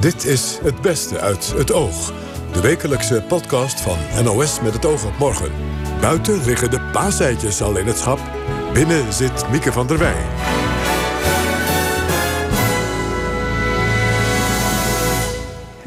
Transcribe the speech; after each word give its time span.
Dit 0.00 0.24
is 0.24 0.58
Het 0.62 0.80
Beste 0.80 1.20
uit 1.20 1.52
het 1.56 1.72
Oog. 1.72 2.12
De 2.52 2.60
wekelijkse 2.60 3.24
podcast 3.28 3.80
van 3.80 3.98
NOS 4.24 4.60
met 4.60 4.72
het 4.72 4.84
oog 4.84 5.04
op 5.04 5.18
morgen. 5.18 5.50
Buiten 6.00 6.44
liggen 6.44 6.70
de 6.70 6.80
paaseitjes 6.80 7.62
al 7.62 7.76
in 7.76 7.86
het 7.86 7.98
schap. 7.98 8.20
Binnen 8.72 9.12
zit 9.12 9.50
Mieke 9.50 9.72
van 9.72 9.86
der 9.86 9.98
Wij. 9.98 10.65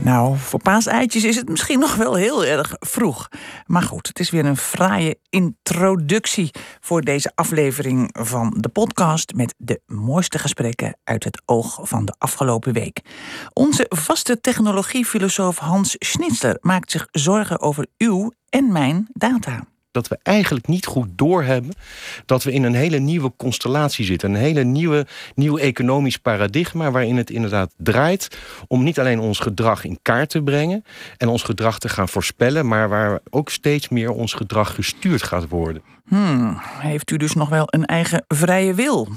Nou, 0.04 0.38
voor 0.38 0.59
paaseitjes 0.61 1.23
is 1.23 1.36
het 1.36 1.50
misschien 1.50 1.79
nog 1.79 1.95
wel 1.95 2.16
heel 2.16 2.45
erg 2.45 2.75
vroeg. 2.79 3.29
Maar 3.66 3.81
goed, 3.81 4.07
het 4.07 4.20
is 4.20 4.29
weer 4.29 4.45
een 4.45 4.57
fraaie 4.57 5.20
introductie 5.29 6.52
voor 6.79 7.02
deze 7.02 7.31
aflevering 7.36 8.09
van 8.20 8.54
de 8.57 8.70
podcast 8.70 9.34
met 9.34 9.55
de 9.57 9.81
mooiste 9.85 10.39
gesprekken 10.39 10.98
uit 11.04 11.23
het 11.23 11.41
oog 11.45 11.80
van 11.81 12.05
de 12.05 12.13
afgelopen 12.17 12.73
week. 12.73 13.02
Onze 13.54 13.85
vaste 13.90 14.41
technologiefilosoof 14.41 15.57
Hans 15.57 15.95
Schnitzler 15.98 16.57
maakt 16.62 16.91
zich 16.91 17.07
zorgen 17.12 17.62
over 17.62 17.88
uw 17.98 18.31
en 18.49 18.71
mijn 18.71 19.07
data 19.13 19.63
dat 19.99 20.08
we 20.08 20.20
eigenlijk 20.23 20.67
niet 20.67 20.85
goed 20.85 21.08
doorhebben 21.16 21.73
dat 22.26 22.44
we 22.44 22.52
in 22.52 22.63
een 22.63 22.73
hele 22.73 22.98
nieuwe 22.98 23.31
constellatie 23.38 24.05
zitten. 24.05 24.30
Een 24.30 24.40
hele 24.40 24.63
nieuwe, 24.63 25.05
nieuw 25.35 25.57
economisch 25.57 26.17
paradigma 26.17 26.91
waarin 26.91 27.17
het 27.17 27.30
inderdaad 27.30 27.73
draait 27.77 28.38
om 28.67 28.84
niet 28.84 28.99
alleen 28.99 29.20
ons 29.20 29.40
gedrag 29.40 29.84
in 29.84 29.99
kaart 30.02 30.30
te 30.30 30.41
brengen 30.41 30.84
en 31.17 31.27
ons 31.27 31.43
gedrag 31.43 31.80
te 31.80 31.90
gaan 31.90 32.09
voorspellen, 32.09 32.67
maar 32.67 32.90
waar 32.90 33.20
ook 33.30 33.49
steeds 33.49 33.90
meer 33.90 34.12
ons 34.12 34.34
gedrag 34.34 34.76
gestuurd 34.76 35.23
gaat 35.23 35.49
worden. 35.49 35.81
Hmm, 36.07 36.57
heeft 36.62 37.12
u 37.12 37.18
dus 37.18 37.34
nog 37.34 37.49
wel 37.49 37.66
een 37.66 37.85
eigen 37.85 38.26
vrije 38.27 38.73
wil? 38.73 39.07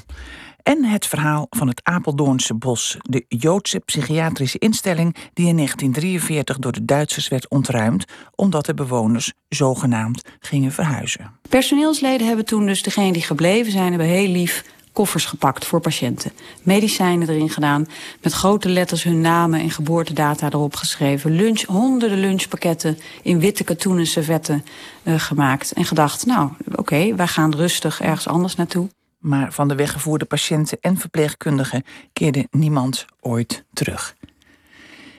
En 0.62 0.84
het 0.84 1.07
verhaal 1.07 1.47
van 1.51 1.69
het 1.69 1.80
Apeldoornse 1.83 2.55
Bos, 2.55 2.97
de 3.02 3.25
Joodse 3.29 3.79
psychiatrische 3.79 4.59
instelling 4.59 5.16
die 5.35 5.47
in 5.47 5.57
1943 5.57 6.59
door 6.59 6.73
de 6.73 6.85
Duitsers 6.85 7.29
werd 7.29 7.49
ontruimd 7.49 8.04
omdat 8.35 8.66
de 8.66 8.74
bewoners 8.74 9.32
zogenaamd 9.49 10.23
gingen 10.41 10.73
verhuizen. 10.73 11.30
Personeelsleden 11.49 12.27
hebben 12.27 12.45
toen 12.45 12.66
dus 12.66 12.82
degene 12.82 13.13
die 13.13 13.23
gebleven 13.23 13.73
zijn, 13.73 13.88
hebben 13.88 14.07
heel 14.07 14.29
lief 14.29 14.65
koffers 14.93 15.24
gepakt 15.24 15.65
voor 15.65 15.80
patiënten. 15.80 16.32
Medicijnen 16.63 17.29
erin 17.29 17.51
gedaan, 17.51 17.88
met 18.23 18.32
grote 18.32 18.69
letters 18.69 19.02
hun 19.02 19.21
namen 19.21 19.60
en 19.60 19.71
geboortedata 19.71 20.47
erop 20.47 20.74
geschreven. 20.74 21.30
Lunch, 21.30 21.63
honderden 21.63 22.19
lunchpakketten 22.19 22.99
in 23.23 23.38
witte 23.38 23.65
katoenen 23.65 24.07
servetten 24.07 24.65
uh, 25.02 25.15
gemaakt. 25.21 25.73
En 25.73 25.85
gedacht, 25.85 26.26
nou 26.26 26.51
oké, 26.74 27.15
wij 27.15 27.26
gaan 27.26 27.54
rustig 27.54 28.01
ergens 28.01 28.29
anders 28.29 28.57
naartoe. 28.57 28.88
Maar 29.23 29.52
van 29.52 29.68
de 29.68 29.74
weggevoerde 29.74 30.24
patiënten 30.24 30.78
en 30.80 30.96
verpleegkundigen 30.96 31.84
keerde 32.12 32.46
niemand 32.51 33.06
ooit 33.20 33.64
terug. 33.73 34.14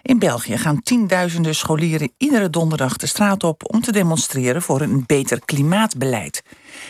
In 0.01 0.19
België 0.19 0.57
gaan 0.57 0.81
tienduizenden 0.81 1.55
scholieren 1.55 2.11
iedere 2.17 2.49
donderdag 2.49 2.97
de 2.97 3.07
straat 3.07 3.43
op 3.43 3.73
om 3.73 3.81
te 3.81 3.91
demonstreren 3.91 4.61
voor 4.61 4.81
een 4.81 5.03
beter 5.05 5.39
klimaatbeleid. 5.45 6.43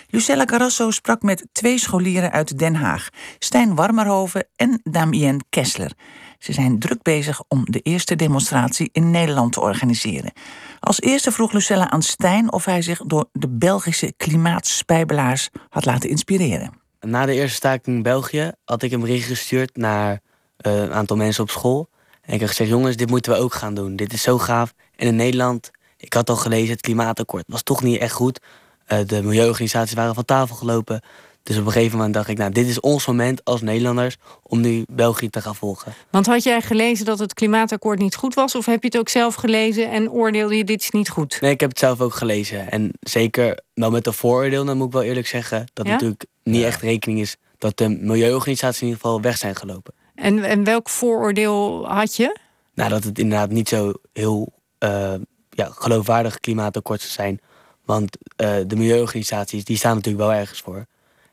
Lucella 0.10 0.46
Carrasso 0.46 0.92
sprak 0.92 1.22
met 1.22 1.48
twee 1.52 1.78
scholieren 1.78 2.32
uit 2.32 2.60
Den 2.60 2.76
Haag, 2.76 3.10
Stijn 3.40 3.76
Warmerhoven 3.76 4.48
en 4.56 4.80
Damien 4.84 5.46
Kessler. 5.50 5.92
Ze 6.40 6.54
zijn 6.54 6.80
druk 6.80 7.02
bezig 7.02 7.42
om 7.48 7.66
de 7.66 7.80
eerste 7.80 8.16
demonstratie 8.16 8.90
in 8.92 9.12
Nederland 9.12 9.54
te 9.54 9.62
organiseren. 9.62 10.34
Als 10.80 11.02
eerste 11.02 11.32
vroeg 11.32 11.52
Lucella 11.52 11.90
aan 11.90 12.02
Stijn 12.02 12.52
of 12.52 12.66
hij 12.66 12.82
zich 12.82 13.02
door 13.06 13.26
de 13.32 13.50
Belgische 13.50 14.14
klimaatspijbelaars 14.18 15.50
had 15.70 15.86
laten 15.86 16.10
inspireren. 16.10 16.83
Na 17.06 17.26
de 17.26 17.34
eerste 17.34 17.56
staking 17.56 17.96
in 17.96 18.02
België 18.02 18.52
had 18.66 18.84
ik 18.84 18.92
een 18.92 19.00
bericht 19.00 19.28
gestuurd 19.28 19.78
naar 19.78 20.22
uh, 20.68 20.76
een 20.76 20.94
aantal 20.94 21.18
mensen 21.18 21.44
op 21.44 21.50
school. 21.50 21.90
En 22.22 22.34
ik 22.34 22.40
heb 22.40 22.50
gezegd, 22.50 22.70
jongens, 22.70 22.96
dit 22.96 23.10
moeten 23.10 23.32
we 23.32 23.38
ook 23.38 23.54
gaan 23.54 23.74
doen. 23.74 23.96
Dit 23.96 24.14
is 24.14 24.22
zo 24.22 24.38
gaaf. 24.38 24.74
En 24.96 25.08
in 25.08 25.16
Nederland, 25.16 25.72
ik 25.98 26.14
had 26.14 26.30
al 26.30 26.36
gelezen, 26.36 26.72
het 26.72 26.82
klimaatakkoord 26.82 27.44
was 27.48 27.64
toch 27.64 27.84
niet 27.84 28.00
echt 28.00 28.14
goed. 28.14 28.40
Uh, 28.88 29.00
de 29.06 29.24
milieuorganisaties 29.24 29.96
waren 29.96 30.16
van 30.16 30.26
tafel 30.26 30.56
gelopen. 30.56 31.02
Dus 31.44 31.58
op 31.58 31.66
een 31.66 31.72
gegeven 31.72 31.98
moment 31.98 32.14
dacht 32.14 32.28
ik, 32.28 32.38
nou, 32.38 32.52
dit 32.52 32.68
is 32.68 32.80
ons 32.80 33.06
moment 33.06 33.44
als 33.44 33.62
Nederlanders 33.62 34.18
om 34.44 34.62
nu 34.62 34.84
België 34.92 35.30
te 35.30 35.42
gaan 35.42 35.56
volgen. 35.56 35.94
Want 36.10 36.26
had 36.26 36.44
jij 36.44 36.62
gelezen 36.62 37.06
dat 37.06 37.20
het 37.20 37.34
klimaatakkoord 37.34 38.00
niet 38.00 38.16
goed 38.16 38.34
was? 38.34 38.56
Of 38.56 38.66
heb 38.66 38.82
je 38.82 38.88
het 38.88 38.98
ook 38.98 39.10
zelf 39.10 39.36
gelezen 39.36 39.92
en 39.92 40.12
oordeelde 40.12 40.58
je 40.58 40.64
dit 40.64 40.82
is 40.82 40.90
niet 40.90 41.10
goed? 41.10 41.38
Nee, 41.42 41.52
ik 41.52 41.60
heb 41.60 41.70
het 41.70 41.80
zelf 41.80 42.02
ook 42.02 42.14
gelezen. 42.14 42.72
En 42.72 42.92
zeker 43.00 43.60
wel 43.74 43.92
met 43.92 44.08
een 44.08 44.14
vooroordeel, 44.14 44.66
dan 44.66 44.78
moet 44.78 44.88
ik 44.88 44.94
wel 44.94 45.04
eerlijk 45.04 45.28
zeggen, 45.28 45.66
dat 45.74 45.86
ja? 45.86 45.92
natuurlijk 45.92 46.26
niet 46.44 46.64
echt 46.64 46.82
rekening 46.82 47.20
is 47.20 47.38
dat 47.58 47.78
de 47.78 47.90
milieuorganisaties 47.90 48.82
in 48.82 48.88
ieder 48.88 49.02
geval 49.02 49.22
weg 49.22 49.38
zijn 49.38 49.56
gelopen. 49.56 49.94
En, 50.16 50.44
en 50.44 50.64
welk 50.64 50.90
vooroordeel 50.90 51.88
had 51.88 52.16
je? 52.16 52.38
Nou, 52.74 52.90
dat 52.90 53.04
het 53.04 53.20
inderdaad 53.20 53.50
niet 53.50 53.70
zo 53.70 53.94
heel 54.14 54.54
uh, 54.80 55.14
ja, 55.50 55.70
geloofwaardig 55.72 56.40
klimaatakkoord 56.40 57.02
zou 57.02 57.12
zijn. 57.12 57.40
Want 57.86 58.18
uh, 58.38 58.56
de 58.68 58.76
milieuorganisaties 58.76 59.64
die 59.64 59.78
staan 59.78 59.96
natuurlijk 59.96 60.24
wel 60.24 60.34
ergens 60.34 60.60
voor. 60.60 60.86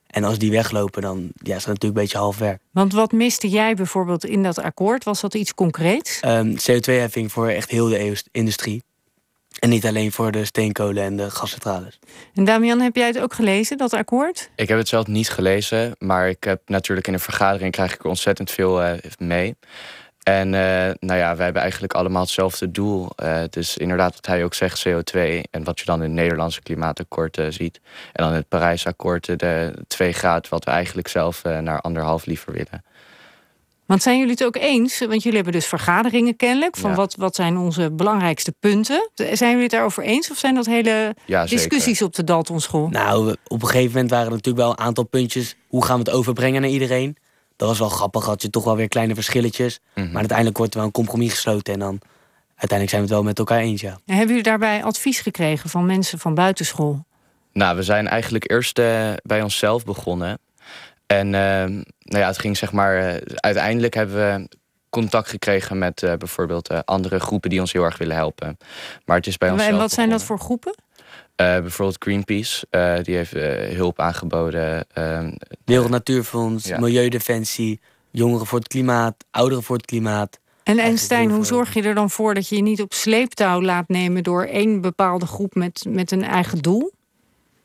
En 0.06 0.24
als 0.24 0.38
die 0.38 0.50
weglopen, 0.50 1.02
dan 1.02 1.18
ja, 1.18 1.56
is 1.56 1.64
dat 1.64 1.74
natuurlijk 1.74 1.84
een 1.84 1.92
beetje 1.92 2.18
half 2.18 2.38
werk. 2.38 2.62
Want 2.70 2.92
wat 2.92 3.12
miste 3.12 3.48
jij 3.48 3.74
bijvoorbeeld 3.74 4.24
in 4.24 4.42
dat 4.42 4.58
akkoord? 4.58 5.04
Was 5.04 5.20
dat 5.20 5.34
iets 5.34 5.54
concreets? 5.54 6.20
Um, 6.24 6.54
CO2-heffing 6.54 7.32
voor 7.32 7.48
echt 7.48 7.70
heel 7.70 7.88
de 7.88 8.22
industrie. 8.30 8.82
En 9.58 9.68
niet 9.68 9.86
alleen 9.86 10.12
voor 10.12 10.32
de 10.32 10.44
steenkolen 10.44 11.02
en 11.02 11.16
de 11.16 11.30
gascentrales. 11.30 11.98
En 12.34 12.44
Damian, 12.44 12.80
heb 12.80 12.96
jij 12.96 13.06
het 13.06 13.20
ook 13.20 13.34
gelezen, 13.34 13.76
dat 13.76 13.92
akkoord? 13.92 14.50
Ik 14.56 14.68
heb 14.68 14.78
het 14.78 14.88
zelf 14.88 15.06
niet 15.06 15.30
gelezen, 15.30 15.94
maar 15.98 16.28
ik 16.28 16.44
heb 16.44 16.60
natuurlijk 16.66 17.06
in 17.06 17.12
een 17.12 17.20
vergadering 17.20 17.72
krijg 17.72 17.94
ik 17.94 18.00
er 18.00 18.08
ontzettend 18.08 18.50
veel 18.50 18.82
uh, 18.84 18.92
mee. 19.18 19.56
En 20.22 20.46
uh, 20.46 20.60
nou 21.00 21.18
ja, 21.18 21.36
wij 21.36 21.44
hebben 21.44 21.62
eigenlijk 21.62 21.92
allemaal 21.92 22.22
hetzelfde 22.22 22.70
doel. 22.70 23.08
Uh, 23.22 23.42
dus 23.50 23.76
inderdaad, 23.76 24.14
wat 24.14 24.26
hij 24.26 24.44
ook 24.44 24.54
zegt, 24.54 24.88
CO2. 24.88 25.20
En 25.50 25.64
wat 25.64 25.78
je 25.78 25.84
dan 25.84 26.02
in 26.02 26.02
het 26.02 26.20
Nederlandse 26.20 26.62
klimaatakkoord 26.62 27.38
uh, 27.38 27.46
ziet. 27.48 27.80
En 28.12 28.24
dan 28.24 28.32
het 28.32 28.48
Parijsakkoord, 28.48 29.38
de 29.38 29.74
2 29.86 30.12
graden, 30.12 30.50
wat 30.50 30.64
we 30.64 30.70
eigenlijk 30.70 31.08
zelf 31.08 31.42
naar 31.42 31.80
anderhalf 31.80 32.26
liever 32.26 32.52
willen. 32.52 32.84
Want 33.90 34.02
zijn 34.02 34.18
jullie 34.18 34.32
het 34.32 34.44
ook 34.44 34.56
eens? 34.56 34.98
Want 34.98 35.22
jullie 35.22 35.34
hebben 35.34 35.52
dus 35.52 35.66
vergaderingen 35.66 36.36
kennelijk. 36.36 36.76
Van 36.76 36.90
ja. 36.90 36.96
wat, 36.96 37.14
wat 37.14 37.34
zijn 37.34 37.58
onze 37.58 37.90
belangrijkste 37.90 38.54
punten? 38.60 39.10
Zijn 39.14 39.50
jullie 39.50 39.62
het 39.62 39.70
daarover 39.70 40.02
eens? 40.02 40.30
Of 40.30 40.38
zijn 40.38 40.54
dat 40.54 40.66
hele 40.66 41.14
ja, 41.26 41.46
discussies 41.46 42.02
op 42.02 42.14
de 42.14 42.24
Daltonschool? 42.24 42.88
Nou, 42.88 43.36
op 43.46 43.62
een 43.62 43.68
gegeven 43.68 43.92
moment 43.92 44.10
waren 44.10 44.26
er 44.26 44.32
natuurlijk 44.32 44.64
wel 44.64 44.70
een 44.70 44.78
aantal 44.78 45.04
puntjes. 45.04 45.56
Hoe 45.68 45.84
gaan 45.84 45.98
we 45.98 46.02
het 46.02 46.18
overbrengen 46.18 46.60
naar 46.60 46.70
iedereen? 46.70 47.16
dat 47.56 47.68
was 47.68 47.78
wel 47.78 47.88
grappig. 47.88 48.24
Had 48.24 48.42
je 48.42 48.50
toch 48.50 48.64
wel 48.64 48.76
weer 48.76 48.88
kleine 48.88 49.14
verschilletjes. 49.14 49.78
Mm 49.78 49.88
-hmm. 49.94 50.04
Maar 50.04 50.18
uiteindelijk 50.18 50.58
wordt 50.58 50.72
er 50.72 50.78
wel 50.78 50.88
een 50.88 50.94
compromis 50.94 51.30
gesloten. 51.30 51.72
En 51.72 51.78
dan 51.78 52.00
uiteindelijk 52.56 52.90
zijn 52.90 53.02
we 53.02 53.08
het 53.08 53.16
wel 53.16 53.22
met 53.22 53.38
elkaar 53.38 53.58
eens. 53.58 53.80
Ja. 53.80 53.90
En 53.90 54.16
hebben 54.16 54.28
jullie 54.28 54.42
daarbij 54.42 54.84
advies 54.84 55.20
gekregen 55.20 55.70
van 55.70 55.86
mensen 55.86 56.18
van 56.18 56.34
buitenschool? 56.34 57.04
Nou, 57.52 57.76
we 57.76 57.82
zijn 57.82 58.08
eigenlijk 58.08 58.50
eerst 58.50 58.78
uh, 58.78 59.12
bij 59.22 59.42
onszelf 59.42 59.84
begonnen. 59.84 60.38
En 61.10 61.26
uh, 61.26 61.32
nou 61.32 62.22
ja, 62.22 62.26
het 62.26 62.38
ging 62.38 62.56
zeg 62.56 62.72
maar. 62.72 63.14
Uh, 63.14 63.14
uiteindelijk 63.34 63.94
hebben 63.94 64.16
we 64.16 64.48
contact 64.90 65.28
gekregen 65.28 65.78
met 65.78 66.02
uh, 66.02 66.14
bijvoorbeeld 66.14 66.86
andere 66.86 67.20
groepen 67.20 67.50
die 67.50 67.60
ons 67.60 67.72
heel 67.72 67.84
erg 67.84 67.98
willen 67.98 68.16
helpen. 68.16 68.56
Maar 69.04 69.16
het 69.16 69.26
is 69.26 69.38
bij 69.38 69.50
ons. 69.50 69.58
En 69.58 69.64
wat 69.64 69.74
begonnen. 69.74 69.96
zijn 69.96 70.10
dat 70.10 70.24
voor 70.24 70.38
groepen? 70.38 70.74
Uh, 71.40 71.60
bijvoorbeeld 71.60 71.96
Greenpeace, 72.02 72.66
uh, 72.70 72.94
die 73.02 73.16
heeft 73.16 73.34
uh, 73.34 73.76
hulp 73.76 74.00
aangeboden. 74.00 74.84
ehm, 74.92 75.32
Wereld 75.64 75.90
Natuurfonds, 75.90 76.64
ja. 76.64 76.78
Milieudefensie, 76.78 77.80
Jongeren 78.10 78.46
voor 78.46 78.58
het 78.58 78.68
Klimaat, 78.68 79.14
Ouderen 79.30 79.64
voor 79.64 79.76
het 79.76 79.86
Klimaat. 79.86 80.38
En, 80.62 80.78
en 80.78 80.98
Stijn, 80.98 81.30
hoe 81.30 81.44
zorg 81.44 81.74
je 81.74 81.82
er 81.82 81.94
dan 81.94 82.10
voor 82.10 82.34
dat 82.34 82.48
je 82.48 82.56
je 82.56 82.62
niet 82.62 82.82
op 82.82 82.92
sleeptouw 82.92 83.62
laat 83.62 83.88
nemen 83.88 84.22
door 84.22 84.44
één 84.44 84.80
bepaalde 84.80 85.26
groep 85.26 85.54
met, 85.54 85.84
met 85.88 86.10
een 86.10 86.24
eigen 86.24 86.58
doel? 86.58 86.92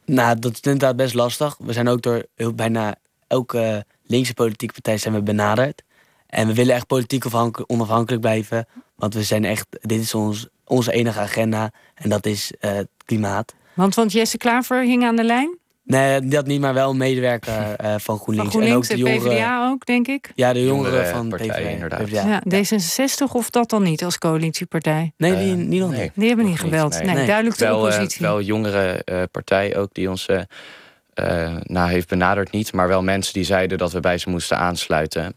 Nou, 0.06 0.40
dat 0.40 0.52
is 0.52 0.60
inderdaad 0.60 0.96
best 0.96 1.14
lastig. 1.14 1.58
We 1.58 1.74
zijn 1.74 1.88
ook 1.88 2.02
door 2.02 2.26
heel, 2.36 2.54
bijna 2.54 2.96
elke 3.28 3.86
linkse 4.04 4.34
politieke 4.34 4.74
partij 4.74 4.98
zijn 4.98 5.14
we 5.14 5.22
benaderd. 5.22 5.84
En 6.28 6.48
we 6.48 6.54
willen 6.54 6.76
echt 6.76 6.88
politiek 6.88 7.26
onafhankelijk 7.68 8.22
blijven. 8.22 8.68
Want 8.96 9.14
we 9.14 9.24
zijn 9.24 9.46
echt, 9.46 9.68
dit 9.70 10.02
is 10.02 10.14
ons, 10.14 10.48
onze 10.66 10.92
enige 10.92 11.20
agenda. 11.20 11.72
En 11.96 12.10
dat 12.10 12.26
is 12.26 12.54
het 12.60 12.88
klimaat. 13.06 13.54
Want, 13.74 13.96
want 13.96 14.12
Jesse 14.12 14.38
Klaver 14.38 14.82
hing 14.82 15.04
aan 15.04 15.16
de 15.16 15.24
lijn? 15.24 15.58
Nee, 15.86 16.20
dat 16.22 16.46
niet, 16.46 16.62
maar 16.62 16.74
wel 16.74 16.90
een 16.90 16.98
medewerker 16.98 17.76
uh, 17.84 17.96
van 18.08 18.18
GroenLinks. 18.18 18.52
Van 18.52 18.62
GroenLinks 18.62 18.90
en 18.90 18.96
ook 18.96 19.04
de 19.04 19.12
jongeren, 19.12 19.32
PvdA 19.32 19.70
ook, 19.70 19.86
denk 19.86 20.08
ik? 20.08 20.32
Ja, 20.36 20.54
de 20.54 20.64
jongeren 20.64 21.08
van 21.08 21.30
partij, 21.30 21.48
PvdA. 21.48 21.70
inderdaad. 21.70 22.06
PvdA. 22.06 22.28
Ja, 22.28 22.64
D66 22.64 23.32
of 23.34 23.50
dat 23.50 23.70
dan 23.70 23.84
niet 23.84 24.04
als 24.04 24.18
coalitiepartij? 24.18 25.12
Nee, 25.18 25.36
die, 25.36 25.56
niet 25.56 25.80
nog 25.80 25.92
nee. 25.92 26.02
niet. 26.02 26.12
Die 26.16 26.28
hebben 26.28 26.46
niet 26.46 26.60
gebeld. 26.60 26.94
Nee, 26.94 27.06
nee. 27.06 27.16
Nee. 27.16 27.26
duidelijk 27.26 27.58
de 27.58 27.66
wel, 27.66 27.78
uh, 27.78 27.94
oppositie. 27.94 28.26
wel 28.26 28.42
jongere 28.42 29.02
uh, 29.06 29.22
partij 29.32 29.78
ook 29.78 29.90
die 29.94 30.10
ons 30.10 30.28
uh, 31.20 31.56
nou, 31.64 31.90
heeft 31.90 32.08
benaderd 32.08 32.52
niet, 32.52 32.74
maar 32.74 32.88
wel 32.88 33.04
mensen 33.04 33.34
die 33.34 33.44
zeiden 33.44 33.78
dat 33.78 33.92
we 33.92 34.00
bij 34.00 34.18
ze 34.18 34.30
moesten 34.30 34.58
aansluiten. 34.58 35.36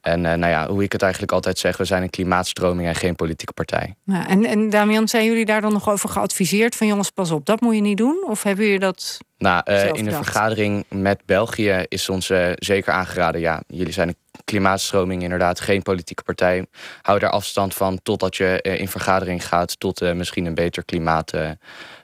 En 0.00 0.24
uh, 0.24 0.32
nou 0.32 0.52
ja, 0.52 0.68
hoe 0.68 0.82
ik 0.82 0.92
het 0.92 1.02
eigenlijk 1.02 1.32
altijd 1.32 1.58
zeg, 1.58 1.76
we 1.76 1.84
zijn 1.84 2.02
een 2.02 2.10
klimaatstroming 2.10 2.88
en 2.88 2.94
geen 2.94 3.14
politieke 3.14 3.52
partij. 3.52 3.94
Ja, 4.04 4.28
en, 4.28 4.44
en 4.44 4.70
Damian, 4.70 5.08
zijn 5.08 5.24
jullie 5.24 5.44
daar 5.44 5.60
dan 5.60 5.72
nog 5.72 5.88
over 5.88 6.08
geadviseerd? 6.08 6.76
Van 6.76 6.86
jongens, 6.86 7.10
pas 7.10 7.30
op, 7.30 7.46
dat 7.46 7.60
moet 7.60 7.74
je 7.74 7.80
niet 7.80 7.96
doen? 7.96 8.24
Of 8.28 8.42
hebben 8.42 8.64
jullie 8.64 8.80
dat 8.80 9.18
Nou, 9.38 9.62
uh, 9.64 9.78
zelf 9.78 9.98
in 9.98 10.06
een 10.06 10.12
vergadering 10.12 10.84
met 10.88 11.20
België 11.24 11.84
is 11.88 12.08
ons 12.08 12.30
uh, 12.30 12.48
zeker 12.54 12.92
aangeraden... 12.92 13.40
ja, 13.40 13.62
jullie 13.66 13.92
zijn 13.92 14.08
een 14.08 14.16
klimaatstroming 14.44 15.22
inderdaad. 15.22 15.60
Geen 15.60 15.82
politieke 15.82 16.22
partij. 16.22 16.66
Hou 17.02 17.18
daar 17.18 17.30
afstand 17.30 17.74
van 17.74 17.98
totdat 18.02 18.36
je 18.36 18.60
in 18.62 18.88
vergadering 18.88 19.46
gaat 19.46 19.80
tot 19.80 20.14
misschien 20.14 20.46
een 20.46 20.54
beter 20.54 20.84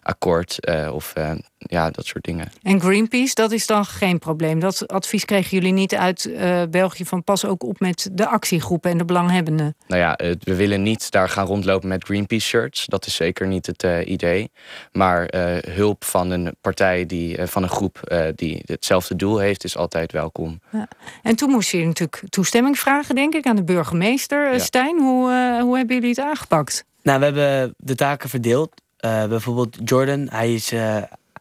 klimaatakkoord 0.03 0.59
of 0.93 1.13
ja, 1.59 1.91
dat 1.91 2.07
soort 2.07 2.25
dingen. 2.25 2.53
En 2.63 2.81
Greenpeace, 2.81 3.35
dat 3.35 3.53
is 3.53 3.67
dan 3.67 3.85
geen 3.85 4.19
probleem. 4.19 4.61
Dat 4.61 4.89
advies 4.89 5.25
kregen 5.25 5.51
jullie 5.51 5.73
niet 5.73 5.95
uit 5.95 6.25
uh, 6.25 6.63
België 6.71 7.05
van 7.05 7.25
pas 7.25 7.45
ook 7.45 7.63
op 7.63 7.81
met 7.81 8.09
de 8.13 8.27
actiegroepen 8.27 8.91
en 8.91 8.99
de 8.99 9.05
belanghebbenden. 9.05 9.77
Nou 9.87 10.01
ja, 10.01 10.19
we 10.39 10.57
willen 10.57 10.83
niet 10.83 11.11
daar 11.11 11.29
gaan 11.29 11.47
rondlopen 11.47 11.89
met 11.89 12.05
Greenpeace 12.05 12.47
shirts. 12.47 12.87
Dat 12.87 13.07
is 13.07 13.15
zeker 13.15 13.47
niet 13.47 13.67
het 13.67 13.83
uh, 13.83 14.07
idee. 14.07 14.51
Maar 14.93 15.35
uh, 15.35 15.57
hulp 15.75 16.05
van 16.05 16.31
een 16.31 16.57
partij 16.61 17.07
die 17.07 17.47
van 17.47 17.63
een 17.63 17.69
groep 17.69 18.21
die 18.35 18.63
hetzelfde 18.67 19.17
doel 19.17 19.39
heeft, 19.39 19.65
is 19.65 19.77
altijd 19.77 20.13
welkom. 20.13 20.61
Ja. 20.73 20.89
En 21.23 21.37
toen 21.37 21.51
moest 21.51 21.71
je 21.71 21.85
natuurlijk 21.85 22.23
toestemming 22.29 22.79
vragen, 22.79 23.15
denk 23.15 23.35
ik, 23.35 23.47
aan 23.47 23.57
de 23.57 23.65
burgemeester. 23.65 24.53
Ja. 24.53 24.59
Stijn, 24.59 24.99
hoe, 24.99 25.61
hoe 25.63 25.77
hebben 25.77 25.97
jullie 25.97 26.11
het 26.11 26.21
aangepakt? 26.21 26.85
Nou, 27.03 27.19
we 27.19 27.25
hebben 27.25 27.75
de 27.77 27.95
taken 27.95 28.29
verdeeld. 28.29 28.82
Bijvoorbeeld 29.29 29.79
Jordan, 29.85 30.29
hij 30.31 30.55
is 30.55 30.73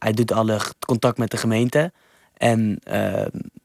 hij 0.02 0.12
doet 0.12 0.32
alle 0.32 0.60
contact 0.86 1.18
met 1.18 1.30
de 1.30 1.36
gemeente. 1.36 1.92
En 2.36 2.80
uh, 2.84 2.94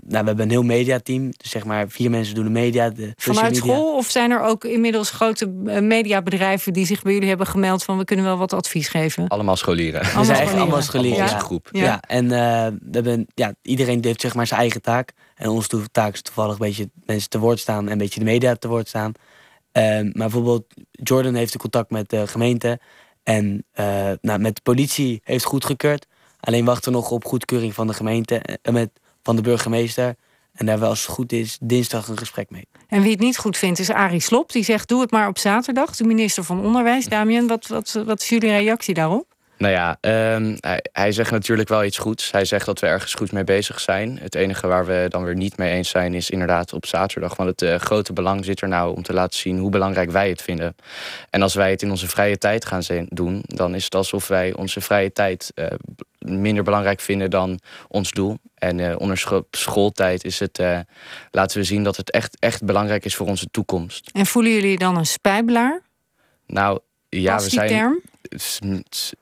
nou, 0.07 0.23
we 0.23 0.27
hebben 0.27 0.39
een 0.39 0.49
heel 0.49 0.63
mediateam. 0.63 1.31
Dus 1.37 1.49
zeg 1.51 1.65
maar 1.65 1.89
vier 1.89 2.09
mensen 2.09 2.35
doen 2.35 2.43
de 2.43 2.49
media. 2.49 2.89
De 2.89 3.13
Vanuit 3.15 3.55
school? 3.55 3.95
Of 3.95 4.09
zijn 4.09 4.31
er 4.31 4.41
ook 4.41 4.63
inmiddels 4.63 5.09
grote 5.09 5.53
eh, 5.65 5.81
mediabedrijven 5.81 6.73
die 6.73 6.85
zich 6.85 7.01
bij 7.01 7.13
jullie 7.13 7.27
hebben 7.27 7.47
gemeld 7.47 7.83
van 7.83 7.97
we 7.97 8.03
kunnen 8.03 8.25
wel 8.25 8.37
wat 8.37 8.53
advies 8.53 8.87
geven? 8.87 9.27
Allemaal 9.27 9.55
scholieren. 9.55 10.01
Allemaal 10.01 10.19
we 10.19 10.25
zijn 10.25 10.39
echt 10.39 10.53
allemaal 10.53 10.81
scholieren. 10.81 11.25
Ja. 11.25 11.39
groep. 11.39 11.69
Ja. 11.71 11.83
ja. 11.83 12.01
En 12.01 12.23
uh, 12.23 12.31
we 12.81 12.91
hebben, 12.91 13.27
ja, 13.33 13.53
iedereen 13.61 14.03
heeft 14.03 14.21
zeg 14.21 14.35
maar 14.35 14.47
zijn 14.47 14.59
eigen 14.59 14.81
taak. 14.81 15.11
En 15.35 15.49
onze 15.49 15.91
taak 15.91 16.13
is 16.13 16.21
toevallig 16.21 16.51
een 16.51 16.65
beetje 16.65 16.89
mensen 17.05 17.29
te 17.29 17.39
woord 17.39 17.59
staan 17.59 17.85
en 17.85 17.91
een 17.91 17.97
beetje 17.97 18.19
de 18.19 18.25
media 18.25 18.55
te 18.55 18.67
woord 18.67 18.87
staan. 18.87 19.11
Uh, 19.73 19.83
maar 19.83 20.11
bijvoorbeeld 20.13 20.65
Jordan 20.91 21.33
heeft 21.33 21.51
de 21.53 21.59
contact 21.59 21.91
met 21.91 22.09
de 22.09 22.27
gemeente. 22.27 22.79
En 23.27 23.65
nou, 24.21 24.39
met 24.39 24.55
de 24.55 24.61
politie 24.63 25.21
heeft 25.23 25.43
goedgekeurd. 25.43 26.05
Alleen 26.39 26.65
wachten 26.65 26.91
we 26.91 26.97
nog 26.97 27.11
op 27.11 27.25
goedkeuring 27.25 27.73
van 27.73 27.87
de 27.87 27.93
gemeente, 27.93 28.41
uh, 28.63 28.73
met, 28.73 28.89
van 29.23 29.35
de 29.35 29.41
burgemeester. 29.41 30.15
En 30.53 30.65
daar 30.65 30.79
wel 30.79 30.89
als 30.89 31.01
het 31.01 31.09
goed 31.09 31.31
is, 31.31 31.57
dinsdag 31.61 32.07
een 32.07 32.17
gesprek 32.17 32.49
mee. 32.49 32.67
En 32.87 33.01
wie 33.01 33.11
het 33.11 33.19
niet 33.19 33.37
goed 33.37 33.57
vindt, 33.57 33.79
is 33.79 33.89
Arie 33.89 34.19
Slop. 34.19 34.51
Die 34.51 34.63
zegt: 34.63 34.87
doe 34.87 35.01
het 35.01 35.11
maar 35.11 35.27
op 35.27 35.37
zaterdag. 35.37 35.95
De 35.95 36.03
minister 36.03 36.43
van 36.43 36.65
Onderwijs. 36.65 37.05
Damian, 37.05 37.47
wat, 37.47 37.67
wat, 37.67 38.01
wat 38.05 38.21
is 38.21 38.29
jullie 38.29 38.49
reactie 38.49 38.93
daarop? 38.93 39.35
Nou 39.57 39.73
ja, 39.73 39.97
ehm, 40.01 40.55
hij, 40.59 40.85
hij, 40.91 41.11
zegt 41.11 41.31
natuurlijk 41.31 41.69
wel 41.69 41.83
iets 41.83 41.97
goeds. 41.97 42.31
Hij 42.31 42.45
zegt 42.45 42.65
dat 42.65 42.79
we 42.79 42.87
ergens 42.87 43.13
goed 43.13 43.31
mee 43.31 43.43
bezig 43.43 43.79
zijn. 43.79 44.17
Het 44.21 44.35
enige 44.35 44.67
waar 44.67 44.85
we 44.85 45.05
dan 45.09 45.23
weer 45.23 45.35
niet 45.35 45.57
mee 45.57 45.73
eens 45.73 45.89
zijn 45.89 46.13
is 46.13 46.29
inderdaad 46.29 46.73
op 46.73 46.85
zaterdag. 46.85 47.35
Want 47.35 47.49
het 47.49 47.61
uh, 47.61 47.75
grote 47.75 48.13
belang 48.13 48.45
zit 48.45 48.61
er 48.61 48.67
nou 48.67 48.95
om 48.95 49.03
te 49.03 49.13
laten 49.13 49.39
zien 49.39 49.57
hoe 49.57 49.69
belangrijk 49.69 50.11
wij 50.11 50.29
het 50.29 50.41
vinden. 50.41 50.75
En 51.29 51.41
als 51.41 51.53
wij 51.53 51.69
het 51.71 51.81
in 51.81 51.89
onze 51.89 52.07
vrije 52.07 52.37
tijd 52.37 52.65
gaan 52.65 52.81
doen, 53.09 53.43
dan 53.45 53.75
is 53.75 53.83
het 53.83 53.95
alsof 53.95 54.27
wij 54.27 54.53
onze 54.53 54.81
vrije 54.81 55.13
tijd 55.13 55.51
uh, 55.55 55.65
minder 56.19 56.63
belangrijk 56.63 56.99
vinden 56.99 57.29
dan 57.29 57.59
ons 57.87 58.11
doel. 58.11 58.37
En 58.55 58.77
uh, 58.77 58.95
onder 58.97 59.45
schooltijd 59.51 60.23
is 60.23 60.39
het, 60.39 60.61
laten 61.31 61.57
we 61.57 61.63
zien 61.63 61.83
dat 61.83 61.97
het 61.97 62.11
echt, 62.11 62.37
echt 62.39 62.63
belangrijk 62.65 63.05
is 63.05 63.15
voor 63.15 63.27
onze 63.27 63.47
toekomst. 63.51 64.09
En 64.13 64.25
voelen 64.25 64.51
jullie 64.51 64.77
dan 64.77 64.97
een 64.97 65.05
spijbelaar? 65.05 65.81
Nou, 66.45 66.79
ja, 67.09 67.37
we 67.37 67.49
zijn. 67.49 67.67
Term? 67.67 68.01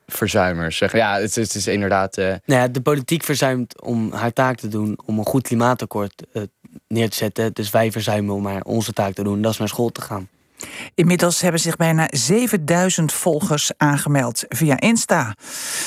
Verzuimers. 0.06 0.76
Zeg. 0.76 0.92
Ja, 0.92 1.20
het, 1.20 1.34
het 1.34 1.54
is 1.54 1.66
inderdaad. 1.66 2.18
Uh... 2.18 2.24
Nou 2.26 2.60
ja, 2.60 2.68
de 2.68 2.80
politiek 2.80 3.22
verzuimt 3.22 3.82
om 3.82 4.12
haar 4.12 4.32
taak 4.32 4.56
te 4.56 4.68
doen, 4.68 4.98
om 5.04 5.18
een 5.18 5.26
goed 5.26 5.42
klimaatakkoord 5.42 6.22
uh, 6.32 6.42
neer 6.88 7.10
te 7.10 7.16
zetten. 7.16 7.52
Dus 7.52 7.70
wij 7.70 7.92
verzuimen 7.92 8.34
om 8.34 8.42
maar 8.42 8.62
onze 8.62 8.92
taak 8.92 9.14
te 9.14 9.22
doen, 9.22 9.42
dat 9.42 9.52
is 9.52 9.58
naar 9.58 9.68
school 9.68 9.90
te 9.90 10.00
gaan. 10.00 10.28
Inmiddels 10.94 11.40
hebben 11.40 11.60
zich 11.60 11.76
bijna 11.76 12.08
7000 12.10 13.12
volgers 13.12 13.70
aangemeld 13.76 14.44
via 14.48 14.80
Insta. 14.80 15.36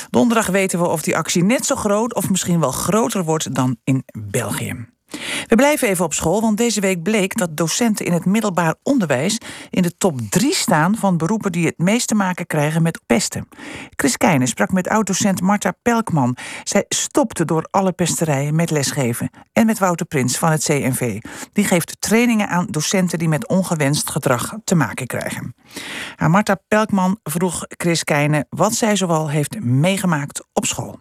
Donderdag 0.09 0.47
weten 0.47 0.79
we 0.79 0.87
of 0.87 1.01
die 1.01 1.17
actie 1.17 1.43
net 1.43 1.65
zo 1.65 1.75
groot 1.75 2.15
of 2.15 2.29
misschien 2.29 2.59
wel 2.59 2.71
groter 2.71 3.23
wordt 3.23 3.55
dan 3.55 3.77
in 3.83 4.03
België. 4.17 4.87
We 5.47 5.55
blijven 5.55 5.87
even 5.87 6.05
op 6.05 6.13
school, 6.13 6.41
want 6.41 6.57
deze 6.57 6.81
week 6.81 7.03
bleek 7.03 7.37
dat 7.37 7.57
docenten 7.57 8.05
in 8.05 8.13
het 8.13 8.25
middelbaar 8.25 8.75
onderwijs 8.83 9.37
in 9.69 9.81
de 9.81 9.97
top 9.97 10.19
3 10.29 10.53
staan 10.53 10.95
van 10.95 11.17
beroepen 11.17 11.51
die 11.51 11.65
het 11.65 11.77
meest 11.77 12.07
te 12.07 12.15
maken 12.15 12.47
krijgen 12.47 12.81
met 12.81 13.01
pesten. 13.05 13.47
Chris 13.95 14.17
Keijnen 14.17 14.47
sprak 14.47 14.71
met 14.71 14.87
oud-docent 14.87 15.41
Marta 15.41 15.73
Pelkman. 15.81 16.37
Zij 16.63 16.85
stopte 16.89 17.45
door 17.45 17.67
alle 17.71 17.91
pesterijen 17.91 18.55
met 18.55 18.71
lesgeven. 18.71 19.29
En 19.53 19.65
met 19.65 19.79
Wouter 19.79 20.05
Prins 20.05 20.37
van 20.37 20.51
het 20.51 20.63
CNV. 20.63 21.19
Die 21.53 21.65
geeft 21.65 21.95
trainingen 21.99 22.49
aan 22.49 22.65
docenten 22.69 23.19
die 23.19 23.29
met 23.29 23.47
ongewenst 23.47 24.09
gedrag 24.09 24.53
te 24.63 24.75
maken 24.75 25.07
krijgen. 25.07 25.55
Aan 26.15 26.31
Marta 26.31 26.57
Pelkman 26.67 27.19
vroeg 27.23 27.65
Chris 27.67 28.03
Keijnen 28.03 28.47
wat 28.49 28.73
zij 28.73 28.95
zoal 28.95 29.29
heeft 29.29 29.59
meegemaakt 29.59 30.43
op 30.53 30.65
school. 30.65 30.99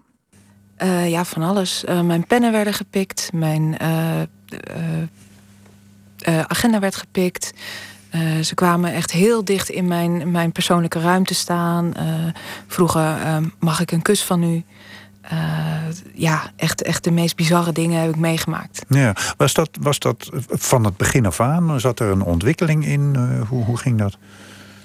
Uh, 0.82 1.10
ja, 1.10 1.24
van 1.24 1.42
alles. 1.42 1.84
Uh, 1.88 2.00
mijn 2.00 2.26
pennen 2.26 2.52
werden 2.52 2.74
gepikt, 2.74 3.30
mijn 3.32 3.76
uh, 3.82 4.22
agenda 6.46 6.78
werd 6.78 6.96
gepikt. 6.96 7.52
ze 8.42 8.54
kwamen 8.54 8.92
echt 8.92 9.10
heel 9.10 9.44
dicht 9.44 9.68
in 9.68 9.86
mijn, 9.86 10.30
mijn 10.30 10.52
persoonlijke 10.52 11.00
ruimte 11.00 11.34
staan. 11.34 11.92
vroegen, 12.66 13.52
mag 13.58 13.80
ik 13.80 13.92
een 13.92 14.02
kus 14.02 14.22
van 14.22 14.42
u? 14.42 14.64
ja, 16.14 16.50
echt, 16.56 16.82
echt 16.82 17.04
de 17.04 17.10
meest 17.10 17.36
bizarre 17.36 17.72
dingen 17.72 18.00
heb 18.00 18.10
ik 18.10 18.16
meegemaakt. 18.16 18.84
Ja, 18.88 19.16
was 19.36 19.54
dat, 19.54 19.70
was 19.80 19.98
dat 19.98 20.30
van 20.48 20.84
het 20.84 20.96
begin 20.96 21.26
af 21.26 21.40
aan? 21.40 21.80
Zat 21.80 22.00
er 22.00 22.10
een 22.10 22.22
ontwikkeling 22.22 22.86
in? 22.86 23.16
hoe, 23.48 23.64
hoe 23.64 23.76
ging 23.76 23.98
dat? 23.98 24.18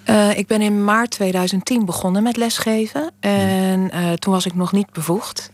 Uh, 0.10 0.38
ik 0.38 0.48
ben 0.48 0.62
in 0.62 0.84
maart 0.84 1.10
2010 1.10 1.86
begonnen 1.86 2.24
met 2.24 2.38
lesgeven. 2.38 3.12
En 3.20 3.90
uh, 3.94 4.14
toen 4.14 4.34
was 4.34 4.46
ik 4.46 4.56
nog 4.56 4.72
niet 4.72 4.92
bevoegd. 4.92 5.52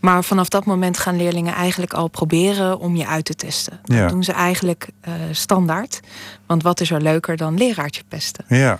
Maar 0.00 0.24
vanaf 0.24 0.48
dat 0.48 0.64
moment 0.64 0.98
gaan 0.98 1.16
leerlingen 1.16 1.54
eigenlijk 1.54 1.92
al 1.92 2.08
proberen 2.08 2.78
om 2.78 2.96
je 2.96 3.06
uit 3.06 3.24
te 3.24 3.34
testen. 3.34 3.80
Dat 3.82 4.08
doen 4.08 4.24
ze 4.24 4.32
eigenlijk 4.32 4.88
uh, 5.08 5.14
standaard. 5.30 6.00
Want 6.46 6.62
wat 6.62 6.80
is 6.80 6.90
er 6.90 7.02
leuker 7.02 7.36
dan 7.36 7.58
leraartje 7.58 8.02
pesten? 8.08 8.44
Ja. 8.48 8.78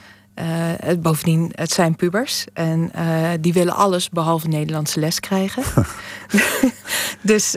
bovendien, 0.98 1.52
het 1.54 1.70
zijn 1.70 1.96
pubers. 1.96 2.46
En 2.52 2.92
die 3.40 3.52
willen 3.52 3.74
alles 3.74 4.08
behalve 4.08 4.48
Nederlandse 4.48 5.00
les 5.00 5.20
krijgen. 5.20 5.62
dus 7.22 7.56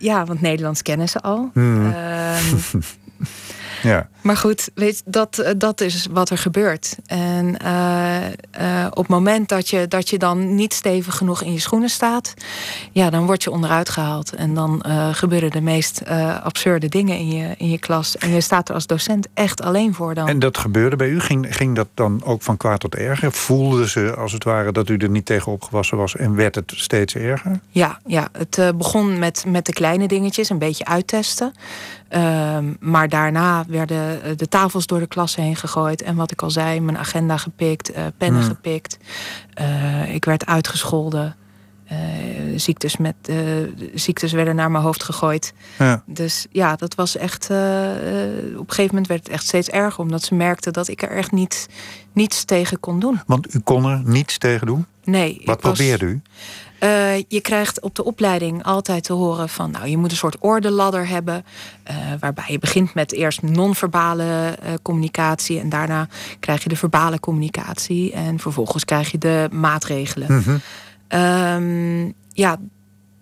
ja, 0.00 0.24
want 0.24 0.40
Nederlands 0.40 0.82
kennen 0.82 1.08
ze 1.08 1.20
al. 1.20 1.50
Mm. 1.54 1.94
Ja. 3.82 4.08
Maar 4.20 4.36
goed, 4.36 4.70
weet, 4.74 5.02
dat, 5.04 5.38
eh, 5.38 5.52
dat 5.56 5.80
is 5.80 6.06
wat 6.10 6.30
er 6.30 6.38
gebeurt. 6.38 6.96
En 7.06 7.56
uh, 7.64 8.16
uh, 8.60 8.86
op 8.90 8.96
het 8.96 9.08
moment 9.08 9.48
dat 9.48 9.68
je, 9.68 9.88
dat 9.88 10.08
je 10.08 10.18
dan 10.18 10.54
niet 10.54 10.74
stevig 10.74 11.16
genoeg 11.16 11.42
in 11.42 11.52
je 11.52 11.58
schoenen 11.58 11.88
staat, 11.88 12.34
ja, 12.92 13.10
dan 13.10 13.26
word 13.26 13.42
je 13.42 13.50
onderuit 13.50 13.88
gehaald. 13.88 14.34
En 14.34 14.54
dan 14.54 14.84
uh, 14.86 15.14
gebeuren 15.14 15.50
de 15.50 15.60
meest 15.60 16.02
absurde 16.42 16.88
dingen 16.88 17.18
in 17.18 17.28
je, 17.28 17.54
in 17.56 17.70
je 17.70 17.78
klas. 17.78 18.16
En 18.16 18.30
je 18.30 18.40
staat 18.40 18.68
er 18.68 18.74
als 18.74 18.86
docent 18.86 19.28
echt 19.34 19.62
alleen 19.62 19.94
voor 19.94 20.14
dan. 20.14 20.28
En 20.28 20.38
dat 20.38 20.58
gebeurde 20.58 20.96
bij 20.96 21.08
u? 21.08 21.20
Ging, 21.20 21.56
ging 21.56 21.76
dat 21.76 21.88
dan 21.94 22.24
ook 22.24 22.42
van 22.42 22.56
kwaad 22.56 22.80
tot 22.80 22.94
erger? 22.94 23.32
Voelden 23.32 23.88
ze 23.88 24.14
als 24.16 24.32
het 24.32 24.44
ware 24.44 24.72
dat 24.72 24.88
u 24.88 24.96
er 24.96 25.10
niet 25.10 25.26
tegen 25.26 25.52
opgewassen 25.52 25.96
was 25.96 26.16
en 26.16 26.34
werd 26.34 26.54
het 26.54 26.72
steeds 26.76 27.14
erger? 27.14 27.60
Ja, 27.68 27.98
ja 28.06 28.28
het 28.32 28.72
begon 28.76 29.18
met, 29.18 29.44
met 29.46 29.66
de 29.66 29.72
kleine 29.72 30.08
dingetjes, 30.08 30.48
een 30.48 30.58
beetje 30.58 30.84
uittesten. 30.84 31.52
Ehm, 32.10 32.64
maar 32.80 33.08
daarna 33.08 33.64
werden 33.70 34.38
de 34.38 34.48
tafels 34.48 34.86
door 34.86 34.98
de 34.98 35.06
klas 35.06 35.36
heen 35.36 35.56
gegooid. 35.56 36.02
En 36.02 36.16
wat 36.16 36.30
ik 36.30 36.42
al 36.42 36.50
zei, 36.50 36.80
mijn 36.80 36.98
agenda 36.98 37.36
gepikt, 37.36 37.96
uh, 37.96 38.06
pennen 38.16 38.40
hmm. 38.40 38.50
gepikt. 38.50 38.98
Uh, 39.60 40.14
ik 40.14 40.24
werd 40.24 40.46
uitgescholden. 40.46 41.36
Uh, 41.92 41.98
ziektes, 42.56 42.96
met, 42.96 43.14
ziektes 43.94 44.32
werden 44.32 44.56
naar 44.56 44.70
mijn 44.70 44.84
hoofd 44.84 45.02
gegooid. 45.02 45.52
Ja. 45.78 46.02
Dus 46.06 46.46
ja, 46.50 46.76
dat 46.76 46.94
was 46.94 47.16
echt. 47.16 47.44
op 47.44 47.56
een 47.56 48.64
gegeven 48.66 48.86
moment 48.86 49.06
werd 49.06 49.22
het 49.22 49.28
echt 49.28 49.44
steeds 49.44 49.68
erger, 49.68 50.00
omdat 50.00 50.22
ze 50.22 50.34
merkten 50.34 50.72
dat 50.72 50.88
ik 50.88 51.02
er 51.02 51.10
echt 51.10 51.32
niet, 51.32 51.68
niets 52.12 52.44
tegen 52.44 52.80
kon 52.80 53.00
doen. 53.00 53.20
Want 53.26 53.54
u 53.54 53.58
kon 53.58 53.84
er 53.84 54.02
niets 54.04 54.38
tegen 54.38 54.66
doen? 54.66 54.86
Nee. 55.04 55.42
Wat 55.44 55.60
probeerde 55.60 56.04
u? 56.04 56.22
Uh, 56.82 57.16
je 57.16 57.40
krijgt 57.40 57.80
op 57.80 57.94
de 57.94 58.04
opleiding 58.04 58.62
altijd 58.62 59.04
te 59.04 59.12
horen 59.12 59.48
van, 59.48 59.70
nou, 59.70 59.86
je 59.86 59.96
moet 59.96 60.10
een 60.10 60.16
soort 60.16 60.38
ordeladder 60.38 61.08
hebben, 61.08 61.44
uh, 61.90 61.96
waarbij 62.20 62.44
je 62.48 62.58
begint 62.58 62.94
met 62.94 63.12
eerst 63.12 63.42
non-verbale 63.42 64.24
uh, 64.24 64.72
communicatie 64.82 65.60
en 65.60 65.68
daarna 65.68 66.08
krijg 66.40 66.62
je 66.62 66.68
de 66.68 66.76
verbale 66.76 67.20
communicatie 67.20 68.12
en 68.12 68.38
vervolgens 68.38 68.84
krijg 68.84 69.10
je 69.10 69.18
de 69.18 69.48
maatregelen. 69.52 70.32
Mm 70.32 70.42
-hmm. 70.42 72.14
ja, 72.32 72.56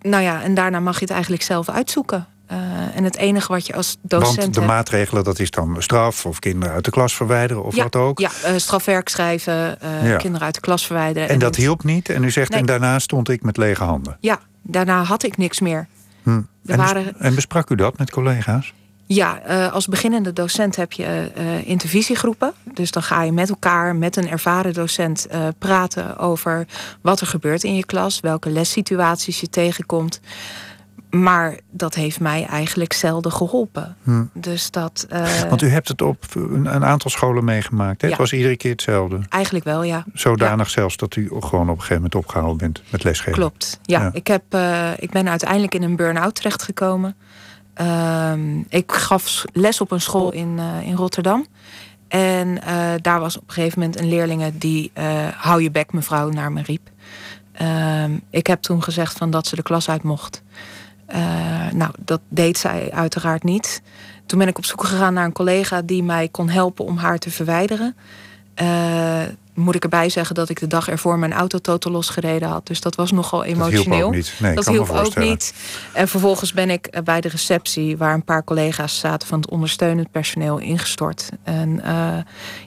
nou 0.01 0.23
ja, 0.23 0.41
en 0.41 0.53
daarna 0.53 0.79
mag 0.79 0.95
je 0.95 1.05
het 1.05 1.13
eigenlijk 1.13 1.43
zelf 1.43 1.69
uitzoeken. 1.69 2.27
Uh, 2.51 2.57
en 2.95 3.03
het 3.03 3.17
enige 3.17 3.51
wat 3.51 3.67
je 3.67 3.73
als 3.73 3.97
docent. 4.01 4.35
Want 4.35 4.53
de 4.53 4.61
maatregelen, 4.61 5.23
dat 5.23 5.39
is 5.39 5.51
dan 5.51 5.75
straf 5.79 6.25
of 6.25 6.39
kinderen 6.39 6.75
uit 6.75 6.85
de 6.85 6.91
klas 6.91 7.15
verwijderen 7.15 7.63
of 7.63 7.75
wat 7.75 7.95
ook? 7.95 8.19
Ja, 8.19 8.29
uh, 8.45 8.51
strafwerk 8.55 9.09
schrijven, 9.09 9.77
uh, 9.83 10.09
ja. 10.09 10.17
kinderen 10.17 10.45
uit 10.45 10.55
de 10.55 10.61
klas 10.61 10.85
verwijderen. 10.85 11.27
En, 11.27 11.33
en 11.33 11.39
dat 11.39 11.55
hielp 11.55 11.83
niet? 11.83 12.09
En 12.09 12.23
u 12.23 12.31
zegt, 12.31 12.49
nee. 12.49 12.59
en 12.59 12.65
daarna 12.65 12.99
stond 12.99 13.29
ik 13.29 13.43
met 13.43 13.57
lege 13.57 13.83
handen? 13.83 14.17
Ja, 14.19 14.39
daarna 14.61 15.03
had 15.03 15.23
ik 15.23 15.37
niks 15.37 15.59
meer. 15.59 15.87
Hm. 16.23 16.41
En, 16.65 16.77
waren... 16.77 17.19
en 17.19 17.35
besprak 17.35 17.69
u 17.69 17.75
dat 17.75 17.97
met 17.97 18.11
collega's? 18.11 18.73
Ja, 19.05 19.41
als 19.73 19.87
beginnende 19.87 20.33
docent 20.33 20.75
heb 20.75 20.91
je 20.91 21.31
intervisiegroepen. 21.65 22.53
Dus 22.73 22.91
dan 22.91 23.03
ga 23.03 23.23
je 23.23 23.31
met 23.31 23.49
elkaar, 23.49 23.95
met 23.95 24.15
een 24.15 24.29
ervaren 24.29 24.73
docent, 24.73 25.27
praten 25.59 26.17
over 26.17 26.67
wat 27.01 27.21
er 27.21 27.27
gebeurt 27.27 27.63
in 27.63 27.75
je 27.75 27.85
klas, 27.85 28.19
welke 28.19 28.49
lessituaties 28.49 29.39
je 29.39 29.49
tegenkomt. 29.49 30.19
Maar 31.09 31.59
dat 31.71 31.95
heeft 31.95 32.19
mij 32.19 32.45
eigenlijk 32.45 32.93
zelden 32.93 33.31
geholpen. 33.31 33.95
Hm. 34.03 34.23
Dus 34.33 34.71
dat, 34.71 35.07
Want 35.49 35.61
u 35.61 35.69
hebt 35.69 35.87
het 35.87 36.01
op 36.01 36.25
een, 36.35 36.75
een 36.75 36.85
aantal 36.85 37.11
scholen 37.11 37.43
meegemaakt. 37.43 38.01
Hè? 38.01 38.07
Ja. 38.07 38.13
Het 38.13 38.21
was 38.21 38.33
iedere 38.33 38.57
keer 38.57 38.71
hetzelfde. 38.71 39.19
Eigenlijk 39.29 39.65
wel, 39.65 39.83
ja. 39.83 40.03
Zodanig 40.13 40.65
ja. 40.65 40.71
zelfs 40.71 40.97
dat 40.97 41.15
u 41.15 41.27
gewoon 41.29 41.69
op 41.69 41.75
een 41.75 41.81
gegeven 41.81 41.95
moment 41.95 42.15
opgehaald 42.15 42.57
bent 42.57 42.81
met 42.89 43.03
lesgeven. 43.03 43.33
Klopt, 43.33 43.79
ja. 43.83 44.01
ja. 44.01 44.09
Ik, 44.13 44.27
heb, 44.27 44.43
ik 44.99 45.09
ben 45.09 45.29
uiteindelijk 45.29 45.75
in 45.75 45.83
een 45.83 45.95
burn-out 45.95 46.35
terechtgekomen. 46.35 47.15
Uh, 47.81 48.33
ik 48.69 48.91
gaf 48.91 49.45
les 49.53 49.81
op 49.81 49.91
een 49.91 50.01
school 50.01 50.31
in, 50.31 50.57
uh, 50.57 50.87
in 50.87 50.95
Rotterdam. 50.95 51.45
En 52.07 52.61
daar 53.01 53.19
was 53.19 53.37
op 53.37 53.43
een 53.47 53.53
gegeven 53.53 53.79
moment 53.79 53.99
een 53.99 54.09
leerlinge 54.09 54.57
die 54.57 54.91
hou 55.37 55.61
je 55.61 55.71
bek 55.71 55.93
mevrouw 55.93 56.29
naar 56.29 56.51
me 56.51 56.61
riep. 56.61 56.89
Ehm, 57.59 58.11
ik 58.29 58.47
heb 58.47 58.61
toen 58.61 58.83
gezegd 58.83 59.17
van 59.17 59.29
dat 59.29 59.47
ze 59.47 59.55
de 59.55 59.63
klas 59.63 59.89
uit 59.89 60.03
mocht. 60.03 60.43
Nou, 61.73 61.91
dat 61.97 62.21
deed 62.29 62.57
zij 62.57 62.91
uiteraard 62.93 63.43
niet. 63.43 63.81
Toen 64.25 64.39
ben 64.39 64.47
ik 64.47 64.57
op 64.57 64.65
zoek 64.65 64.83
gegaan 64.83 65.13
naar 65.13 65.25
een 65.25 65.31
collega 65.31 65.81
die 65.81 66.03
mij 66.03 66.27
kon 66.27 66.49
helpen 66.49 66.85
om 66.85 66.97
haar 66.97 67.17
te 67.17 67.31
verwijderen 67.31 67.95
moet 69.59 69.75
ik 69.75 69.83
erbij 69.83 70.09
zeggen 70.09 70.35
dat 70.35 70.49
ik 70.49 70.59
de 70.59 70.67
dag 70.67 70.89
ervoor 70.89 71.19
mijn 71.19 71.33
auto 71.33 71.57
totaal 71.57 71.91
losgereden 71.91 72.49
had. 72.49 72.67
Dus 72.67 72.81
dat 72.81 72.95
was 72.95 73.11
nogal 73.11 73.43
emotioneel. 73.43 73.75
Dat 73.75 73.87
hielp 73.87 74.07
ook 74.07 74.13
niet. 74.13 74.33
Nee, 74.39 74.55
dat 74.55 74.67
hielp 74.67 74.89
ook 74.89 75.15
niet. 75.15 75.53
En 75.93 76.07
vervolgens 76.07 76.53
ben 76.53 76.69
ik 76.69 76.87
eh, 76.87 77.03
bij 77.03 77.21
de 77.21 77.27
receptie, 77.27 77.97
waar 77.97 78.13
een 78.13 78.23
paar 78.23 78.43
collega's 78.43 78.99
zaten 78.99 79.27
van 79.27 79.39
het 79.39 79.49
ondersteunend 79.49 80.11
personeel, 80.11 80.57
ingestort. 80.57 81.29
En 81.43 81.81
uh, 81.85 82.17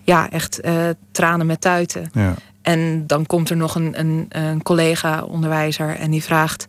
ja, 0.02 0.30
echt 0.30 0.64
uh, 0.64 0.88
tranen 1.12 1.46
met 1.46 1.60
tuiten. 1.60 2.10
Ja. 2.12 2.34
En 2.62 3.06
dan 3.06 3.26
komt 3.26 3.50
er 3.50 3.56
nog 3.56 3.74
een, 3.74 3.98
een, 3.98 4.26
een 4.28 4.62
collega-onderwijzer 4.62 5.96
en 5.96 6.10
die 6.10 6.22
vraagt: 6.22 6.66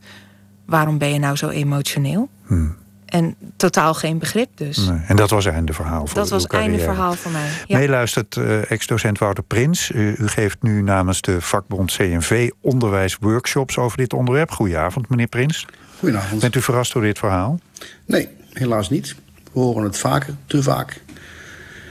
waarom 0.66 0.98
ben 0.98 1.14
je 1.14 1.20
nou 1.20 1.36
zo 1.36 1.50
emotioneel? 1.50 2.30
Hmm. 2.46 2.76
En 3.06 3.36
totaal 3.56 3.94
geen 3.94 4.18
begrip 4.18 4.50
dus. 4.56 4.78
Nee, 4.78 5.00
en 5.08 5.16
dat 5.16 5.30
was 5.30 5.46
einde 5.46 5.74
verhaal 5.74 6.08
voor 6.08 6.16
Dat 6.16 6.30
was 6.30 6.48
einde 6.48 6.80
verhaal 6.80 7.14
voor 7.14 7.32
mij. 7.32 7.50
Ja. 7.68 7.78
Meeluistert 7.78 8.36
uh, 8.36 8.72
ex-docent 8.72 9.18
Wouter 9.18 9.44
Prins. 9.44 9.92
U 9.92 10.28
geeft 10.28 10.58
nu 10.62 10.82
namens 10.82 11.22
de 11.22 11.42
vakbond 11.42 11.92
CNV 11.92 12.50
onderwijsworkshops 12.62 13.78
over 13.78 13.98
dit 13.98 14.14
onderwerp. 14.14 14.52
Goedenavond, 14.52 15.10
meneer 15.10 15.28
Prins. 15.28 15.66
Goedenavond. 16.00 16.42
Bent 16.42 16.56
u 16.56 16.62
verrast 16.62 16.94
door 16.94 17.02
dit 17.02 17.20
verhaal? 17.20 17.60
Nee, 18.06 18.30
helaas 18.54 18.90
niet. 18.90 19.16
We 19.52 19.60
horen 19.60 19.84
het 19.84 19.98
vaker, 19.98 20.36
te 20.46 20.64
vaak. 20.64 21.02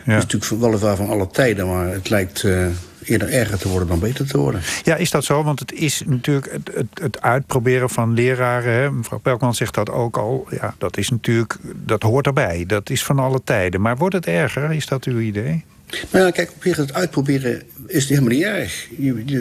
Ja. 0.05 0.13
Het 0.13 0.25
is 0.25 0.33
natuurlijk 0.33 0.63
weliswaar 0.63 0.97
van 0.97 1.09
alle 1.09 1.29
tijden, 1.29 1.67
maar 1.67 1.87
het 1.87 2.09
lijkt... 2.09 2.43
Uh, 2.43 2.67
eerder 3.05 3.29
erger 3.33 3.59
te 3.59 3.69
worden 3.69 3.89
dan 3.89 3.99
beter 3.99 4.27
te 4.27 4.39
worden. 4.39 4.61
Ja, 4.83 4.97
is 4.97 5.11
dat 5.11 5.25
zo? 5.25 5.43
Want 5.43 5.59
het 5.59 5.73
is 5.73 6.03
natuurlijk 6.07 6.53
het, 6.53 6.71
het, 6.75 6.87
het 7.03 7.23
uitproberen 7.23 7.91
van 7.91 8.15
leraren. 8.15 8.73
Hè? 8.73 8.91
Mevrouw 8.91 9.19
Pelkman 9.19 9.55
zegt 9.55 9.75
dat 9.75 9.91
ook 9.91 10.17
al. 10.17 10.47
Ja, 10.51 10.75
dat 10.79 10.97
is 10.97 11.09
natuurlijk, 11.09 11.57
dat 11.77 12.03
hoort 12.03 12.27
erbij. 12.27 12.65
Dat 12.67 12.91
is 12.91 13.05
van 13.05 13.19
alle 13.19 13.41
tijden. 13.45 13.81
Maar 13.81 13.97
wordt 13.97 14.15
het 14.15 14.27
erger? 14.27 14.73
Is 14.73 14.87
dat 14.87 15.05
uw 15.05 15.19
idee? 15.19 15.65
Nou 16.11 16.25
ja, 16.25 16.31
kijk, 16.31 16.51
op 16.51 16.63
zich 16.63 16.77
het 16.77 16.95
uitproberen 16.95 17.63
is 17.87 18.09
helemaal 18.09 18.31
niet 18.31 18.43
erg. 18.43 18.89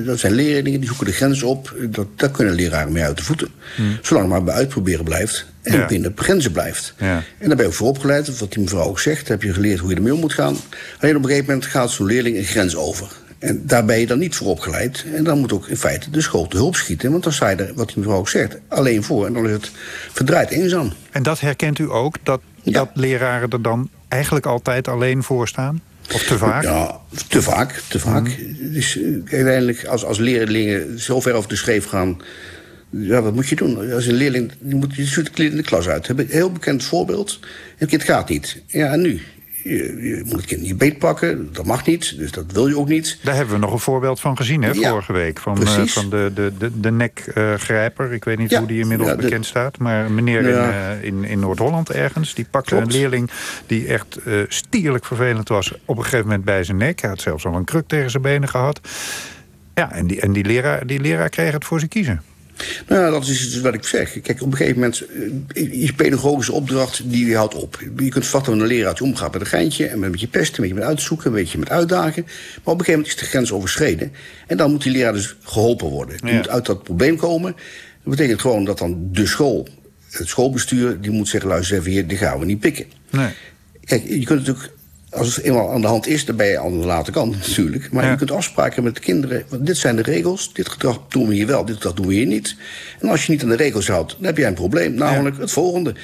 dat 0.06 0.20
zijn 0.20 0.34
leerlingen, 0.34 0.80
die 0.80 0.90
zoeken 0.90 1.06
de 1.06 1.12
grens 1.12 1.44
op. 1.44 1.76
Dat, 1.90 2.08
daar 2.16 2.32
kunnen 2.32 2.54
leraren 2.54 2.92
mee 2.92 3.04
uit 3.04 3.18
de 3.18 3.24
voeten. 3.24 3.48
Hmm. 3.76 3.98
Zolang 4.02 4.26
het 4.26 4.36
maar 4.36 4.44
bij 4.44 4.54
uitproberen 4.54 5.04
blijft 5.04 5.46
en 5.62 5.78
ja. 5.78 5.86
binnen 5.86 6.16
de 6.16 6.22
grenzen 6.22 6.52
blijft. 6.52 6.94
Ja. 6.98 7.24
En 7.38 7.48
daar 7.48 7.56
ben 7.56 7.60
je 7.60 7.66
ook 7.66 7.74
voor 7.74 7.88
opgeleid, 7.88 8.40
wat 8.40 8.52
die 8.52 8.64
mevrouw 8.64 8.84
ook 8.84 9.00
zegt. 9.00 9.28
heb 9.28 9.44
je 9.44 9.54
geleerd 9.54 9.80
hoe 9.80 9.90
je 9.90 9.96
ermee 9.96 10.14
om 10.14 10.20
moet 10.20 10.34
gaan. 10.34 10.58
Alleen 11.00 11.16
op 11.16 11.22
een 11.22 11.30
gegeven 11.30 11.54
moment 11.54 11.66
gaat 11.66 11.92
zo'n 11.92 12.06
leerling 12.06 12.38
een 12.38 12.44
grens 12.44 12.76
over. 12.76 13.08
En 13.42 13.62
daar 13.66 13.86
ben 13.86 14.00
je 14.00 14.08
dan 14.08 14.20
niet 14.20 14.36
voor 14.36 14.48
opgeleid. 14.48 15.06
En 15.16 15.24
dan 15.24 15.40
moet 15.40 15.54
ook 15.54 15.68
in 15.68 15.78
feite 15.78 16.10
de 16.10 16.22
school 16.22 16.48
te 16.48 16.58
hulp 16.58 16.76
schieten. 16.76 17.12
Want 17.12 17.24
dan 17.24 17.34
sta 17.34 17.50
je 17.50 17.56
er, 17.56 17.74
wat 17.74 17.88
die 17.88 17.98
mevrouw 17.98 18.18
ook 18.18 18.30
zegt, 18.30 18.58
alleen 18.68 19.04
voor. 19.04 19.26
En 19.26 19.34
dan 19.34 19.46
is 19.46 19.52
het 19.52 19.72
verdraaid 20.12 20.50
eenzaam. 20.50 20.92
En 21.12 21.24
dat 21.24 21.40
herkent 21.40 21.80
u 21.80 21.92
ook, 21.92 22.16
dat, 22.24 22.42
dat 22.64 22.90
leraren 22.94 23.50
er 23.50 23.62
dan 23.62 23.90
eigenlijk 24.08 24.46
altijd 24.46 24.88
alleen 24.88 25.24
voor 25.24 25.48
staan? 25.48 25.82
Of 26.14 26.24
te 26.24 26.38
vaak? 26.38 26.64
Ja, 26.64 27.00
te 27.28 27.42
vaak. 27.42 27.84
Te 27.88 28.00
vaak. 28.00 28.28
Mm. 28.28 28.74
Dus 28.74 29.00
uiteindelijk, 29.26 29.86
als, 29.86 30.06
als 30.06 30.18
leerlingen 30.18 31.00
zo 31.00 31.20
ver 31.20 31.34
over 31.34 31.50
de 31.50 31.56
schreef 31.56 31.86
gaan... 31.86 32.22
Ja, 32.90 33.22
wat 33.22 33.34
moet 33.34 33.48
je 33.48 33.56
doen? 33.56 33.94
Als 33.94 34.06
een 34.06 34.14
leerling, 34.14 34.52
je, 34.66 34.76
moet, 34.76 34.96
je 34.96 35.06
stuurt 35.06 35.40
in 35.40 35.56
de 35.56 35.64
klas 35.64 35.88
uit. 35.88 36.08
Een 36.08 36.28
heel 36.30 36.52
bekend 36.52 36.84
voorbeeld. 36.84 37.40
Het 37.78 37.90
kind 37.90 38.04
gaat 38.04 38.30
niet. 38.30 38.62
Ja, 38.68 38.92
en 38.92 39.02
nu? 39.02 39.22
Je, 39.64 40.22
moet 40.26 40.36
het 40.36 40.46
kind 40.46 40.62
niet 40.62 40.78
beetpakken, 40.78 41.54
dat 41.54 41.66
mag 41.66 41.86
niet, 41.86 42.18
dus 42.18 42.32
dat 42.32 42.52
wil 42.52 42.68
je 42.68 42.78
ook 42.78 42.88
niet. 42.88 43.20
Daar 43.24 43.36
hebben 43.36 43.54
we 43.54 43.60
nog 43.60 43.72
een 43.72 43.80
voorbeeld 43.80 44.20
van 44.20 44.38
gezien, 44.38 44.64
hè, 44.64 44.76
vorige 44.76 45.14
week. 45.14 45.40
Van, 45.40 45.62
uh, 45.62 45.86
van 45.86 46.10
de, 46.10 46.32
de, 46.34 46.52
de, 46.58 46.80
de 46.80 46.92
nekgrijper. 46.92 48.08
Uh, 48.08 48.14
ik 48.14 48.24
weet 48.24 48.38
niet 48.38 48.56
hoe 48.56 48.68
die 48.68 48.80
inmiddels 48.80 49.16
bekend 49.16 49.46
staat. 49.46 49.78
Maar 49.78 50.06
een 50.06 50.16
meneer 50.16 50.42
in, 50.42 50.56
uh, 50.56 51.04
in, 51.04 51.24
in 51.24 51.40
Noord-Holland 51.40 51.90
ergens... 51.90 52.34
die 52.34 52.46
pakte 52.52 52.76
Klopt. 52.76 52.94
een 52.94 53.00
leerling 53.00 53.30
die 53.66 53.88
echt 53.88 54.20
uh, 54.26 54.44
stierlijk 54.48 55.06
vervelend 55.06 55.50
was... 55.50 55.74
op 55.86 55.98
een 55.98 56.04
gegeven 56.04 56.26
moment 56.26 56.46
bij 56.46 56.64
zijn 56.64 56.78
nek. 56.78 57.02
Hij 57.02 57.10
had 57.10 57.22
zelfs 57.22 57.46
al 57.46 57.56
een 57.56 57.66
kruk 57.66 57.88
tegen 57.88 58.10
zijn 58.12 58.24
benen 58.24 58.50
gehad. 58.50 58.80
Ja, 59.74 59.92
en 59.92 60.08
die, 60.08 60.22
en 60.22 60.34
die, 60.34 60.46
leraar, 60.46 60.88
die 60.88 61.00
leraar 61.00 61.30
kreeg 61.30 61.54
het 61.54 61.66
voor 61.66 61.78
zijn 61.78 61.90
kiezen. 61.90 62.22
Nou, 62.88 63.12
dat 63.12 63.28
is 63.28 63.52
dus 63.52 63.62
wat 63.62 63.74
ik 63.74 63.84
zeg. 63.84 64.22
Kijk, 64.22 64.42
op 64.42 64.52
een 64.52 64.58
gegeven 64.58 64.80
moment, 64.80 65.06
eh, 65.54 65.82
je 65.82 65.94
pedagogische 65.94 66.52
opdracht, 66.52 67.02
die 67.06 67.36
houdt 67.36 67.56
op. 67.56 67.80
Je 67.98 68.10
kunt 68.10 68.28
vatten 68.28 68.54
met 68.54 68.62
een 68.62 68.68
leraar 68.68 68.94
die 68.94 69.04
omgaat 69.04 69.32
met 69.32 69.42
een 69.42 69.48
geintje... 69.48 69.88
en 69.88 70.00
met 70.00 70.20
je 70.20 70.28
pesten, 70.28 70.56
een 70.56 70.62
beetje 70.62 70.80
met 70.80 70.90
uitzoeken, 70.90 71.28
een 71.28 71.34
beetje 71.34 71.58
met 71.58 71.70
uitdagen. 71.70 72.24
Maar 72.24 72.34
op 72.74 72.80
een 72.80 72.86
gegeven 72.86 72.92
moment 72.92 73.08
is 73.08 73.16
de 73.16 73.26
grens 73.26 73.52
overschreden. 73.52 74.12
En 74.48 74.58
dan 74.58 74.72
moet 74.72 74.84
die 74.84 74.92
leraar 74.92 75.14
dus 75.14 75.36
geholpen 75.42 75.88
worden. 75.88 76.18
Die 76.22 76.34
moet 76.34 76.50
uit 76.50 76.66
dat 76.66 76.84
probleem 76.84 77.18
komen. 77.18 77.56
Dat 78.04 78.16
betekent 78.16 78.42
gewoon 78.42 78.66
dat 78.66 78.78
dan 78.78 79.10
de 79.12 79.26
school, 79.28 79.68
het 80.10 80.28
schoolbestuur... 80.28 81.02
die 81.02 81.12
moet 81.12 81.28
zeggen, 81.28 81.50
luister 81.50 81.78
even 81.78 81.92
hier, 81.92 82.08
die 82.08 82.18
gaan 82.18 82.40
we 82.40 82.46
niet 82.46 82.60
pikken. 82.60 82.86
Nee. 83.10 83.30
Kijk, 83.86 84.04
je 84.08 84.26
kunt 84.26 84.40
natuurlijk 84.40 84.72
als 85.12 85.36
het 85.36 85.46
eenmaal 85.46 85.72
aan 85.72 85.82
de 85.82 85.88
hand 85.88 86.08
is, 86.08 86.26
dan 86.26 86.36
ben 86.36 86.48
je 86.48 86.60
aan 86.60 86.80
de 86.80 86.86
late 86.86 87.12
kant 87.12 87.38
natuurlijk. 87.38 87.92
Maar 87.92 88.10
je 88.10 88.16
kunt 88.16 88.32
afspraken 88.32 88.84
met 88.84 88.96
de 88.96 89.02
kinderen. 89.02 89.44
Want 89.50 89.66
dit 89.66 89.78
zijn 89.78 89.96
de 89.96 90.02
regels. 90.02 90.54
Dit 90.54 90.70
gedrag 90.70 91.00
doen 91.08 91.28
we 91.28 91.34
hier 91.34 91.48
wel, 91.48 91.66
dit 91.66 91.76
gedrag 91.76 91.94
doen 91.94 92.08
we 92.08 92.14
hier 92.14 92.26
niet. 92.26 92.56
En 93.00 93.10
als 93.10 93.26
je 93.26 93.32
niet 93.32 93.44
aan 93.44 93.50
de 93.50 93.56
regels 93.56 93.88
houdt, 93.88 94.16
dan 94.18 94.26
heb 94.26 94.38
jij 94.38 94.48
een 94.48 94.54
probleem. 94.54 94.94
Namelijk 94.94 95.38
het 95.38 95.52
volgende. 95.52 95.96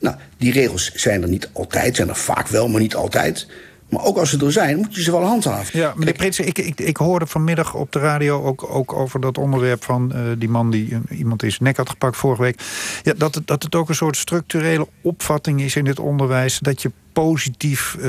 Nou, 0.00 0.16
die 0.36 0.52
regels 0.52 0.92
zijn 0.94 1.22
er 1.22 1.28
niet 1.28 1.48
altijd. 1.52 1.96
Zijn 1.96 2.08
er 2.08 2.16
vaak 2.16 2.48
wel, 2.48 2.68
maar 2.68 2.80
niet 2.80 2.94
altijd. 2.94 3.46
Maar 3.94 4.04
ook 4.04 4.16
als 4.16 4.30
ze 4.30 4.44
er 4.44 4.52
zijn, 4.52 4.76
moet 4.76 4.94
je 4.94 5.02
ze 5.02 5.10
wel 5.10 5.22
handhaven. 5.22 5.78
Ja, 5.78 5.92
meneer 5.96 6.24
ik, 6.24 6.58
ik, 6.58 6.80
ik 6.80 6.96
hoorde 6.96 7.26
vanmiddag 7.26 7.74
op 7.74 7.92
de 7.92 7.98
radio 7.98 8.42
ook, 8.42 8.66
ook 8.68 8.92
over 8.92 9.20
dat 9.20 9.38
onderwerp 9.38 9.84
van 9.84 10.12
uh, 10.14 10.20
die 10.38 10.48
man 10.48 10.70
die 10.70 10.88
uh, 10.88 11.18
iemand 11.18 11.42
in 11.42 11.50
zijn 11.50 11.64
nek 11.64 11.76
had 11.76 11.90
gepakt 11.90 12.16
vorige 12.16 12.42
week. 12.42 12.62
Ja, 13.02 13.12
dat, 13.16 13.34
het, 13.34 13.46
dat 13.46 13.62
het 13.62 13.74
ook 13.74 13.88
een 13.88 13.94
soort 13.94 14.16
structurele 14.16 14.88
opvatting 15.00 15.60
is 15.60 15.76
in 15.76 15.86
het 15.86 15.98
onderwijs. 15.98 16.58
Dat 16.58 16.82
je 16.82 16.90
positief 17.12 17.96
uh, 18.00 18.06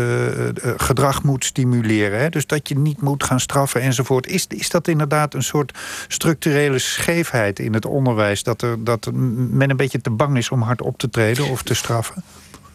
gedrag 0.77 1.23
moet 1.23 1.45
stimuleren. 1.45 2.19
Hè? 2.19 2.29
Dus 2.29 2.47
dat 2.47 2.67
je 2.67 2.77
niet 2.77 3.01
moet 3.01 3.23
gaan 3.23 3.39
straffen 3.39 3.81
enzovoort. 3.81 4.27
Is, 4.27 4.45
is 4.47 4.69
dat 4.69 4.87
inderdaad 4.87 5.33
een 5.33 5.43
soort 5.43 5.77
structurele 6.07 6.79
scheefheid 6.79 7.59
in 7.59 7.73
het 7.73 7.85
onderwijs? 7.85 8.43
Dat, 8.43 8.61
er, 8.61 8.83
dat 8.83 9.09
men 9.13 9.69
een 9.69 9.77
beetje 9.77 10.01
te 10.01 10.09
bang 10.09 10.37
is 10.37 10.49
om 10.49 10.61
hard 10.61 10.81
op 10.81 10.97
te 10.97 11.09
treden 11.09 11.49
of 11.49 11.63
te 11.63 11.73
straffen? 11.73 12.23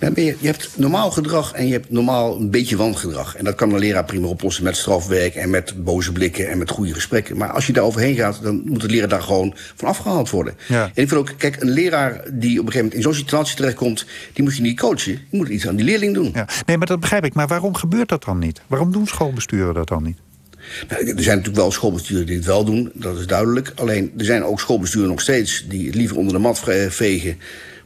Je, 0.00 0.36
je 0.38 0.46
hebt 0.46 0.68
normaal 0.76 1.10
gedrag 1.10 1.52
en 1.52 1.66
je 1.66 1.72
hebt 1.72 1.90
normaal 1.90 2.36
een 2.36 2.50
beetje 2.50 2.76
wangedrag. 2.76 3.36
En 3.36 3.44
dat 3.44 3.54
kan 3.54 3.72
een 3.72 3.78
leraar 3.78 4.04
prima 4.04 4.26
oplossen 4.26 4.64
met 4.64 4.76
strafwerk 4.76 5.34
en 5.34 5.50
met 5.50 5.84
boze 5.84 6.12
blikken 6.12 6.48
en 6.48 6.58
met 6.58 6.70
goede 6.70 6.94
gesprekken. 6.94 7.36
Maar 7.36 7.50
als 7.50 7.66
je 7.66 7.72
daar 7.72 7.84
overheen 7.84 8.14
gaat, 8.14 8.42
dan 8.42 8.62
moet 8.64 8.80
de 8.80 8.88
leraar 8.88 9.08
daar 9.08 9.22
gewoon 9.22 9.54
van 9.74 9.88
afgehaald 9.88 10.30
worden. 10.30 10.54
Ja. 10.68 10.82
En 10.82 11.02
ik 11.02 11.08
vind 11.08 11.20
ook, 11.20 11.32
kijk, 11.36 11.60
een 11.60 11.70
leraar 11.70 12.12
die 12.12 12.60
op 12.60 12.66
een 12.66 12.72
gegeven 12.72 12.76
moment 12.76 12.94
in 12.94 13.02
zo'n 13.02 13.14
situatie 13.14 13.56
terechtkomt, 13.56 14.06
die 14.32 14.44
moet 14.44 14.56
je 14.56 14.62
niet 14.62 14.80
coachen. 14.80 15.12
Je 15.12 15.36
moet 15.36 15.48
iets 15.48 15.68
aan 15.68 15.76
die 15.76 15.84
leerling 15.84 16.14
doen. 16.14 16.30
Ja. 16.34 16.48
Nee, 16.66 16.76
maar 16.76 16.86
dat 16.86 17.00
begrijp 17.00 17.24
ik. 17.24 17.34
Maar 17.34 17.48
waarom 17.48 17.74
gebeurt 17.74 18.08
dat 18.08 18.24
dan 18.24 18.38
niet? 18.38 18.60
Waarom 18.66 18.92
doen 18.92 19.06
schoolbesturen 19.06 19.74
dat 19.74 19.88
dan 19.88 20.02
niet? 20.02 20.16
Nou, 20.88 21.06
er 21.06 21.22
zijn 21.22 21.36
natuurlijk 21.36 21.62
wel 21.62 21.72
schoolbesturen 21.72 22.26
die 22.26 22.36
het 22.36 22.44
wel 22.44 22.64
doen, 22.64 22.90
dat 22.94 23.18
is 23.18 23.26
duidelijk. 23.26 23.72
Alleen 23.74 24.12
er 24.18 24.24
zijn 24.24 24.44
ook 24.44 24.60
schoolbesturen 24.60 25.08
nog 25.08 25.20
steeds 25.20 25.64
die 25.68 25.86
het 25.86 25.94
liever 25.94 26.16
onder 26.16 26.32
de 26.32 26.38
mat 26.38 26.62
vegen 26.88 27.38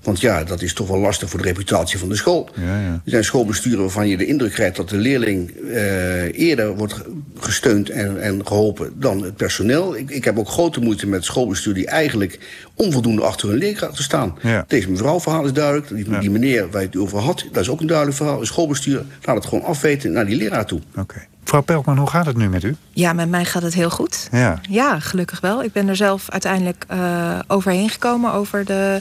want 0.04 0.20
ja, 0.20 0.44
dat 0.44 0.62
is 0.62 0.72
toch 0.72 0.88
wel 0.88 0.98
lastig 0.98 1.30
voor 1.30 1.42
de 1.42 1.48
reputatie 1.48 1.98
van 1.98 2.08
de 2.08 2.16
school. 2.16 2.48
Ja, 2.54 2.80
ja. 2.80 2.92
Er 2.92 3.10
zijn 3.10 3.24
schoolbesturen 3.24 3.80
waarvan 3.80 4.08
je 4.08 4.16
de 4.16 4.26
indruk 4.26 4.52
krijgt 4.52 4.76
dat 4.76 4.88
de 4.88 4.96
leerling 4.96 5.50
uh, 5.64 6.38
eerder 6.38 6.76
wordt 6.76 7.02
gesteund 7.38 7.90
en, 7.90 8.22
en 8.22 8.46
geholpen 8.46 8.92
dan 8.94 9.22
het 9.22 9.36
personeel. 9.36 9.96
Ik, 9.96 10.10
ik 10.10 10.24
heb 10.24 10.38
ook 10.38 10.48
grote 10.48 10.80
moeite 10.80 11.06
met 11.06 11.24
schoolbestuur 11.24 11.74
die 11.74 11.86
eigenlijk 11.86 12.38
onvoldoende 12.74 13.22
achter 13.22 13.48
hun 13.48 13.58
leerkrachten 13.58 14.04
staan. 14.04 14.38
Ja. 14.40 14.64
Deze 14.68 14.90
mevrouw 14.90 15.20
verhaal 15.20 15.44
is 15.44 15.52
duidelijk. 15.52 15.88
Die, 15.88 16.18
die, 16.18 16.30
meneer 16.30 16.70
waar 16.70 16.80
je 16.80 16.86
het 16.86 16.96
over 16.96 17.18
had, 17.18 17.44
dat 17.52 17.62
is 17.62 17.68
ook 17.68 17.80
een 17.80 17.86
duidelijk 17.86 18.16
verhaal. 18.16 18.40
Een 18.40 18.46
schoolbestuur 18.46 19.04
laat 19.22 19.36
het 19.36 19.46
gewoon 19.46 19.64
afweten 19.64 20.12
naar 20.12 20.26
die 20.26 20.36
leraar 20.36 20.66
toe. 20.66 20.80
Oké. 20.96 21.26
Mevrouw 21.44 21.62
Pelkman, 21.62 21.98
hoe 21.98 22.10
gaat 22.10 22.26
het 22.26 22.36
nu 22.36 22.48
met 22.48 22.62
u? 22.62 22.76
Ja, 22.90 23.12
met 23.12 23.28
mij 23.28 23.44
gaat 23.44 23.62
het 23.62 23.74
heel 23.74 23.90
goed. 23.90 24.28
Ja, 24.32 24.60
ja 24.70 24.98
gelukkig 24.98 25.40
wel. 25.40 25.62
Ik 25.62 25.72
ben 25.72 25.88
er 25.88 25.96
zelf 25.96 26.30
uiteindelijk 26.30 26.84
uh, 26.92 27.38
overheen 27.46 27.88
gekomen 27.88 28.32
over 28.32 28.64
de 28.64 29.00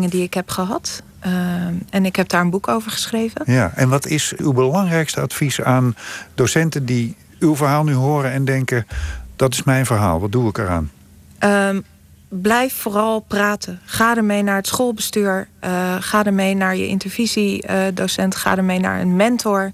ervaringen 0.00 0.10
die 0.10 0.22
ik 0.22 0.34
heb 0.34 0.50
gehad. 0.50 1.02
en 1.90 2.04
ik 2.04 2.16
heb 2.16 2.28
daar 2.28 2.40
een 2.40 2.50
boek 2.50 2.68
over 2.68 2.90
geschreven. 2.90 3.42
Ja, 3.52 3.72
en 3.74 3.88
wat 3.88 4.06
is 4.06 4.34
uw 4.36 4.52
belangrijkste 4.52 5.20
advies 5.20 5.60
aan 5.60 5.94
docenten 6.34 6.84
die 6.84 7.16
uw 7.38 7.56
verhaal 7.56 7.84
nu 7.84 7.94
horen 7.94 8.32
en 8.32 8.44
denken: 8.44 8.86
dat 9.36 9.52
is 9.52 9.62
mijn 9.62 9.86
verhaal, 9.86 10.20
wat 10.20 10.32
doe 10.32 10.48
ik 10.48 10.58
eraan? 10.58 10.90
Um, 11.44 11.84
blijf 12.28 12.74
vooral 12.74 13.20
praten. 13.20 13.80
Ga 13.84 14.16
ermee 14.16 14.42
naar 14.42 14.56
het 14.56 14.66
schoolbestuur. 14.66 15.48
Uh, 15.64 15.96
ga 16.00 16.24
ermee 16.24 16.54
naar 16.54 16.76
je 16.76 16.86
intervisiedocent. 16.86 18.34
Ga 18.34 18.56
ermee 18.56 18.80
naar 18.80 19.00
een 19.00 19.16
mentor. 19.16 19.72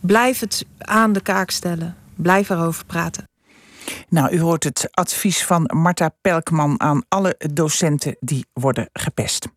Blijf 0.00 0.40
het 0.40 0.64
aan 0.78 1.12
de 1.12 1.20
kaak 1.20 1.50
stellen. 1.50 1.96
Blijf 2.14 2.50
erover 2.50 2.84
praten. 2.84 3.26
Nou, 4.08 4.32
u 4.32 4.40
hoort 4.40 4.64
het 4.64 4.88
advies 4.90 5.44
van 5.44 5.70
Marta 5.74 6.10
Pelkman 6.20 6.80
aan 6.80 7.02
alle 7.08 7.34
docenten 7.52 8.16
die 8.20 8.46
worden 8.52 8.88
gepest. 8.92 9.48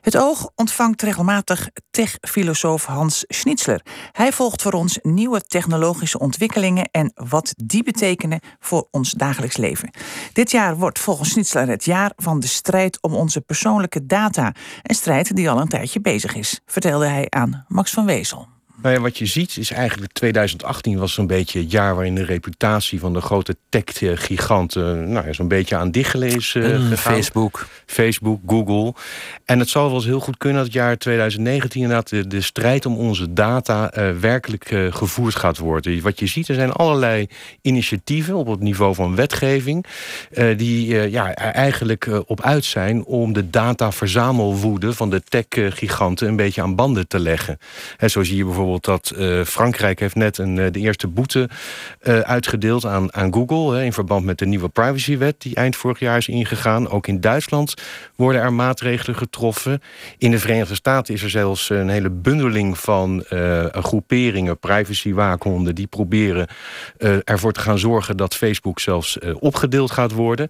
Het 0.00 0.16
Oog 0.16 0.50
ontvangt 0.54 1.02
regelmatig 1.02 1.68
tech-filosoof 1.90 2.84
Hans 2.84 3.24
Schnitzler. 3.28 3.80
Hij 4.12 4.32
volgt 4.32 4.62
voor 4.62 4.72
ons 4.72 4.98
nieuwe 5.02 5.40
technologische 5.40 6.18
ontwikkelingen 6.18 6.88
en 6.90 7.12
wat 7.14 7.54
die 7.56 7.82
betekenen 7.82 8.40
voor 8.58 8.88
ons 8.90 9.12
dagelijks 9.12 9.56
leven. 9.56 9.90
Dit 10.32 10.50
jaar 10.50 10.76
wordt 10.76 10.98
volgens 10.98 11.30
Schnitzler 11.30 11.68
het 11.68 11.84
jaar 11.84 12.12
van 12.16 12.40
de 12.40 12.46
strijd 12.46 13.02
om 13.02 13.14
onze 13.14 13.40
persoonlijke 13.40 14.06
data. 14.06 14.52
Een 14.82 14.94
strijd 14.94 15.36
die 15.36 15.50
al 15.50 15.60
een 15.60 15.68
tijdje 15.68 16.00
bezig 16.00 16.34
is, 16.34 16.60
vertelde 16.66 17.06
hij 17.06 17.26
aan 17.28 17.64
Max 17.68 17.92
van 17.92 18.06
Wezel. 18.06 18.48
Nou 18.82 18.94
ja, 18.94 19.00
wat 19.00 19.18
je 19.18 19.26
ziet 19.26 19.56
is 19.56 19.70
eigenlijk 19.70 20.12
2018 20.12 20.98
was 20.98 21.12
zo'n 21.12 21.26
beetje 21.26 21.58
het 21.58 21.70
jaar 21.70 21.94
waarin 21.94 22.14
de 22.14 22.24
reputatie 22.24 23.00
van 23.00 23.12
de 23.12 23.20
grote 23.20 23.56
tech-giganten 23.68 25.12
nou 25.12 25.26
ja, 25.26 25.32
zo'n 25.32 25.48
beetje 25.48 25.76
aan 25.76 25.90
dichtgelezen 25.90 26.62
uh, 26.62 26.88
gegaan. 26.88 26.96
Facebook. 26.96 27.66
Facebook, 27.86 28.40
Google. 28.46 28.94
En 29.44 29.58
het 29.58 29.68
zal 29.68 29.86
wel 29.86 29.94
eens 29.94 30.04
heel 30.04 30.20
goed 30.20 30.38
kunnen 30.38 30.58
dat 30.58 30.66
het 30.66 30.74
jaar 30.74 30.96
2019 30.96 31.80
inderdaad 31.80 32.08
de, 32.08 32.26
de 32.26 32.40
strijd 32.40 32.86
om 32.86 32.96
onze 32.96 33.32
data 33.32 33.92
uh, 33.98 34.18
werkelijk 34.18 34.70
uh, 34.70 34.92
gevoerd 34.92 35.34
gaat 35.34 35.58
worden. 35.58 36.02
Wat 36.02 36.18
je 36.18 36.26
ziet, 36.26 36.48
er 36.48 36.54
zijn 36.54 36.72
allerlei 36.72 37.26
initiatieven 37.62 38.34
op 38.34 38.46
het 38.46 38.60
niveau 38.60 38.94
van 38.94 39.14
wetgeving 39.14 39.86
die 40.56 41.10
ja, 41.10 41.34
eigenlijk 41.34 42.08
op 42.26 42.40
uit 42.40 42.64
zijn 42.64 43.04
om 43.04 43.32
de 43.32 43.50
dataverzamelwoede 43.50 44.92
van 44.92 45.10
de 45.10 45.22
tech-giganten 45.22 46.28
een 46.28 46.36
beetje 46.36 46.62
aan 46.62 46.74
banden 46.74 47.08
te 47.08 47.18
leggen. 47.18 47.58
En 47.96 48.10
zo 48.10 48.22
zie 48.24 48.36
je 48.36 48.44
bijvoorbeeld 48.44 48.69
dat 48.78 49.12
uh, 49.16 49.44
Frankrijk 49.44 50.00
heeft 50.00 50.14
net 50.14 50.38
een, 50.38 50.56
uh, 50.56 50.66
de 50.70 50.78
eerste 50.78 51.08
boete 51.08 51.48
uh, 52.02 52.20
uitgedeeld 52.20 52.84
aan, 52.84 53.14
aan 53.14 53.32
Google... 53.32 53.74
Hè, 53.74 53.84
in 53.84 53.92
verband 53.92 54.24
met 54.24 54.38
de 54.38 54.46
nieuwe 54.46 54.68
privacywet 54.68 55.40
die 55.40 55.54
eind 55.54 55.76
vorig 55.76 55.98
jaar 55.98 56.16
is 56.16 56.28
ingegaan. 56.28 56.88
Ook 56.88 57.06
in 57.06 57.20
Duitsland 57.20 57.74
worden 58.16 58.40
er 58.40 58.52
maatregelen 58.52 59.16
getroffen. 59.16 59.82
In 60.18 60.30
de 60.30 60.38
Verenigde 60.38 60.74
Staten 60.74 61.14
is 61.14 61.22
er 61.22 61.30
zelfs 61.30 61.70
een 61.70 61.88
hele 61.88 62.10
bundeling 62.10 62.78
van 62.78 63.24
groeperingen... 63.72 64.58
privacywaakhondenden 64.58 65.74
die 65.74 65.86
proberen 65.86 66.48
ervoor 67.24 67.52
te 67.52 67.60
gaan 67.60 67.78
zorgen... 67.78 68.16
dat 68.16 68.34
Facebook 68.34 68.80
zelfs 68.80 69.18
opgedeeld 69.38 69.90
gaat 69.90 70.12
worden. 70.12 70.48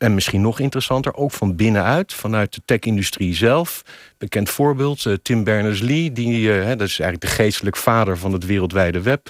En 0.00 0.14
misschien 0.14 0.40
nog 0.40 0.60
interessanter, 0.60 1.14
ook 1.14 1.32
van 1.32 1.56
binnenuit, 1.56 2.14
vanuit 2.14 2.54
de 2.54 2.62
tech-industrie 2.64 3.34
zelf 3.34 3.82
bekend 4.18 4.50
voorbeeld. 4.50 5.04
Uh, 5.04 5.14
Tim 5.22 5.44
Berners-Lee, 5.44 6.12
die, 6.12 6.40
uh, 6.40 6.68
dat 6.68 6.80
is 6.80 7.00
eigenlijk 7.00 7.20
de 7.20 7.42
geestelijk 7.42 7.76
vader 7.76 8.18
van 8.18 8.32
het 8.32 8.46
wereldwijde 8.46 9.02
web. 9.02 9.28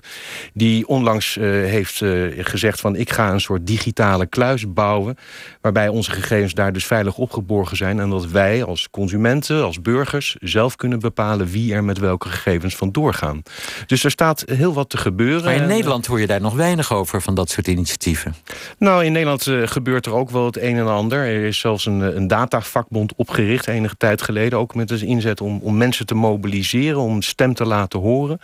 Die 0.55 0.89
onlangs 0.89 1.37
uh, 1.37 1.45
heeft 1.45 2.03
gezegd 2.39 2.81
van 2.81 2.97
ik 2.97 3.11
ga 3.11 3.33
een 3.33 3.41
soort 3.41 3.67
digitale 3.67 4.27
kluis 4.27 4.73
bouwen. 4.73 5.17
Waarbij 5.61 5.89
onze 5.89 6.11
gegevens 6.11 6.55
daar 6.55 6.73
dus 6.73 6.87
veilig 6.87 7.17
opgeborgen 7.17 7.77
zijn. 7.77 8.01
En 8.01 8.11
dat 8.11 8.27
wij 8.27 8.65
als 8.65 8.91
consumenten, 8.91 9.65
als 9.65 9.81
burgers 9.81 10.37
zelf 10.41 10.77
kunnen 10.77 10.99
bepalen 10.99 11.47
wie 11.47 11.75
er 11.75 11.85
met 11.85 11.99
welke 11.99 12.29
gegevens 12.29 12.77
vandoor 12.77 13.15
gaan. 13.15 13.43
Dus 13.87 14.05
er 14.05 14.11
staat 14.11 14.43
heel 14.47 14.73
wat 14.73 14.91
te 14.91 14.97
gebeuren. 14.97 15.45
Maar 15.45 15.55
in 15.55 15.67
Nederland 15.67 16.07
hoor 16.07 16.21
je 16.21 16.27
daar 16.27 16.41
nog 16.41 16.55
weinig 16.55 16.93
over 16.93 17.23
van 17.23 17.35
dat 17.35 17.51
soort 17.51 17.69
initiatieven. 17.69 18.35
Nou, 18.79 19.05
in 19.05 19.13
Nederland 19.13 19.51
gebeurt 19.65 20.07
er 20.07 20.15
ook 20.15 20.31
wel 20.31 20.47
het 20.47 20.59
een 20.65 20.77
en 20.77 20.89
ander. 20.89 21.19
Er 21.19 21.45
is 21.45 21.59
zelfs 21.59 21.87
een, 21.87 22.01
een 22.01 22.27
datavakbond 22.27 23.13
opgericht 23.17 23.67
enige 23.67 23.97
tijd 23.97 24.23
geleden. 24.23 24.59
Ook 24.59 24.75
met 24.75 24.89
dus 24.89 25.03
inzet 25.03 25.41
om, 25.41 25.59
om 25.63 25.77
mensen 25.77 26.07
te 26.07 26.15
mobiliseren, 26.15 27.01
om 27.01 27.23
stem 27.23 27.55
te 27.55 27.65
laten 27.65 28.01
horen. 28.01 28.41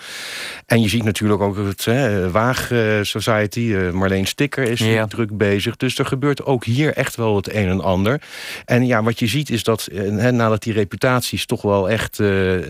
En 0.66 0.82
je 0.82 0.88
ziet 0.88 1.04
natuurlijk 1.04 1.42
ook 1.42 1.56
het 1.56 1.84
hè, 1.84 2.30
Waag 2.30 2.70
eh, 2.70 2.80
Society, 3.02 3.60
uh, 3.60 3.90
Marleen 3.90 4.26
Sticker 4.26 4.64
is 4.64 4.80
ja. 4.80 5.06
druk 5.06 5.36
bezig. 5.36 5.76
Dus 5.76 5.98
er 5.98 6.06
gebeurt 6.06 6.44
ook 6.44 6.64
hier 6.64 6.92
echt 6.92 7.16
wel 7.16 7.36
het 7.36 7.54
een 7.54 7.68
en 7.68 7.80
ander. 7.80 8.22
En 8.64 8.86
ja, 8.86 9.02
wat 9.02 9.18
je 9.18 9.26
ziet 9.26 9.50
is 9.50 9.62
dat 9.62 9.88
hè, 9.92 10.32
nadat 10.32 10.62
die 10.62 10.72
reputaties 10.72 11.46
toch 11.46 11.62
wel 11.62 11.90
echt 11.90 12.18
uh, 12.18 12.28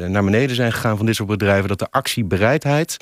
naar 0.08 0.24
beneden 0.24 0.56
zijn 0.56 0.72
gegaan 0.72 0.96
van 0.96 1.06
dit 1.06 1.14
soort 1.14 1.28
bedrijven, 1.28 1.68
dat 1.68 1.78
de 1.78 1.90
actiebereidheid 1.90 2.96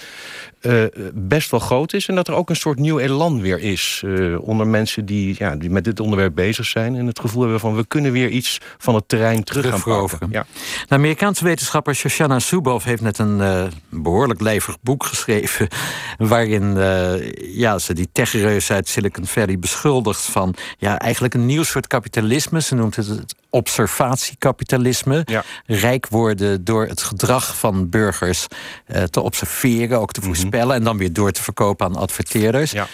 best 1.15 1.51
wel 1.51 1.61
groot 1.61 1.93
is. 1.93 2.09
En 2.09 2.15
dat 2.15 2.29
er 2.29 2.35
ook 2.35 2.51
een 2.51 2.57
soort 2.57 2.79
nieuw 2.79 2.99
elan 2.99 3.41
weer 3.41 3.61
is 3.61 4.05
onder 4.41 4.67
mensen 4.67 5.07
die, 5.07 5.35
ja, 5.39 5.57
die 5.57 5.71
met 5.71 5.85
dit 5.85 6.01
onderwerp 6.01 6.34
bezig 6.35 6.67
zijn. 6.67 6.97
En 6.97 7.07
het 7.07 7.21
gevoel 7.21 7.43
hebben 7.43 7.61
van 7.61 7.77
we 7.77 7.87
kunnen 7.87 8.13
weer 8.13 8.29
iets 8.29 8.61
van 8.79 8.95
het 8.95 9.09
terrein 9.09 9.45
terug 9.45 9.69
gaan 9.69 10.09
pakken. 10.09 10.29
Ja. 10.31 10.47
De 10.89 10.95
Amerikaanse 10.95 11.45
wetenschapper 11.45 11.95
Shoshana 11.95 12.39
Zuboff 12.39 12.85
heeft 12.85 13.03
net 13.03 13.19
een 13.19 13.39
uh, 13.39 13.65
behoorlijk 13.89 14.41
levig 14.41 14.77
boek 14.81 15.05
geschreven. 15.05 15.69
waarin 16.19 16.77
uh, 16.77 17.33
ja, 17.57 17.79
ze 17.79 17.95
die 17.95 18.09
techreus 18.13 18.71
uit 18.71 18.89
Silicon 18.89 19.27
Valley 19.27 19.59
beschuldigt 19.59 20.23
van 20.23 20.55
ja, 20.79 20.99
eigenlijk 20.99 21.35
een 21.35 21.47
nieuw 21.47 21.63
soort 21.63 21.87
kapitalisme. 21.87 22.61
Ze 22.61 22.75
noemt 22.75 22.97
het 22.97 23.09
het 23.09 23.35
observatiekapitalisme. 23.51 25.23
Ja. 25.25 25.45
Rijk 25.67 26.09
worden 26.09 26.65
door 26.65 26.87
het 26.87 27.03
gedrag 27.03 27.57
van 27.57 27.89
burgers 27.89 28.47
uh, 28.87 29.03
te 29.03 29.21
observeren, 29.21 30.01
ook 30.01 30.13
te 30.13 30.21
mhm. 30.21 30.29
voorspellen. 30.29 30.77
en 30.77 30.85
dan 30.85 30.97
weer 30.97 31.13
door 31.13 31.31
te 31.31 31.43
verkopen 31.43 31.87
aan 31.87 31.97
adverteerders. 31.97 32.71
Ja. 32.71 32.87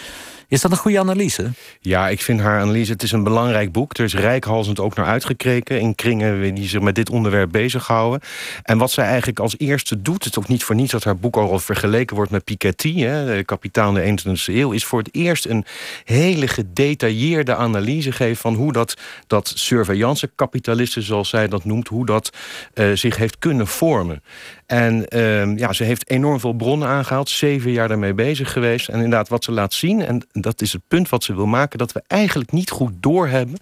Is 0.51 0.61
dat 0.61 0.71
een 0.71 0.77
goede 0.77 0.99
analyse? 0.99 1.51
Ja, 1.81 2.09
ik 2.09 2.21
vind 2.21 2.39
haar 2.39 2.59
analyse. 2.59 2.91
Het 2.91 3.03
is 3.03 3.11
een 3.11 3.23
belangrijk 3.23 3.71
boek. 3.71 3.97
Er 3.97 4.03
is 4.03 4.13
rijkhalsend 4.13 4.79
ook 4.79 4.95
naar 4.95 5.05
uitgekreken 5.05 5.79
in 5.79 5.95
kringen 5.95 6.55
die 6.55 6.67
zich 6.67 6.81
met 6.81 6.95
dit 6.95 7.09
onderwerp 7.09 7.51
bezighouden. 7.51 8.21
En 8.63 8.77
wat 8.77 8.91
zij 8.91 9.05
eigenlijk 9.05 9.39
als 9.39 9.55
eerste 9.57 10.01
doet, 10.01 10.23
het 10.23 10.33
is 10.33 10.39
ook 10.39 10.47
niet 10.47 10.63
voor 10.63 10.75
niets 10.75 10.91
dat 10.91 11.03
haar 11.03 11.17
boek 11.17 11.37
al 11.37 11.59
vergeleken 11.59 12.15
wordt 12.15 12.31
met 12.31 12.43
Piketty, 12.43 12.99
hè, 12.99 13.43
kapitaal 13.43 13.93
de 13.93 14.01
21e 14.01 14.53
eeuw, 14.53 14.71
is 14.71 14.85
voor 14.85 14.99
het 14.99 15.09
eerst 15.15 15.45
een 15.45 15.65
hele 16.03 16.47
gedetailleerde 16.47 17.55
analyse 17.55 18.11
geven 18.11 18.41
van 18.41 18.53
hoe 18.53 18.71
dat, 18.71 18.97
dat 19.27 19.51
surveillance-kapitalisten, 19.55 21.03
zoals 21.03 21.29
zij 21.29 21.47
dat 21.47 21.65
noemt, 21.65 21.87
hoe 21.87 22.05
dat 22.05 22.29
uh, 22.73 22.91
zich 22.93 23.17
heeft 23.17 23.39
kunnen 23.39 23.67
vormen. 23.67 24.23
En 24.71 25.05
uh, 25.09 25.57
ja, 25.57 25.73
ze 25.73 25.83
heeft 25.83 26.09
enorm 26.09 26.39
veel 26.39 26.53
bronnen 26.53 26.87
aangehaald, 26.87 27.29
zeven 27.29 27.71
jaar 27.71 27.87
daarmee 27.87 28.13
bezig 28.13 28.51
geweest. 28.51 28.87
En 28.87 28.95
inderdaad, 28.95 29.27
wat 29.27 29.43
ze 29.43 29.51
laat 29.51 29.73
zien, 29.73 30.05
en 30.05 30.27
dat 30.31 30.61
is 30.61 30.73
het 30.73 30.81
punt 30.87 31.09
wat 31.09 31.23
ze 31.23 31.35
wil 31.35 31.45
maken, 31.45 31.77
dat 31.77 31.91
we 31.91 32.03
eigenlijk 32.07 32.51
niet 32.51 32.69
goed 32.69 32.93
doorhebben 32.99 33.57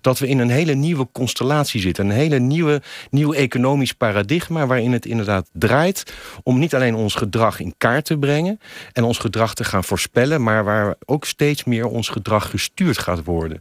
dat 0.00 0.18
we 0.18 0.28
in 0.28 0.38
een 0.38 0.50
hele 0.50 0.74
nieuwe 0.74 1.08
constellatie 1.12 1.80
zitten. 1.80 2.04
Een 2.04 2.10
hele 2.10 2.38
nieuwe, 2.38 2.82
nieuw 3.10 3.32
economisch 3.32 3.92
paradigma 3.92 4.66
waarin 4.66 4.92
het 4.92 5.06
inderdaad 5.06 5.48
draait 5.52 6.14
om 6.42 6.58
niet 6.58 6.74
alleen 6.74 6.94
ons 6.94 7.14
gedrag 7.14 7.60
in 7.60 7.74
kaart 7.78 8.04
te 8.04 8.18
brengen 8.18 8.60
en 8.92 9.04
ons 9.04 9.18
gedrag 9.18 9.54
te 9.54 9.64
gaan 9.64 9.84
voorspellen, 9.84 10.42
maar 10.42 10.64
waar 10.64 10.94
ook 11.04 11.24
steeds 11.24 11.64
meer 11.64 11.86
ons 11.86 12.08
gedrag 12.08 12.50
gestuurd 12.50 12.98
gaat 12.98 13.24
worden. 13.24 13.60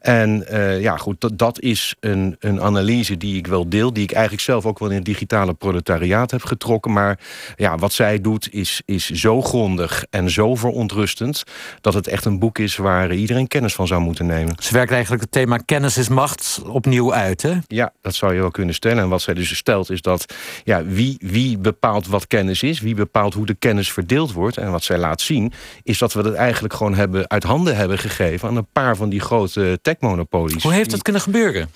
En 0.00 0.44
uh, 0.50 0.80
ja, 0.80 0.96
goed, 0.96 1.20
dat, 1.20 1.38
dat 1.38 1.60
is 1.60 1.94
een, 2.00 2.36
een 2.38 2.60
analyse 2.60 3.16
die 3.16 3.36
ik 3.36 3.46
wel 3.46 3.68
deel, 3.68 3.92
die 3.92 4.02
ik 4.02 4.12
eigenlijk 4.12 4.42
zelf 4.42 4.66
ook 4.66 4.78
wel 4.78 4.88
in 4.88 4.94
het 4.94 5.04
digitale 5.04 5.54
proletariaat 5.54 6.30
heb 6.30 6.38
getrokken. 6.44 6.92
Maar 6.92 7.18
ja, 7.56 7.76
wat 7.76 7.92
zij 7.92 8.20
doet 8.20 8.48
is, 8.52 8.82
is 8.84 9.10
zo 9.10 9.42
grondig 9.42 10.04
en 10.10 10.30
zo 10.30 10.54
verontrustend... 10.54 11.42
dat 11.80 11.94
het 11.94 12.06
echt 12.06 12.24
een 12.24 12.38
boek 12.38 12.58
is 12.58 12.76
waar 12.76 13.14
iedereen 13.14 13.48
kennis 13.48 13.74
van 13.74 13.86
zou 13.86 14.00
moeten 14.00 14.26
nemen. 14.26 14.54
Ze 14.58 14.72
werkt 14.72 14.92
eigenlijk 14.92 15.22
het 15.22 15.32
thema 15.32 15.56
kennis 15.56 15.98
is 15.98 16.08
macht 16.08 16.62
opnieuw 16.66 17.14
uit, 17.14 17.42
hè? 17.42 17.58
Ja, 17.66 17.92
dat 18.00 18.14
zou 18.14 18.34
je 18.34 18.40
wel 18.40 18.50
kunnen 18.50 18.74
stellen. 18.74 19.02
En 19.02 19.08
wat 19.08 19.22
zij 19.22 19.34
dus 19.34 19.56
stelt 19.56 19.90
is 19.90 20.02
dat 20.02 20.34
ja, 20.64 20.84
wie, 20.84 21.16
wie 21.18 21.58
bepaalt 21.58 22.06
wat 22.06 22.26
kennis 22.26 22.62
is... 22.62 22.80
wie 22.80 22.94
bepaalt 22.94 23.34
hoe 23.34 23.46
de 23.46 23.54
kennis 23.54 23.92
verdeeld 23.92 24.32
wordt. 24.32 24.56
En 24.56 24.70
wat 24.70 24.82
zij 24.82 24.98
laat 24.98 25.20
zien 25.20 25.52
is 25.82 25.98
dat 25.98 26.12
we 26.12 26.22
dat 26.22 26.34
eigenlijk 26.34 26.74
gewoon 26.74 26.94
hebben, 26.94 27.28
uit 27.28 27.42
handen 27.42 27.76
hebben 27.76 27.98
gegeven... 27.98 28.48
aan 28.48 28.56
een 28.56 28.72
paar 28.72 28.96
van 28.96 29.08
die 29.08 29.20
grote 29.20 29.78
techmonopolies. 29.82 30.62
Hoe 30.62 30.72
heeft 30.72 30.90
dat 30.90 31.02
kunnen 31.02 31.22
gebeuren? 31.22 31.70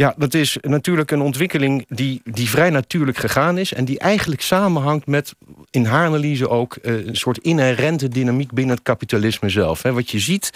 Ja, 0.00 0.14
dat 0.16 0.34
is 0.34 0.58
natuurlijk 0.60 1.10
een 1.10 1.20
ontwikkeling 1.20 1.84
die, 1.88 2.20
die 2.24 2.48
vrij 2.48 2.70
natuurlijk 2.70 3.18
gegaan 3.18 3.58
is... 3.58 3.72
en 3.72 3.84
die 3.84 3.98
eigenlijk 3.98 4.40
samenhangt 4.40 5.06
met 5.06 5.34
in 5.70 5.84
haar 5.84 6.06
analyse 6.06 6.48
ook 6.48 6.78
een 6.82 7.16
soort 7.16 7.38
inherente 7.38 8.08
dynamiek 8.08 8.52
binnen 8.52 8.74
het 8.74 8.84
kapitalisme 8.84 9.48
zelf. 9.48 9.82
Wat 9.82 10.10
je 10.10 10.18
ziet 10.18 10.52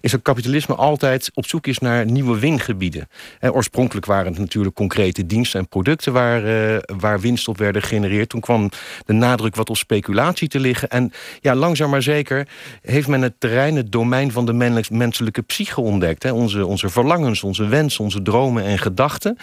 is 0.00 0.10
dat 0.10 0.22
kapitalisme 0.22 0.74
altijd 0.74 1.30
op 1.34 1.46
zoek 1.46 1.66
is 1.66 1.78
naar 1.78 2.06
nieuwe 2.06 2.38
wingebieden. 2.38 3.08
Oorspronkelijk 3.40 4.06
waren 4.06 4.32
het 4.32 4.40
natuurlijk 4.40 4.74
concrete 4.74 5.26
diensten 5.26 5.60
en 5.60 5.68
producten 5.68 6.12
waar, 6.12 6.42
waar 6.98 7.20
winst 7.20 7.48
op 7.48 7.58
werden 7.58 7.82
gegenereerd. 7.82 8.28
Toen 8.28 8.40
kwam 8.40 8.70
de 9.06 9.12
nadruk 9.12 9.54
wat 9.54 9.70
op 9.70 9.76
speculatie 9.76 10.48
te 10.48 10.60
liggen. 10.60 10.88
En 10.88 11.12
ja, 11.40 11.54
langzaam 11.54 11.90
maar 11.90 12.02
zeker 12.02 12.48
heeft 12.82 13.08
men 13.08 13.22
het 13.22 13.34
terrein, 13.38 13.76
het 13.76 13.92
domein 13.92 14.32
van 14.32 14.46
de 14.46 14.82
menselijke 14.90 15.42
psyche 15.42 15.80
ontdekt. 15.80 16.30
Onze, 16.30 16.66
onze 16.66 16.88
verlangens, 16.88 17.42
onze 17.42 17.66
wensen, 17.66 18.04
onze 18.04 18.22
dromen 18.22 18.64
en 18.64 18.78
gedachten. 18.84 19.36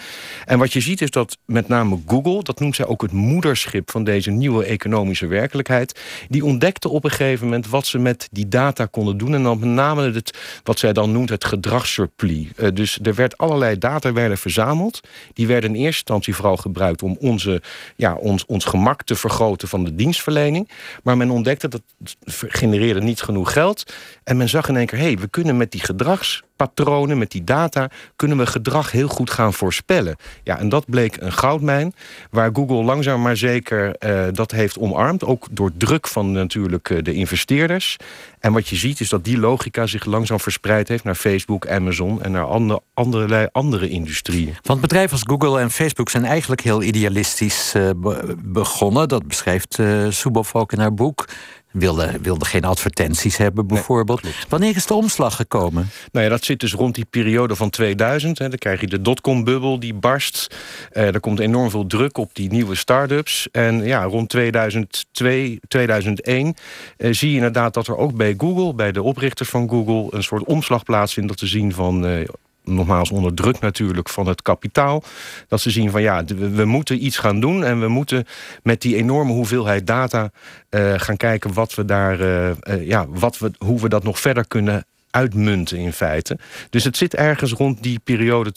En 0.44 0.58
wat 0.58 0.72
je 0.72 0.80
ziet 0.80 1.00
is 1.00 1.10
dat 1.10 1.38
met 1.44 1.68
name 1.68 1.98
Google, 2.06 2.42
dat 2.42 2.60
noemt 2.60 2.76
zij 2.76 2.86
ook 2.86 3.02
het 3.02 3.12
moederschip 3.12 3.90
van 3.90 4.04
deze 4.04 4.30
nieuwe 4.30 4.64
economische 4.64 5.26
werkelijkheid, 5.26 6.00
die 6.28 6.44
ontdekte 6.44 6.88
op 6.88 7.04
een 7.04 7.10
gegeven 7.10 7.44
moment 7.44 7.68
wat 7.68 7.86
ze 7.86 7.98
met 7.98 8.28
die 8.30 8.48
data 8.48 8.86
konden 8.86 9.16
doen. 9.18 9.34
En 9.34 9.42
dan 9.42 9.58
met 9.58 9.68
name 9.68 10.12
het, 10.12 10.38
wat 10.62 10.78
zij 10.78 10.92
dan 10.92 11.12
noemt 11.12 11.28
het 11.28 11.44
gedragssurplus. 11.44 12.20
Uh, 12.56 12.68
dus 12.74 12.98
er 13.02 13.14
werd 13.14 13.38
allerlei 13.38 13.78
data 13.78 14.12
werden 14.12 14.38
verzameld. 14.38 15.00
Die 15.32 15.46
werden 15.46 15.70
in 15.70 15.76
eerste 15.76 16.00
instantie 16.00 16.34
vooral 16.34 16.56
gebruikt 16.56 17.02
om 17.02 17.16
onze, 17.20 17.62
ja, 17.96 18.14
ons, 18.14 18.46
ons 18.46 18.64
gemak 18.64 19.02
te 19.02 19.14
vergroten 19.14 19.68
van 19.68 19.84
de 19.84 19.94
dienstverlening. 19.94 20.68
Maar 21.02 21.16
men 21.16 21.30
ontdekte 21.30 21.68
dat 21.68 21.82
het 21.98 22.16
genereerde 22.48 23.00
niet 23.00 23.22
genoeg 23.22 23.52
geld. 23.52 23.92
En 24.24 24.36
men 24.36 24.48
zag 24.48 24.68
in 24.68 24.76
één 24.76 24.86
keer, 24.86 24.98
hé, 24.98 25.04
hey, 25.04 25.18
we 25.18 25.28
kunnen 25.28 25.56
met 25.56 25.70
die 25.70 25.80
gedrags 25.80 26.42
patronen, 26.66 27.18
met 27.18 27.30
die 27.30 27.44
data, 27.44 27.90
kunnen 28.16 28.38
we 28.38 28.46
gedrag 28.46 28.90
heel 28.90 29.08
goed 29.08 29.30
gaan 29.30 29.52
voorspellen. 29.52 30.16
Ja, 30.42 30.58
en 30.58 30.68
dat 30.68 30.84
bleek 30.86 31.16
een 31.20 31.32
goudmijn, 31.32 31.94
waar 32.30 32.50
Google 32.52 32.82
langzaam 32.82 33.22
maar 33.22 33.36
zeker 33.36 33.96
uh, 33.98 34.24
dat 34.32 34.50
heeft 34.50 34.78
omarmd. 34.78 35.24
Ook 35.24 35.46
door 35.50 35.70
druk 35.76 36.08
van 36.08 36.32
natuurlijk 36.32 36.90
uh, 36.90 37.02
de 37.02 37.12
investeerders. 37.12 37.96
En 38.40 38.52
wat 38.52 38.68
je 38.68 38.76
ziet 38.76 39.00
is 39.00 39.08
dat 39.08 39.24
die 39.24 39.38
logica 39.38 39.86
zich 39.86 40.04
langzaam 40.04 40.40
verspreid 40.40 40.88
heeft 40.88 41.04
naar 41.04 41.14
Facebook, 41.14 41.68
Amazon 41.68 42.22
en 42.22 42.32
naar 42.32 42.44
andere, 42.44 42.80
andere, 42.94 43.48
andere 43.52 43.88
industrieën. 43.88 44.56
Want 44.62 44.80
bedrijven 44.80 45.12
als 45.12 45.24
Google 45.26 45.60
en 45.60 45.70
Facebook 45.70 46.10
zijn 46.10 46.24
eigenlijk 46.24 46.60
heel 46.60 46.82
idealistisch 46.82 47.74
uh, 47.76 47.90
begonnen. 48.38 49.08
Dat 49.08 49.26
beschrijft 49.26 49.78
uh, 49.78 50.08
ook 50.52 50.72
in 50.72 50.78
haar 50.78 50.94
boek 50.94 51.28
wilde, 51.72 52.18
wilde 52.22 52.44
geen 52.44 52.64
advertenties 52.64 53.36
hebben, 53.36 53.66
bijvoorbeeld. 53.66 54.20
Wanneer 54.48 54.76
is 54.76 54.86
de 54.86 54.94
omslag 54.94 55.36
gekomen? 55.36 55.90
Nou 56.12 56.24
ja, 56.24 56.30
dat 56.30 56.44
zit 56.44 56.60
dus 56.60 56.72
rond 56.72 56.94
die 56.94 57.06
periode 57.10 57.56
van 57.56 57.70
2000. 57.70 58.38
Hè. 58.38 58.48
Dan 58.48 58.58
krijg 58.58 58.80
je 58.80 58.86
de 58.86 59.02
dotcom-bubbel 59.02 59.80
die 59.80 59.94
barst. 59.94 60.56
Uh, 60.92 61.14
er 61.14 61.20
komt 61.20 61.38
enorm 61.38 61.70
veel 61.70 61.86
druk 61.86 62.18
op 62.18 62.30
die 62.32 62.50
nieuwe 62.50 62.74
start-ups. 62.74 63.48
En 63.50 63.84
ja, 63.84 64.02
rond 64.02 64.28
2002, 64.28 65.60
2001 65.68 66.54
uh, 66.98 67.12
zie 67.12 67.30
je 67.30 67.36
inderdaad 67.36 67.74
dat 67.74 67.86
er 67.86 67.96
ook 67.96 68.14
bij 68.14 68.34
Google, 68.38 68.74
bij 68.74 68.92
de 68.92 69.02
oprichters 69.02 69.48
van 69.48 69.68
Google, 69.68 70.16
een 70.16 70.22
soort 70.22 70.44
omslag 70.44 70.82
plaatsvindt 70.82 71.30
om 71.30 71.36
te 71.36 71.46
zien 71.46 71.72
van. 71.72 72.06
Uh, 72.06 72.28
nogmaals 72.64 73.10
onder 73.10 73.34
druk 73.34 73.60
natuurlijk 73.60 74.08
van 74.08 74.26
het 74.26 74.42
kapitaal. 74.42 75.02
Dat 75.48 75.60
ze 75.60 75.70
zien 75.70 75.90
van 75.90 76.02
ja, 76.02 76.24
we, 76.24 76.64
moeten 76.64 77.04
iets 77.04 77.18
gaan 77.18 77.40
doen 77.40 77.64
en 77.64 77.80
we 77.80 77.88
moeten 77.88 78.26
met 78.62 78.80
die 78.80 78.96
enorme 78.96 79.32
hoeveelheid 79.32 79.86
data 79.86 80.30
uh, 80.70 80.92
gaan 80.96 81.16
kijken 81.16 81.52
wat 81.52 81.74
we 81.74 81.84
daar, 81.84 82.20
uh, 82.20 82.48
uh, 82.48 82.86
ja, 82.86 83.06
wat 83.08 83.38
we, 83.38 83.50
hoe 83.58 83.80
we 83.80 83.88
dat 83.88 84.02
nog 84.02 84.20
verder 84.20 84.46
kunnen 84.48 84.84
uitmunten 85.10 85.78
in 85.78 85.92
feite. 85.92 86.38
Dus 86.70 86.84
het 86.84 86.96
zit 86.96 87.14
ergens 87.14 87.52
rond 87.52 87.82
die 87.82 88.00
periode 88.04 88.52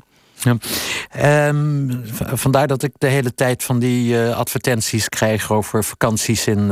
2000-2001. 0.00 0.14
Ja. 0.42 1.48
Um, 1.48 2.02
vandaar 2.16 2.66
dat 2.66 2.82
ik 2.82 2.92
de 2.98 3.06
hele 3.06 3.34
tijd 3.34 3.62
van 3.62 3.78
die 3.78 4.18
advertenties 4.18 5.08
krijg 5.08 5.52
over 5.52 5.84
vakanties 5.84 6.46
in 6.46 6.70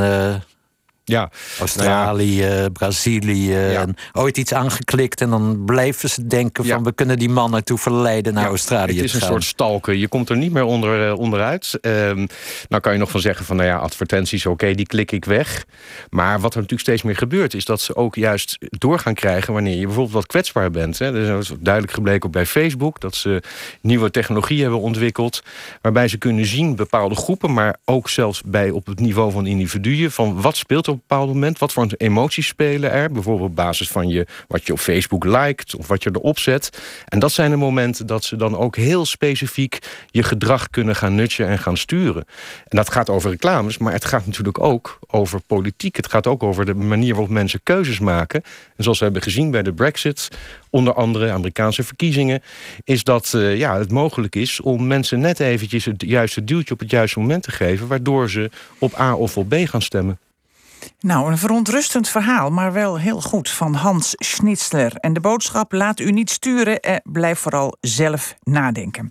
ja. 1.04 1.30
Australië, 1.58 2.40
nou 2.40 2.62
ja. 2.62 2.68
Brazilië. 2.68 3.54
En 3.54 3.96
ooit 4.12 4.36
iets 4.36 4.54
aangeklikt 4.54 5.20
en 5.20 5.30
dan 5.30 5.64
blijven 5.64 6.08
ze 6.10 6.26
denken 6.26 6.64
van... 6.64 6.84
we 6.84 6.92
kunnen 6.92 7.18
die 7.18 7.28
man 7.28 7.50
naartoe 7.50 7.78
verleiden 7.78 8.34
naar 8.34 8.46
Australië 8.46 8.96
Het 8.96 9.04
is 9.04 9.14
een 9.14 9.20
soort 9.20 9.44
stalken. 9.44 9.98
Je 9.98 10.08
komt 10.08 10.28
er 10.28 10.36
niet 10.36 10.52
meer 10.52 10.64
onder, 10.64 11.08
uh, 11.08 11.18
onderuit. 11.18 11.78
Um, 11.80 12.26
nou 12.68 12.82
kan 12.82 12.92
je 12.92 12.98
nog 12.98 13.10
van 13.10 13.20
zeggen 13.20 13.44
van, 13.44 13.56
nou 13.56 13.68
ja, 13.68 13.76
advertenties, 13.76 14.46
oké, 14.46 14.74
die 14.74 14.86
klik 14.86 15.12
ik 15.12 15.24
weg. 15.24 15.64
Maar 16.10 16.40
wat 16.40 16.50
er 16.54 16.60
natuurlijk 16.60 16.88
steeds 16.88 17.02
meer 17.02 17.16
gebeurt... 17.16 17.54
is 17.54 17.64
dat 17.64 17.80
ze 17.80 17.96
ook 17.96 18.14
juist 18.14 18.56
door 18.60 18.98
gaan 18.98 19.14
krijgen 19.14 19.52
wanneer 19.52 19.76
je 19.76 19.84
bijvoorbeeld 19.86 20.14
wat 20.14 20.26
kwetsbaar 20.26 20.70
bent. 20.70 20.98
Hè. 20.98 21.28
Er 21.28 21.38
is 21.38 21.52
duidelijk 21.60 21.94
gebleken 21.94 22.26
ook 22.26 22.32
bij 22.32 22.46
Facebook... 22.46 23.00
dat 23.00 23.14
ze 23.14 23.42
nieuwe 23.80 24.10
technologie 24.10 24.62
hebben 24.62 24.80
ontwikkeld... 24.80 25.42
waarbij 25.80 26.08
ze 26.08 26.18
kunnen 26.18 26.46
zien 26.46 26.76
bepaalde 26.76 27.14
groepen... 27.14 27.52
maar 27.52 27.76
ook 27.84 28.08
zelfs 28.08 28.42
bij 28.46 28.70
op 28.70 28.86
het 28.86 29.00
niveau 29.00 29.32
van 29.32 29.46
individuen... 29.46 30.10
van 30.10 30.40
wat 30.40 30.56
speelt 30.56 30.86
er 30.86 30.93
op 30.94 31.00
een 31.00 31.06
bepaald 31.08 31.28
moment? 31.28 31.58
Wat 31.58 31.72
voor 31.72 31.86
emoties 31.96 32.46
spelen 32.46 32.90
er? 32.90 33.10
Bijvoorbeeld 33.10 33.48
op 33.48 33.56
basis 33.56 33.88
van 33.88 34.08
je, 34.08 34.26
wat 34.48 34.66
je 34.66 34.72
op 34.72 34.78
Facebook 34.78 35.24
liked 35.24 35.74
of 35.74 35.88
wat 35.88 36.02
je 36.02 36.10
erop 36.12 36.38
zet. 36.38 36.82
En 37.08 37.18
dat 37.18 37.32
zijn 37.32 37.50
de 37.50 37.56
momenten 37.56 38.06
dat 38.06 38.24
ze 38.24 38.36
dan 38.36 38.56
ook 38.56 38.76
heel 38.76 39.04
specifiek 39.04 39.78
je 40.10 40.22
gedrag 40.22 40.70
kunnen 40.70 40.96
gaan 40.96 41.14
nutchen 41.14 41.48
en 41.48 41.58
gaan 41.58 41.76
sturen. 41.76 42.24
En 42.68 42.76
dat 42.76 42.90
gaat 42.90 43.10
over 43.10 43.30
reclames, 43.30 43.78
maar 43.78 43.92
het 43.92 44.04
gaat 44.04 44.26
natuurlijk 44.26 44.60
ook 44.60 44.98
over 45.06 45.40
politiek. 45.46 45.96
Het 45.96 46.10
gaat 46.10 46.26
ook 46.26 46.42
over 46.42 46.64
de 46.64 46.74
manier 46.74 47.12
waarop 47.12 47.30
mensen 47.30 47.60
keuzes 47.62 47.98
maken. 47.98 48.42
En 48.76 48.82
zoals 48.82 48.98
we 48.98 49.04
hebben 49.04 49.22
gezien 49.22 49.50
bij 49.50 49.62
de 49.62 49.72
Brexit, 49.72 50.28
onder 50.70 50.94
andere 50.94 51.30
Amerikaanse 51.30 51.82
verkiezingen, 51.82 52.42
is 52.84 53.04
dat 53.04 53.32
uh, 53.36 53.56
ja, 53.56 53.78
het 53.78 53.90
mogelijk 53.90 54.36
is 54.36 54.60
om 54.60 54.86
mensen 54.86 55.20
net 55.20 55.40
eventjes 55.40 55.84
het 55.84 56.02
juiste 56.06 56.44
duwtje 56.44 56.74
op 56.74 56.80
het 56.80 56.90
juiste 56.90 57.18
moment 57.18 57.42
te 57.42 57.50
geven, 57.50 57.86
waardoor 57.86 58.30
ze 58.30 58.50
op 58.78 58.98
A 58.98 59.14
of 59.14 59.36
op 59.36 59.48
B 59.48 59.54
gaan 59.54 59.82
stemmen. 59.82 60.18
Nou, 60.98 61.30
een 61.30 61.38
verontrustend 61.38 62.08
verhaal, 62.08 62.50
maar 62.50 62.72
wel 62.72 62.98
heel 62.98 63.20
goed 63.20 63.50
van 63.50 63.74
Hans 63.74 64.12
Schnitzler. 64.16 64.96
En 64.96 65.12
de 65.12 65.20
boodschap: 65.20 65.72
laat 65.72 66.00
u 66.00 66.10
niet 66.10 66.30
sturen, 66.30 66.80
en 66.80 67.00
blijf 67.04 67.38
vooral 67.38 67.76
zelf 67.80 68.34
nadenken. 68.42 69.10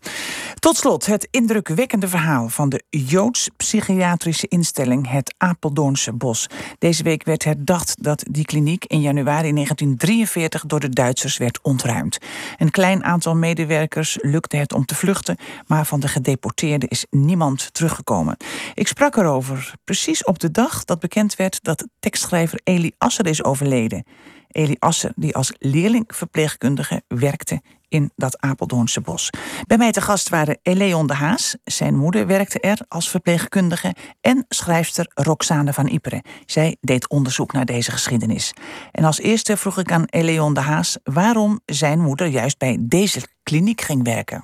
Tot 0.60 0.78
slot 0.78 1.06
het 1.06 1.28
indrukwekkende 1.32 2.08
verhaal 2.08 2.50
van 2.50 2.70
de 2.70 2.84
Joods-psychiatrische 2.90 4.48
instelling 4.48 5.10
Het 5.10 5.36
Apeldoornse 5.38 6.14
Bos. 6.14 6.48
Deze 6.80 7.04
week 7.04 7.24
werd 7.24 7.44
herdacht 7.44 8.04
dat 8.04 8.24
die 8.32 8.46
kliniek 8.46 8.86
in 8.86 9.02
januari 9.02 9.54
1943 9.54 10.66
door 10.66 10.80
de 10.80 10.90
Duitsers 10.90 11.38
werd 11.38 11.60
ontruimd. 11.62 12.18
Een 12.58 12.72
klein 12.72 13.04
aantal 13.04 13.36
medewerkers 13.36 14.18
lukte 14.22 14.58
het 14.58 14.74
om 14.74 14.86
te 14.86 14.96
vluchten, 14.96 15.38
maar 15.68 15.86
van 15.86 16.00
de 16.00 16.08
gedeporteerden 16.08 16.90
is 16.90 17.06
niemand 17.10 17.74
teruggekomen. 17.74 18.38
Ik 18.74 18.88
sprak 18.88 19.16
erover 19.16 19.74
precies 19.84 20.24
op 20.24 20.40
de 20.40 20.52
dag 20.52 20.84
dat 20.84 21.00
bekend 21.00 21.36
werd 21.36 21.63
dat 21.64 21.88
tekstschrijver 22.00 22.60
Eli 22.64 22.92
Asser 22.98 23.28
is 23.28 23.44
overleden. 23.44 24.04
Eli 24.48 24.76
Asser, 24.80 25.12
die 25.16 25.36
als 25.36 25.54
leerlingverpleegkundige 25.58 27.02
werkte 27.08 27.62
in 27.88 28.12
dat 28.16 28.40
Apeldoornse 28.40 29.02
bos. 29.02 29.30
Bij 29.68 29.78
mij 29.78 29.92
te 29.92 30.02
gast 30.02 30.30
waren 30.30 30.60
Eleon 30.62 31.08
de 31.08 31.14
Haas. 31.14 31.58
Zijn 31.64 31.98
moeder 31.98 32.28
werkte 32.28 32.60
er 32.60 32.80
als 32.88 33.10
verpleegkundige. 33.10 33.96
En 34.22 34.46
schrijfster 34.50 35.06
Roxane 35.14 35.74
van 35.74 35.88
Iperen. 35.88 36.22
Zij 36.46 36.78
deed 36.82 37.10
onderzoek 37.10 37.54
naar 37.54 37.66
deze 37.66 37.92
geschiedenis. 37.92 38.54
En 38.92 39.04
als 39.04 39.20
eerste 39.20 39.58
vroeg 39.58 39.78
ik 39.78 39.92
aan 39.92 40.06
Eleon 40.06 40.54
de 40.54 40.60
Haas 40.60 40.98
waarom 41.04 41.60
zijn 41.66 42.00
moeder 42.00 42.28
juist 42.28 42.58
bij 42.58 42.78
deze 42.80 43.22
kliniek 43.44 43.82
ging 43.82 44.04
werken. 44.04 44.44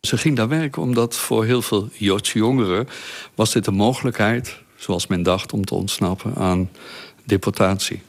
Ze 0.00 0.18
ging 0.18 0.36
daar 0.36 0.48
werken 0.48 0.82
omdat 0.82 1.16
voor 1.16 1.44
heel 1.44 1.62
veel 1.62 1.88
Joodse 1.92 2.38
jongeren 2.38 2.88
was 3.34 3.52
dit 3.52 3.66
een 3.66 3.74
mogelijkheid 3.74 4.64
zoals 4.76 5.06
men 5.06 5.22
dacht, 5.22 5.52
om 5.52 5.64
te 5.64 5.74
ontsnappen 5.74 6.34
aan 6.34 6.70
deportatie. 7.24 8.02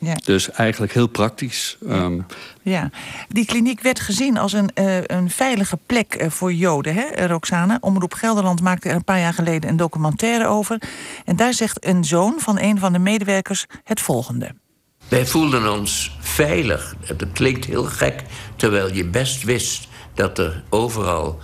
Ja. 0.00 0.14
Dus 0.24 0.50
eigenlijk 0.50 0.92
heel 0.92 1.06
praktisch. 1.06 1.76
Ja. 1.80 1.88
Ehm, 1.88 2.20
ja. 2.62 2.90
die 3.28 3.44
kliniek 3.44 3.80
werd 3.80 4.00
gezien 4.00 4.38
als 4.38 4.52
een, 4.52 4.70
uh, 4.74 4.96
een 5.02 5.30
veilige 5.30 5.78
plek 5.86 6.22
uh, 6.22 6.30
voor 6.30 6.52
Joden, 6.52 6.94
hè, 6.94 7.26
Roxane? 7.26 7.78
Omroep 7.80 8.14
Gelderland 8.14 8.60
maakte 8.60 8.88
er 8.88 8.94
een 8.94 9.04
paar 9.04 9.18
jaar 9.18 9.34
geleden 9.34 9.70
een 9.70 9.76
documentaire 9.76 10.46
over. 10.46 10.82
En 11.24 11.36
daar 11.36 11.54
zegt 11.54 11.86
een 11.86 12.04
zoon 12.04 12.34
van 12.38 12.58
een 12.58 12.78
van 12.78 12.92
de 12.92 12.98
medewerkers 12.98 13.66
het 13.84 14.00
volgende. 14.00 14.54
Wij 15.08 15.26
voelden 15.26 15.72
ons 15.72 16.16
veilig. 16.20 16.94
Dat 17.16 17.32
klinkt 17.32 17.64
heel 17.64 17.84
gek, 17.84 18.22
terwijl 18.56 18.92
je 18.92 19.04
best 19.04 19.42
wist 19.42 19.88
dat 20.14 20.38
er 20.38 20.62
overal 20.68 21.38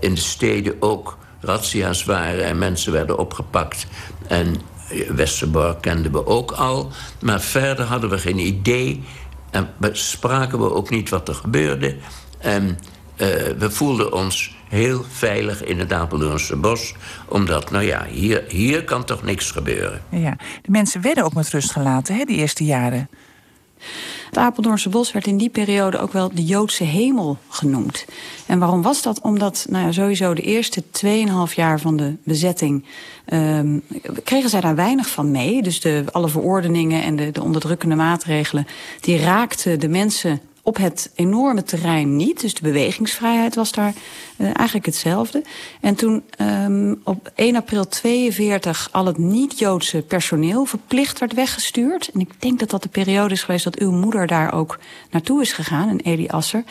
in 0.00 0.14
de 0.14 0.20
steden 0.20 0.82
ook 0.82 1.18
razzia's 1.42 2.04
waren 2.04 2.44
en 2.44 2.58
mensen 2.58 2.92
werden 2.92 3.18
opgepakt. 3.18 3.86
En 4.26 4.56
Westerbork 5.08 5.80
kenden 5.80 6.12
we 6.12 6.26
ook 6.26 6.52
al. 6.52 6.90
Maar 7.20 7.40
verder 7.40 7.84
hadden 7.84 8.10
we 8.10 8.18
geen 8.18 8.38
idee. 8.38 9.02
En 9.50 9.68
spraken 9.92 10.58
we 10.58 10.74
ook 10.74 10.90
niet 10.90 11.08
wat 11.08 11.28
er 11.28 11.34
gebeurde. 11.34 11.96
En 12.38 12.78
uh, 13.16 13.28
we 13.58 13.70
voelden 13.70 14.12
ons 14.12 14.56
heel 14.68 15.04
veilig 15.08 15.64
in 15.64 15.78
het 15.78 15.92
Apeldoornse 15.92 16.56
bos. 16.56 16.94
Omdat, 17.28 17.70
nou 17.70 17.84
ja, 17.84 18.06
hier, 18.06 18.44
hier 18.48 18.84
kan 18.84 19.04
toch 19.04 19.22
niks 19.22 19.50
gebeuren. 19.50 20.02
Ja, 20.08 20.36
de 20.62 20.70
mensen 20.70 21.02
werden 21.02 21.24
ook 21.24 21.34
met 21.34 21.48
rust 21.48 21.72
gelaten, 21.72 22.16
hè, 22.16 22.24
die 22.24 22.36
eerste 22.36 22.64
jaren. 22.64 23.08
Het 24.32 24.40
Apeldoornse 24.40 24.88
bos 24.88 25.12
werd 25.12 25.26
in 25.26 25.36
die 25.36 25.48
periode 25.48 25.98
ook 25.98 26.12
wel 26.12 26.30
de 26.34 26.44
Joodse 26.44 26.84
hemel 26.84 27.38
genoemd. 27.48 28.04
En 28.46 28.58
waarom 28.58 28.82
was 28.82 29.02
dat? 29.02 29.20
Omdat 29.20 29.66
nou 29.68 29.84
ja, 29.84 29.92
sowieso 29.92 30.34
de 30.34 30.42
eerste 30.42 30.82
2,5 31.48 31.54
jaar 31.54 31.80
van 31.80 31.96
de 31.96 32.16
bezetting 32.24 32.84
um, 33.32 33.82
kregen 34.24 34.50
zij 34.50 34.60
daar 34.60 34.74
weinig 34.74 35.08
van 35.08 35.30
mee. 35.30 35.62
Dus 35.62 35.80
de, 35.80 36.04
alle 36.12 36.28
verordeningen 36.28 37.02
en 37.02 37.16
de, 37.16 37.30
de 37.30 37.42
onderdrukkende 37.42 37.94
maatregelen... 37.94 38.66
die 39.00 39.18
raakten 39.18 39.80
de 39.80 39.88
mensen 39.88 40.40
op 40.62 40.76
het 40.76 41.10
enorme 41.14 41.62
terrein 41.62 42.16
niet. 42.16 42.40
Dus 42.40 42.54
de 42.54 42.62
bewegingsvrijheid 42.62 43.54
was 43.54 43.72
daar 43.72 43.92
uh, 44.36 44.46
eigenlijk 44.46 44.86
hetzelfde. 44.86 45.42
En 45.80 45.94
toen 45.94 46.22
um, 46.40 47.00
op 47.04 47.30
1 47.34 47.56
april 47.56 47.88
42 47.88 48.88
al 48.92 49.06
het 49.06 49.18
niet-Joodse 49.18 50.02
personeel 50.02 50.64
verplicht 50.64 51.18
werd 51.18 51.32
weggestuurd. 51.32 52.10
En 52.14 52.20
ik 52.20 52.40
denk 52.40 52.58
dat 52.58 52.70
dat 52.70 52.82
de 52.82 52.88
periode 52.88 53.34
is 53.34 53.42
geweest 53.42 53.64
dat 53.64 53.78
uw 53.78 53.90
moeder 53.90 54.26
daar 54.26 54.52
ook 54.52 54.78
naartoe 55.10 55.40
is 55.40 55.52
gegaan, 55.52 55.88
en 55.88 56.00
Eli 56.00 56.28
Asser. 56.28 56.64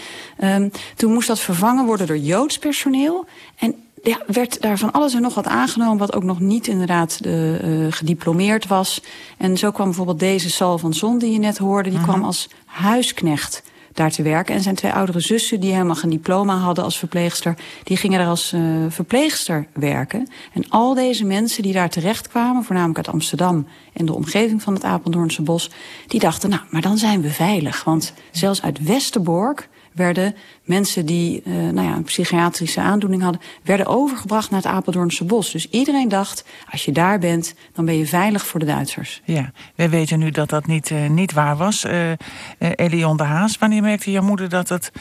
Um, 0.44 0.72
toen 0.96 1.14
moest 1.14 1.28
dat 1.28 1.40
vervangen 1.40 1.86
worden 1.86 2.08
door 2.08 2.18
Joods 2.18 2.58
personeel. 2.58 3.26
En 3.56 3.76
ja, 4.04 4.22
werd 4.28 4.62
daar 4.62 4.78
van 4.78 4.92
alles 4.92 5.14
en 5.14 5.22
nog 5.22 5.34
wat 5.34 5.48
aangenomen... 5.48 5.98
wat 5.98 6.14
ook 6.14 6.24
nog 6.24 6.40
niet 6.40 6.68
inderdaad 6.68 7.24
de, 7.24 7.60
uh, 7.64 7.92
gediplomeerd 7.92 8.68
was. 8.68 9.02
En 9.38 9.58
zo 9.58 9.72
kwam 9.72 9.86
bijvoorbeeld 9.86 10.20
deze 10.20 10.50
Sal 10.50 10.78
van 10.78 10.94
Zon 10.94 11.18
die 11.18 11.32
je 11.32 11.40
net 11.40 11.58
hoorde... 11.58 11.90
die 11.90 12.00
uh 12.00 12.06
-huh. 12.06 12.14
kwam 12.14 12.26
als 12.26 12.50
huisknecht 12.66 13.64
daar 13.94 14.12
te 14.12 14.24
werken. 14.24 14.56
En 14.56 14.62
zijn 14.62 14.76
twee 14.76 14.94
oudere 14.94 15.20
zussen, 15.20 15.60
die 15.60 15.72
helemaal 15.72 15.96
geen 15.96 16.10
diploma 16.10 16.58
hadden 16.58 16.84
als 16.84 16.98
verpleegster... 16.98 17.56
die 17.84 17.98
gingen 17.98 18.20
daar 18.20 18.28
als 18.28 18.54
uh, 18.54 18.62
verpleegster 18.90 19.68
werken. 19.74 20.28
En 20.54 20.70
al 20.70 20.94
deze 20.94 21.26
mensen 21.26 21.64
die 21.64 21.74
daar 21.74 21.90
terecht 21.90 22.28
kwamen... 22.28 22.64
voornamelijk 22.64 22.98
uit 22.98 23.16
Amsterdam 23.16 23.68
en 23.94 24.06
de 24.06 24.14
omgeving 24.14 24.62
van 24.62 24.74
het 24.74 24.84
Apeldoornse 24.84 25.42
bos... 25.42 25.70
die 26.08 26.20
dachten, 26.20 26.50
nou, 26.50 26.62
maar 26.70 26.82
dan 26.82 26.98
zijn 26.98 27.22
we 27.22 27.30
veilig. 27.30 27.84
Want 27.84 28.14
zelfs 28.32 28.62
uit 28.62 28.84
Westerbork 28.84 29.70
werden 29.94 30.36
mensen 30.64 31.06
die 31.06 31.42
uh, 31.46 31.54
nou 31.54 31.88
ja, 31.88 31.96
een 31.96 32.04
psychiatrische 32.04 32.80
aandoening 32.80 33.22
hadden... 33.22 33.42
werden 33.64 33.86
overgebracht 33.86 34.50
naar 34.50 34.62
het 34.62 34.72
Apeldoornse 34.72 35.24
bos. 35.24 35.52
Dus 35.52 35.70
iedereen 35.70 36.10
dacht, 36.10 36.44
als 36.72 36.86
je 36.86 36.92
daar 36.92 37.20
bent, 37.20 37.54
dan 37.74 37.86
ben 37.86 37.98
je 37.98 38.08
veilig 38.08 38.46
voor 38.46 38.60
de 38.60 38.66
Duitsers. 38.66 39.22
Ja, 39.26 39.52
wij 39.76 39.90
weten 39.90 40.20
nu 40.20 40.32
dat 40.32 40.50
dat 40.50 40.66
niet, 40.66 40.90
uh, 40.90 41.10
niet 41.10 41.34
waar 41.34 41.58
was. 41.58 41.86
Uh, 41.86 42.12
Elion 42.58 43.18
de 43.18 43.24
Haas, 43.24 43.58
wanneer 43.58 43.82
merkte 43.82 44.12
jouw 44.12 44.24
moeder 44.24 44.50
dat 44.50 44.70
het 44.70 44.92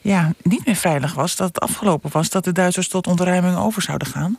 ja, 0.00 0.32
niet 0.42 0.66
meer 0.66 0.76
veilig 0.76 1.14
was... 1.14 1.36
dat 1.36 1.48
het 1.48 1.60
afgelopen 1.60 2.10
was, 2.12 2.30
dat 2.30 2.44
de 2.44 2.52
Duitsers 2.52 2.88
tot 2.88 3.06
ontruiming 3.06 3.56
over 3.56 3.82
zouden 3.82 4.08
gaan? 4.08 4.38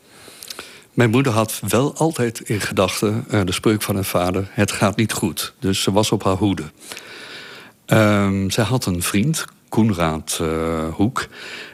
Mijn 0.94 1.10
moeder 1.10 1.34
had 1.34 1.62
wel 1.68 1.96
altijd 1.96 2.40
in 2.40 2.62
gedachten 2.62 3.26
de 3.46 3.52
spreuk 3.52 3.82
van 3.82 3.96
haar 3.96 4.04
vader... 4.04 4.50
het 4.52 4.72
gaat 4.72 4.96
niet 4.96 5.14
goed, 5.14 5.54
dus 5.60 5.82
ze 5.82 5.92
was 5.92 6.12
op 6.12 6.24
haar 6.24 6.36
hoede. 6.36 6.72
Um, 7.86 8.52
zij 8.52 8.64
had 8.64 8.86
een 8.86 9.02
vriend, 9.02 9.46
Koenraad 9.70 10.42
Hoek. 10.92 11.28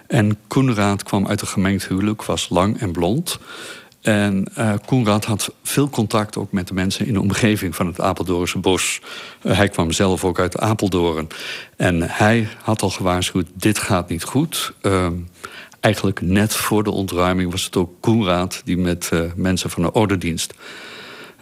En 0.07 0.37
Koenraad 0.47 1.03
kwam 1.03 1.27
uit 1.27 1.41
een 1.41 1.47
gemengd 1.47 1.87
huwelijk, 1.87 2.23
was 2.23 2.49
lang 2.49 2.79
en 2.79 2.91
blond. 2.91 3.39
En 4.05 4.47
uh, 4.57 4.73
Koenraad 4.85 5.25
had 5.25 5.53
veel 5.63 5.89
contact 5.89 6.37
ook 6.37 6.51
met 6.51 6.67
de 6.67 6.73
mensen 6.73 7.05
in 7.05 7.13
de 7.13 7.21
omgeving 7.21 7.75
van 7.75 7.87
het 7.87 8.01
Apeldoornse 8.01 8.57
bos. 8.57 9.01
Uh, 9.43 9.57
hij 9.57 9.69
kwam 9.69 9.91
zelf 9.91 10.25
ook 10.25 10.39
uit 10.39 10.59
Apeldoorn. 10.59 11.27
En 11.75 12.01
hij 12.01 12.47
had 12.61 12.81
al 12.81 12.89
gewaarschuwd, 12.89 13.47
dit 13.53 13.77
gaat 13.77 14.09
niet 14.09 14.23
goed. 14.23 14.73
Uh, 14.81 15.07
eigenlijk 15.79 16.21
net 16.21 16.55
voor 16.55 16.83
de 16.83 16.91
ontruiming 16.91 17.51
was 17.51 17.63
het 17.63 17.75
ook 17.75 17.91
Koenraad... 17.99 18.61
die 18.65 18.77
met 18.77 19.11
mensen 19.35 19.69
van 19.69 19.83
de 19.83 19.91
ordendienst 19.91 20.53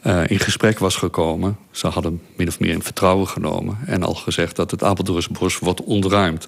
uh, 0.04 0.22
in 0.28 0.40
gesprek 0.40 0.80
was 0.80 0.96
gekomen. 0.96 1.58
Ze 1.72 1.88
hadden 1.88 2.22
min 2.36 2.48
of 2.48 2.60
meer 2.60 2.72
in 2.72 2.84
vertrouwen 2.84 3.28
genomen 3.28 3.78
en 3.86 4.04
al 4.04 4.16
gezegd 4.16 4.56
dat 4.56 4.72
het 4.72 4.84
Apeldoornse 4.84 5.32
bos 5.32 5.60
wordt 5.60 5.84
ontruimd. 5.84 6.48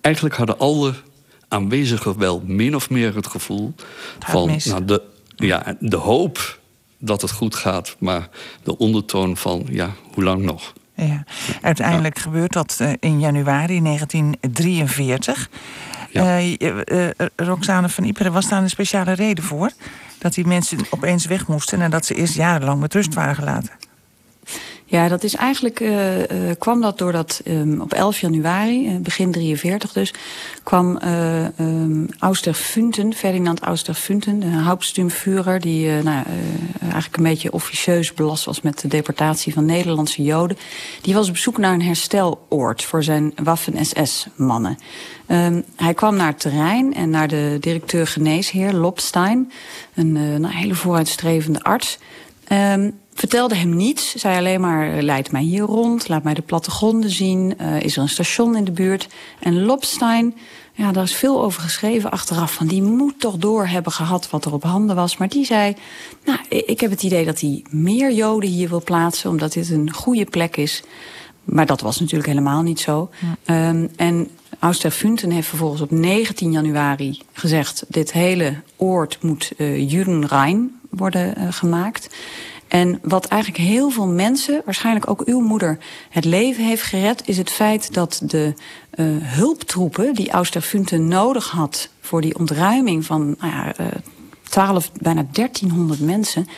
Eigenlijk 0.00 0.36
hadden 0.36 0.58
alle 0.58 0.94
aanwezigen 1.48 2.18
wel 2.18 2.42
min 2.46 2.74
of 2.74 2.90
meer 2.90 3.14
het 3.14 3.26
gevoel 3.26 3.74
van 4.18 4.56
nou, 4.64 4.84
de, 4.84 5.02
ja, 5.36 5.76
de 5.80 5.96
hoop 5.96 6.58
dat 6.98 7.22
het 7.22 7.30
goed 7.30 7.54
gaat, 7.54 7.96
maar 7.98 8.28
de 8.62 8.78
ondertoon 8.78 9.36
van 9.36 9.66
ja, 9.70 9.90
hoe 10.14 10.24
lang 10.24 10.42
nog? 10.42 10.72
Ja. 10.94 11.24
Uiteindelijk 11.62 12.16
ja. 12.16 12.22
gebeurt 12.22 12.52
dat 12.52 12.78
uh, 12.82 12.92
in 13.00 13.20
januari 13.20 13.82
1943. 13.82 15.50
Ja. 16.10 16.40
Uh, 16.40 16.56
uh, 16.58 17.08
Roxane 17.36 17.88
van 17.88 18.04
Iperen, 18.04 18.32
was 18.32 18.48
daar 18.48 18.62
een 18.62 18.70
speciale 18.70 19.12
reden 19.12 19.44
voor? 19.44 19.70
dat 20.20 20.34
die 20.34 20.46
mensen 20.46 20.78
opeens 20.90 21.26
weg 21.26 21.46
moesten 21.46 21.80
en 21.80 21.90
dat 21.90 22.06
ze 22.06 22.14
eerst 22.14 22.34
jarenlang 22.34 22.80
met 22.80 22.94
rust 22.94 23.14
waren 23.14 23.34
gelaten. 23.34 23.70
Ja, 24.90 25.08
dat 25.08 25.24
is 25.24 25.34
eigenlijk, 25.34 25.80
uh, 25.80 26.18
uh, 26.18 26.24
kwam 26.58 26.80
dat 26.80 26.98
doordat 26.98 27.40
um, 27.46 27.80
op 27.80 27.92
11 27.92 28.20
januari, 28.20 28.86
uh, 28.86 28.96
begin 28.96 29.32
43 29.32 29.92
dus, 29.92 30.14
kwam 30.62 30.98
um, 31.58 32.08
Auster-Funten, 32.18 33.14
Ferdinand 33.14 33.60
Auster-Funten, 33.60 34.40
de 34.40 34.46
Hauptsturmführer, 34.46 35.60
die 35.60 35.90
nou, 35.90 36.24
eigenlijk 36.80 37.16
een 37.16 37.22
beetje 37.22 37.52
officieus 37.52 38.14
belast 38.14 38.44
was 38.44 38.60
met 38.60 38.80
de 38.80 38.88
deportatie 38.88 39.52
van 39.52 39.64
Nederlandse 39.64 40.22
Joden. 40.22 40.58
Die 41.00 41.14
was 41.14 41.28
op 41.28 41.36
zoek 41.36 41.58
naar 41.58 41.72
een 41.72 41.82
hersteloord 41.82 42.84
voor 42.84 43.02
zijn 43.02 43.32
Waffen-SS-mannen. 43.42 44.78
Um, 45.26 45.64
hij 45.76 45.94
kwam 45.94 46.16
naar 46.16 46.26
het 46.26 46.40
terrein 46.40 46.94
en 46.94 47.10
naar 47.10 47.28
de 47.28 47.56
directeur 47.60 48.06
geneesheer, 48.06 48.72
Lopstein, 48.72 49.52
een, 49.94 50.14
een 50.14 50.46
hele 50.46 50.74
vooruitstrevende 50.74 51.62
arts. 51.62 51.98
Um, 52.52 52.98
vertelde 53.20 53.54
hem 53.54 53.76
niets. 53.76 54.14
Zei 54.14 54.36
alleen 54.36 54.60
maar, 54.60 55.02
leid 55.02 55.32
mij 55.32 55.42
hier 55.42 55.62
rond, 55.62 56.08
laat 56.08 56.22
mij 56.22 56.34
de 56.34 56.42
plattegronden 56.42 57.10
zien. 57.10 57.54
Uh, 57.60 57.80
is 57.80 57.96
er 57.96 58.02
een 58.02 58.08
station 58.08 58.56
in 58.56 58.64
de 58.64 58.72
buurt? 58.72 59.08
En 59.38 59.64
Lopstein, 59.64 60.34
ja, 60.72 60.92
daar 60.92 61.02
is 61.02 61.14
veel 61.14 61.42
over 61.42 61.62
geschreven 61.62 62.10
achteraf. 62.10 62.52
Van 62.52 62.66
die 62.66 62.82
moet 62.82 63.20
toch 63.20 63.36
door 63.36 63.66
hebben 63.66 63.92
gehad 63.92 64.30
wat 64.30 64.44
er 64.44 64.52
op 64.52 64.62
handen 64.62 64.96
was. 64.96 65.16
Maar 65.16 65.28
die 65.28 65.44
zei, 65.44 65.74
nou, 66.24 66.38
ik 66.48 66.80
heb 66.80 66.90
het 66.90 67.02
idee 67.02 67.24
dat 67.24 67.40
hij 67.40 67.64
meer 67.70 68.12
Joden 68.12 68.50
hier 68.50 68.68
wil 68.68 68.82
plaatsen... 68.82 69.30
omdat 69.30 69.52
dit 69.52 69.70
een 69.70 69.92
goede 69.92 70.24
plek 70.24 70.56
is. 70.56 70.82
Maar 71.44 71.66
dat 71.66 71.80
was 71.80 72.00
natuurlijk 72.00 72.28
helemaal 72.28 72.62
niet 72.62 72.80
zo. 72.80 73.10
Ja. 73.44 73.68
Um, 73.68 73.90
en 73.96 74.28
Auster 74.58 74.90
Funten 74.90 75.30
heeft 75.30 75.48
vervolgens 75.48 75.80
op 75.80 75.90
19 75.90 76.52
januari 76.52 77.20
gezegd... 77.32 77.84
dit 77.88 78.12
hele 78.12 78.54
oord 78.76 79.18
moet 79.22 79.52
uh, 79.56 79.90
Judenrein 79.90 80.80
worden 80.90 81.34
uh, 81.38 81.46
gemaakt... 81.50 82.08
En 82.70 82.98
wat 83.02 83.26
eigenlijk 83.26 83.62
heel 83.62 83.90
veel 83.90 84.06
mensen, 84.06 84.62
waarschijnlijk 84.64 85.10
ook 85.10 85.22
uw 85.24 85.40
moeder, 85.40 85.78
het 86.10 86.24
leven 86.24 86.64
heeft 86.64 86.82
gered, 86.82 87.22
is 87.24 87.36
het 87.36 87.50
feit 87.50 87.94
dat 87.94 88.20
de 88.24 88.54
uh, 88.94 89.06
hulptroepen 89.20 90.14
die 90.14 90.30
Austerfunten 90.30 91.08
nodig 91.08 91.50
had 91.50 91.88
voor 92.00 92.20
die 92.20 92.38
ontruiming 92.38 93.04
van 93.04 93.36
nou 93.40 93.52
ja, 93.52 93.74
uh, 93.80 93.86
12, 94.42 94.92
bijna 94.92 95.26
1300 95.32 96.00
mensen, 96.00 96.48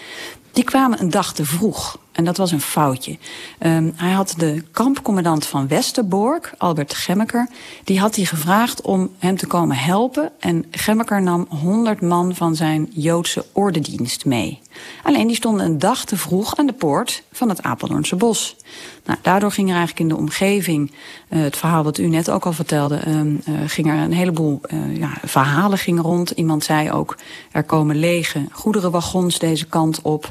die 0.52 0.64
kwamen 0.64 1.00
een 1.00 1.10
dag 1.10 1.34
te 1.34 1.44
vroeg. 1.44 1.98
En 2.12 2.24
dat 2.24 2.36
was 2.36 2.52
een 2.52 2.60
foutje. 2.60 3.18
Um, 3.60 3.92
hij 3.96 4.10
had 4.10 4.34
de 4.36 4.62
kampcommandant 4.70 5.46
van 5.46 5.68
Westerbork, 5.68 6.54
Albert 6.58 6.94
Gemmeker... 6.94 7.48
die 7.84 8.00
had 8.00 8.16
hij 8.16 8.24
gevraagd 8.24 8.80
om 8.80 9.10
hem 9.18 9.36
te 9.36 9.46
komen 9.46 9.76
helpen. 9.76 10.32
En 10.38 10.64
Gemmeker 10.70 11.22
nam 11.22 11.46
100 11.48 12.00
man 12.00 12.34
van 12.34 12.56
zijn 12.56 12.88
Joodse 12.90 13.44
ordedienst 13.52 14.24
mee. 14.24 14.60
Alleen 15.02 15.26
die 15.26 15.36
stonden 15.36 15.66
een 15.66 15.78
dag 15.78 16.04
te 16.04 16.16
vroeg 16.16 16.56
aan 16.56 16.66
de 16.66 16.72
poort 16.72 17.22
van 17.32 17.48
het 17.48 17.62
Apeldoornse 17.62 18.16
bos. 18.16 18.56
Nou, 19.04 19.18
daardoor 19.22 19.52
ging 19.52 19.68
er 19.68 19.76
eigenlijk 19.76 20.00
in 20.00 20.08
de 20.08 20.22
omgeving... 20.22 20.92
Uh, 21.28 21.42
het 21.42 21.56
verhaal 21.56 21.82
wat 21.82 21.98
u 21.98 22.06
net 22.06 22.30
ook 22.30 22.46
al 22.46 22.52
vertelde... 22.52 23.08
Um, 23.08 23.40
uh, 23.48 23.54
ging 23.66 23.88
er 23.88 23.98
een 23.98 24.12
heleboel 24.12 24.60
uh, 24.72 24.96
ja, 24.96 25.10
verhalen 25.24 25.78
gingen 25.78 26.02
rond. 26.02 26.30
Iemand 26.30 26.64
zei 26.64 26.90
ook, 26.90 27.16
er 27.50 27.64
komen 27.64 27.96
lege 27.96 28.46
goederenwagons 28.50 29.38
deze 29.38 29.66
kant 29.66 30.02
op... 30.02 30.30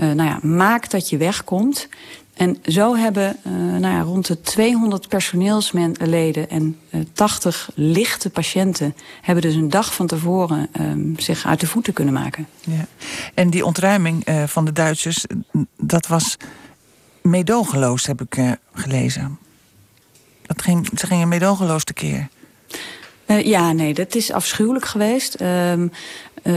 Uh, 0.00 0.10
nou 0.10 0.28
ja, 0.28 0.38
maak 0.42 0.90
dat 0.90 1.08
je 1.08 1.16
wegkomt. 1.16 1.88
En 2.34 2.58
zo 2.64 2.96
hebben 2.96 3.36
uh, 3.46 3.52
nou 3.52 3.94
ja, 3.94 4.00
rond 4.00 4.26
de 4.26 4.40
200 4.40 5.08
personeelsleden 5.08 6.50
en 6.50 6.78
uh, 6.90 7.00
80 7.12 7.70
lichte 7.74 8.30
patiënten... 8.30 8.94
hebben 9.20 9.42
dus 9.42 9.54
een 9.54 9.70
dag 9.70 9.94
van 9.94 10.06
tevoren 10.06 10.68
um, 10.80 11.18
zich 11.18 11.46
uit 11.46 11.60
de 11.60 11.66
voeten 11.66 11.92
kunnen 11.92 12.14
maken. 12.14 12.46
Ja. 12.60 12.86
En 13.34 13.50
die 13.50 13.64
ontruiming 13.64 14.28
uh, 14.28 14.44
van 14.44 14.64
de 14.64 14.72
Duitsers, 14.72 15.24
dat 15.76 16.06
was 16.06 16.36
meedogenloos, 17.22 18.06
heb 18.06 18.20
ik 18.20 18.56
gelezen. 18.72 19.38
Dat 20.42 20.62
ging, 20.62 20.88
ze 20.96 21.06
gingen 21.06 21.28
meedogenloos 21.28 21.84
tekeer. 21.84 22.28
Uh, 23.30 23.42
ja, 23.42 23.72
nee, 23.72 23.94
dat 23.94 24.14
is 24.14 24.32
afschuwelijk 24.32 24.84
geweest. 24.84 25.40
Um, 25.40 25.92
uh, 26.42 26.54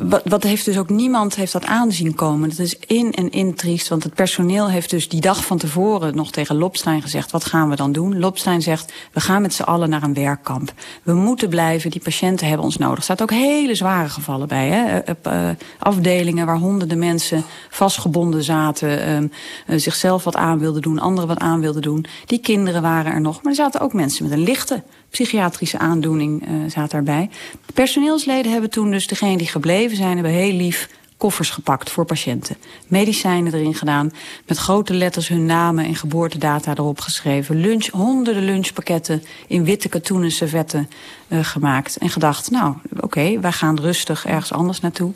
wat, 0.00 0.22
wat, 0.24 0.42
heeft 0.42 0.64
dus 0.64 0.78
ook 0.78 0.88
niemand 0.88 1.36
heeft 1.36 1.52
dat 1.52 1.64
aanzien 1.64 2.14
komen. 2.14 2.48
Dat 2.48 2.58
is 2.58 2.76
in 2.86 3.12
en 3.12 3.30
in 3.30 3.54
triest, 3.54 3.88
want 3.88 4.02
het 4.02 4.14
personeel 4.14 4.70
heeft 4.70 4.90
dus 4.90 5.08
die 5.08 5.20
dag 5.20 5.44
van 5.44 5.58
tevoren 5.58 6.14
nog 6.14 6.30
tegen 6.30 6.56
Lopstein 6.56 7.02
gezegd: 7.02 7.30
wat 7.30 7.44
gaan 7.44 7.68
we 7.68 7.76
dan 7.76 7.92
doen? 7.92 8.18
Lopstein 8.18 8.62
zegt: 8.62 8.92
we 9.12 9.20
gaan 9.20 9.42
met 9.42 9.54
z'n 9.54 9.62
allen 9.62 9.88
naar 9.88 10.02
een 10.02 10.14
werkkamp. 10.14 10.72
We 11.02 11.12
moeten 11.12 11.48
blijven, 11.48 11.90
die 11.90 12.00
patiënten 12.00 12.46
hebben 12.46 12.64
ons 12.64 12.76
nodig. 12.76 12.96
Er 12.96 13.02
staat 13.02 13.22
ook 13.22 13.30
hele 13.30 13.74
zware 13.74 14.08
gevallen 14.08 14.48
bij. 14.48 14.68
Hè? 14.68 15.00
Uh, 15.26 15.50
afdelingen 15.78 16.46
waar 16.46 16.58
honderden 16.58 16.98
mensen 16.98 17.44
vastgebonden 17.70 18.42
zaten, 18.42 19.22
uh, 19.66 19.78
zichzelf 19.78 20.24
wat 20.24 20.36
aan 20.36 20.58
wilden 20.58 20.82
doen, 20.82 20.98
anderen 20.98 21.28
wat 21.28 21.38
aan 21.38 21.60
wilden 21.60 21.82
doen. 21.82 22.06
Die 22.26 22.38
kinderen 22.38 22.82
waren 22.82 23.12
er 23.12 23.20
nog, 23.20 23.42
maar 23.42 23.52
er 23.52 23.58
zaten 23.58 23.80
ook 23.80 23.92
mensen 23.92 24.24
met 24.24 24.32
een 24.32 24.44
lichte 24.44 24.82
psychiatrische 25.16 25.78
aandoening 25.78 26.48
uh, 26.48 26.70
zaten 26.70 26.88
daarbij. 26.88 27.30
De 27.66 27.72
personeelsleden 27.72 28.52
hebben 28.52 28.70
toen 28.70 28.90
dus 28.90 29.06
degene 29.06 29.36
die 29.36 29.46
gebleven 29.46 29.96
zijn, 29.96 30.14
hebben 30.14 30.32
heel 30.32 30.52
lief 30.52 30.88
koffers 31.16 31.50
gepakt 31.50 31.90
voor 31.90 32.04
patiënten. 32.04 32.56
Medicijnen 32.86 33.54
erin 33.54 33.74
gedaan, 33.74 34.12
met 34.46 34.58
grote 34.58 34.94
letters 34.94 35.28
hun 35.28 35.46
namen 35.46 35.84
en 35.84 35.94
geboortedata 35.94 36.70
erop 36.70 37.00
geschreven. 37.00 37.60
Lunch, 37.60 37.86
honderden 37.86 38.44
lunchpakketten 38.44 39.22
in 39.46 39.64
witte 39.64 39.88
katoenen 39.88 40.30
servetten 40.30 40.88
uh, 41.28 41.44
gemaakt. 41.44 41.96
En 41.96 42.10
gedacht, 42.10 42.50
nou 42.50 42.74
oké, 43.00 43.40
wij 43.40 43.52
gaan 43.52 43.80
rustig 43.80 44.26
ergens 44.26 44.52
anders 44.52 44.80
naartoe. 44.80 45.12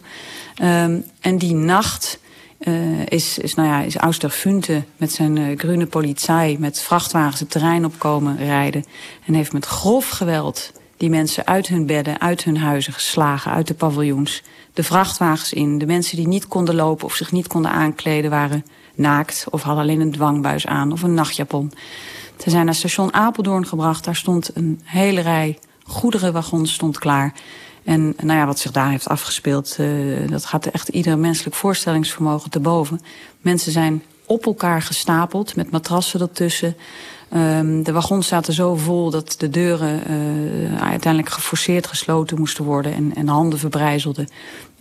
Um, 0.63 1.05
en 1.21 1.39
die 1.39 1.55
nacht 1.55 2.19
uh, 2.61 3.07
is, 3.07 3.38
is, 3.38 3.55
nou 3.55 3.68
ja, 3.68 3.81
is 3.81 3.99
met 4.96 5.12
zijn 5.12 5.37
uh, 5.37 5.59
groene 5.59 5.87
politie 5.87 6.59
met 6.59 6.81
vrachtwagens 6.81 7.40
het 7.40 7.51
terrein 7.51 7.85
opkomen 7.85 8.37
rijden. 8.37 8.85
En 9.27 9.35
heeft 9.35 9.53
met 9.53 9.66
grof 9.66 10.09
geweld 10.09 10.73
die 10.96 11.11
mensen 11.11 11.46
uit 11.46 11.66
hun 11.66 11.87
bedden, 11.87 12.20
uit 12.20 12.44
hun 12.44 12.57
huizen 12.57 12.92
geslagen, 12.92 13.53
uit 13.53 13.66
de 13.66 13.75
paviljoens. 13.75 14.42
De 14.73 14.83
vrachtwagens 14.83 15.53
in. 15.53 15.79
De 15.79 15.87
mensen 15.87 16.16
die 16.16 16.29
niet 16.29 16.49
konden 16.49 16.75
lopen 16.75 17.07
of 17.07 17.14
zich 17.14 17.33
niet 17.33 17.46
konden 17.46 17.70
aankleden 17.70 18.31
waren 18.31 18.64
naakt 18.94 19.46
of 19.51 19.62
hadden 19.62 19.83
alleen 19.83 20.01
een 20.01 20.12
dwangbuis 20.12 20.66
aan 20.66 20.92
of 20.92 21.03
een 21.03 21.14
nachtjapon. 21.14 21.73
Ze 22.38 22.51
zijn 22.51 22.64
naar 22.64 22.75
station 22.75 23.14
Apeldoorn 23.14 23.66
gebracht. 23.66 24.05
Daar 24.05 24.16
stond 24.16 24.51
een 24.55 24.81
hele 24.85 25.20
rij 25.20 25.59
goederenwagons 25.85 26.73
stond 26.73 26.99
klaar. 26.99 27.35
En 27.85 28.14
nou 28.23 28.38
ja, 28.38 28.47
wat 28.47 28.59
zich 28.59 28.71
daar 28.71 28.90
heeft 28.90 29.09
afgespeeld, 29.09 29.77
uh, 29.81 30.29
dat 30.29 30.45
gaat 30.45 30.66
echt 30.66 30.88
ieder 30.88 31.19
menselijk 31.19 31.57
voorstellingsvermogen 31.57 32.51
te 32.51 32.61
boven. 32.61 33.01
Mensen 33.40 33.73
zijn 33.73 34.03
op 34.27 34.47
elkaar 34.47 34.83
gestapeld 34.83 35.57
met 35.57 35.71
matrassen 35.71 36.21
ertussen. 36.21 36.77
Um, 37.35 37.83
de 37.83 37.93
wagons 37.93 38.27
zaten 38.27 38.53
zo 38.53 38.77
vol 38.77 39.11
dat 39.11 39.35
de 39.38 39.49
deuren 39.49 40.03
uh, 40.11 40.83
uiteindelijk 40.83 41.33
geforceerd 41.33 41.87
gesloten 41.87 42.38
moesten 42.38 42.64
worden 42.64 42.95
en, 42.95 43.12
en 43.14 43.29
handen 43.29 43.59
verbrijzelden. 43.59 44.29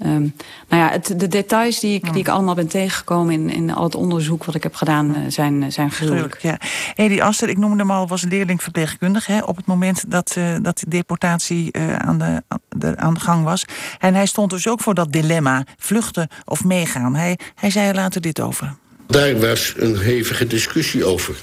Um, 0.05 0.33
nou 0.69 0.83
ja, 0.83 0.89
het, 0.89 1.13
de 1.17 1.27
details 1.27 1.79
die 1.79 1.93
ik, 1.93 2.11
die 2.11 2.21
ik 2.21 2.27
allemaal 2.27 2.55
ben 2.55 2.67
tegengekomen 2.67 3.33
in, 3.33 3.49
in 3.49 3.73
al 3.73 3.83
het 3.83 3.95
onderzoek 3.95 4.43
wat 4.43 4.55
ik 4.55 4.63
heb 4.63 4.75
gedaan, 4.75 5.09
uh, 5.09 5.17
zijn, 5.27 5.71
zijn 5.71 5.91
gruwelijk. 5.91 6.41
Ja. 6.41 6.59
Edi 6.95 7.21
Aster, 7.21 7.49
ik 7.49 7.57
noemde 7.57 7.77
hem 7.77 7.91
al, 7.91 8.07
was 8.07 8.23
leerling 8.23 8.63
verpleegkundige 8.63 9.31
hè, 9.31 9.39
op 9.39 9.55
het 9.55 9.65
moment 9.65 10.11
dat, 10.11 10.35
uh, 10.37 10.55
dat 10.61 10.77
de 10.79 10.89
deportatie 10.89 11.77
aan, 11.97 12.17
de, 12.17 12.43
de, 12.69 12.97
aan 12.97 13.13
de 13.13 13.19
gang 13.19 13.43
was. 13.43 13.65
En 13.99 14.13
hij 14.13 14.25
stond 14.25 14.49
dus 14.49 14.67
ook 14.67 14.81
voor 14.81 14.93
dat 14.93 15.11
dilemma, 15.11 15.65
vluchten 15.77 16.27
of 16.45 16.63
meegaan. 16.63 17.15
Hij, 17.15 17.39
hij 17.55 17.69
zei 17.69 17.87
er 17.87 17.95
later 17.95 18.21
dit 18.21 18.39
over. 18.39 18.75
Daar 19.07 19.39
was 19.39 19.73
een 19.77 19.97
hevige 19.97 20.47
discussie 20.47 21.05
over 21.05 21.35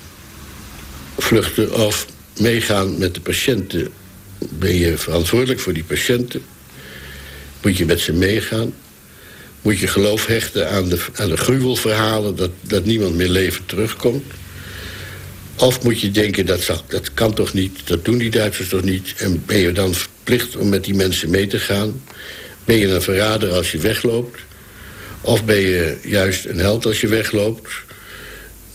vluchten 1.18 1.74
of 1.74 2.06
meegaan 2.40 2.98
met 2.98 3.14
de 3.14 3.20
patiënten. 3.20 3.88
Ben 4.38 4.74
je 4.74 4.98
verantwoordelijk 4.98 5.60
voor 5.60 5.72
die 5.72 5.84
patiënten? 5.84 6.42
Moet 7.62 7.76
je 7.76 7.86
met 7.86 8.00
ze 8.00 8.12
meegaan? 8.12 8.74
Moet 9.62 9.78
je 9.78 9.86
geloof 9.86 10.26
hechten 10.26 10.70
aan 10.70 10.88
de, 10.88 11.04
aan 11.14 11.28
de 11.28 11.36
gruwelverhalen 11.36 12.36
dat, 12.36 12.50
dat 12.60 12.84
niemand 12.84 13.14
meer 13.14 13.28
levend 13.28 13.68
terugkomt? 13.68 14.24
Of 15.56 15.82
moet 15.82 16.00
je 16.00 16.10
denken, 16.10 16.46
dat, 16.46 16.82
dat 16.88 17.14
kan 17.14 17.34
toch 17.34 17.52
niet, 17.52 17.80
dat 17.84 18.04
doen 18.04 18.18
die 18.18 18.30
Duitsers 18.30 18.68
toch 18.68 18.82
niet... 18.82 19.14
en 19.16 19.42
ben 19.46 19.58
je 19.58 19.72
dan 19.72 19.94
verplicht 19.94 20.56
om 20.56 20.68
met 20.68 20.84
die 20.84 20.94
mensen 20.94 21.30
mee 21.30 21.46
te 21.46 21.58
gaan? 21.58 22.02
Ben 22.64 22.76
je 22.76 22.88
een 22.88 23.02
verrader 23.02 23.52
als 23.52 23.72
je 23.72 23.78
wegloopt? 23.78 24.40
Of 25.20 25.44
ben 25.44 25.60
je 25.60 25.98
juist 26.02 26.44
een 26.44 26.58
held 26.58 26.86
als 26.86 27.00
je 27.00 27.08
wegloopt? 27.08 27.70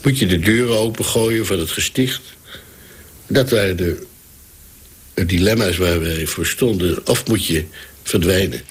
Moet 0.04 0.20
je 0.20 0.26
de 0.26 0.40
deuren 0.40 0.78
opengooien 0.78 1.46
van 1.46 1.60
het 1.60 1.72
gesticht? 1.72 2.22
Dat 3.32 3.50
waren 3.50 3.78
de, 3.78 4.08
dilemma's 5.14 5.78
waar 5.78 6.00
wij 6.00 6.28
voor 6.28 6.46
stonden. 6.46 7.08
Of 7.08 7.28
moet 7.28 7.46
je 7.46 7.66
verdwijnen? 8.04 8.62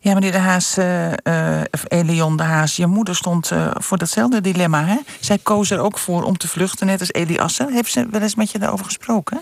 Ja, 0.00 0.14
meneer 0.14 0.32
De 0.32 0.38
Haas, 0.38 0.78
uh, 0.78 1.12
uh, 1.24 1.60
Elion 1.88 2.36
De 2.36 2.42
Haas, 2.42 2.76
je 2.76 2.86
moeder 2.86 3.16
stond 3.16 3.50
uh, 3.50 3.70
voor 3.74 3.98
datzelfde 3.98 4.40
dilemma. 4.40 4.84
Hè? 4.84 4.96
Zij 5.20 5.38
koos 5.42 5.70
er 5.70 5.78
ook 5.78 5.98
voor 5.98 6.22
om 6.22 6.36
te 6.36 6.48
vluchten, 6.48 6.86
net 6.86 7.00
als 7.00 7.12
Eli 7.12 7.38
Assen. 7.38 7.72
Heeft 7.72 7.92
ze 7.92 8.06
wel 8.10 8.20
eens 8.20 8.34
met 8.34 8.50
je 8.50 8.58
daarover 8.58 8.84
gesproken? 8.84 9.40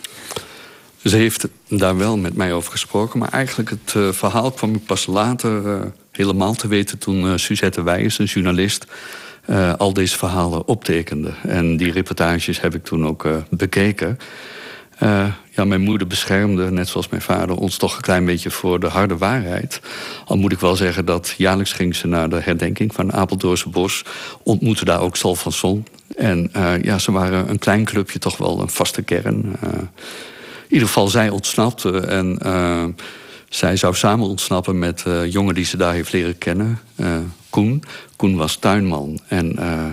Ze 1.04 1.16
heeft 1.16 1.48
daar 1.68 1.96
wel 1.96 2.16
met 2.16 2.34
mij 2.34 2.52
over 2.52 2.70
gesproken. 2.70 3.18
Maar 3.18 3.32
eigenlijk 3.32 3.70
het 3.70 4.16
verhaal 4.16 4.50
kwam 4.50 4.74
ik 4.74 4.86
pas 4.86 5.06
later 5.06 5.80
helemaal 6.10 6.54
te 6.54 6.68
weten... 6.68 6.98
toen 6.98 7.38
Suzette 7.38 7.82
Wijs, 7.82 8.18
een 8.18 8.24
journalist, 8.24 8.86
uh, 9.46 9.74
al 9.74 9.92
deze 9.92 10.18
verhalen 10.18 10.68
optekende. 10.68 11.32
En 11.42 11.76
die 11.76 11.92
reportages 11.92 12.60
heb 12.60 12.74
ik 12.74 12.84
toen 12.84 13.06
ook 13.06 13.24
uh, 13.24 13.36
bekeken. 13.50 14.18
Uh, 15.02 15.26
ja, 15.50 15.64
mijn 15.64 15.80
moeder 15.80 16.06
beschermde, 16.06 16.70
net 16.70 16.88
zoals 16.88 17.08
mijn 17.08 17.22
vader, 17.22 17.56
ons 17.56 17.76
toch 17.76 17.96
een 17.96 18.02
klein 18.02 18.24
beetje 18.24 18.50
voor 18.50 18.80
de 18.80 18.86
harde 18.86 19.16
waarheid. 19.16 19.80
Al 20.24 20.36
moet 20.36 20.52
ik 20.52 20.60
wel 20.60 20.76
zeggen 20.76 21.04
dat 21.04 21.34
jaarlijks 21.36 21.72
ging 21.72 21.96
ze 21.96 22.06
naar 22.06 22.28
de 22.28 22.40
herdenking 22.40 22.94
van 22.94 23.12
Apeldoornse 23.12 23.68
Bos. 23.68 24.04
Ontmoette 24.42 24.84
daar 24.84 25.00
ook 25.00 25.16
Sal 25.16 25.34
van 25.34 25.52
Son. 25.52 25.86
En 26.16 26.50
ja, 26.82 26.98
ze 26.98 27.12
waren 27.12 27.50
een 27.50 27.58
klein 27.58 27.84
clubje, 27.84 28.18
toch 28.18 28.36
wel 28.36 28.60
een 28.60 28.70
vaste 28.70 29.02
kern. 29.02 29.56
in 29.62 29.88
ieder 30.68 30.86
geval, 30.86 31.08
zij 31.08 31.28
ontsnapte 31.28 31.98
en 31.98 32.38
zij 33.48 33.76
zou 33.76 33.94
samen 33.94 34.26
ontsnappen 34.26 34.78
met 34.78 35.04
jongen 35.28 35.54
die 35.54 35.64
ze 35.64 35.76
daar 35.76 35.92
heeft 35.92 36.12
leren 36.12 36.38
kennen, 36.38 36.80
Koen. 37.54 37.82
Koen 38.16 38.36
was 38.36 38.56
tuinman 38.56 39.20
en 39.28 39.56
uh, 39.58 39.84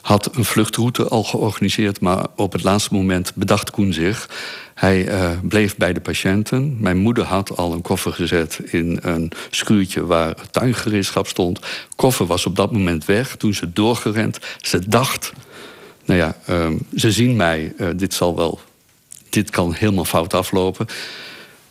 had 0.00 0.36
een 0.36 0.44
vluchtroute 0.44 1.08
al 1.08 1.22
georganiseerd, 1.22 2.00
maar 2.00 2.26
op 2.36 2.52
het 2.52 2.62
laatste 2.62 2.94
moment 2.94 3.32
bedacht 3.34 3.70
Koen 3.70 3.92
zich. 3.92 4.28
Hij 4.74 5.08
bleef 5.42 5.76
bij 5.76 5.92
de 5.92 6.00
patiënten. 6.00 6.76
Mijn 6.80 6.96
moeder 6.96 7.24
had 7.24 7.56
al 7.56 7.72
een 7.72 7.82
koffer 7.82 8.12
gezet 8.12 8.60
in 8.64 8.98
een 9.02 9.32
schuurtje 9.50 10.06
waar 10.06 10.34
tuingereedschap 10.50 11.26
stond. 11.26 11.60
Koffer 11.96 12.26
was 12.26 12.46
op 12.46 12.56
dat 12.56 12.72
moment 12.72 13.04
weg. 13.04 13.36
Toen 13.36 13.54
ze 13.54 13.72
doorgerend. 13.72 14.38
Ze 14.60 14.88
dacht, 14.88 15.32
nou 16.04 16.20
ja, 16.20 16.36
ehm, 16.46 16.76
ze 16.96 17.12
zien 17.12 17.36
mij, 17.36 17.74
dit 17.96 18.14
zal 18.14 18.36
wel, 18.36 18.60
dit 19.30 19.50
kan 19.50 19.72
helemaal 19.72 20.04
fout 20.04 20.34
aflopen. 20.34 20.86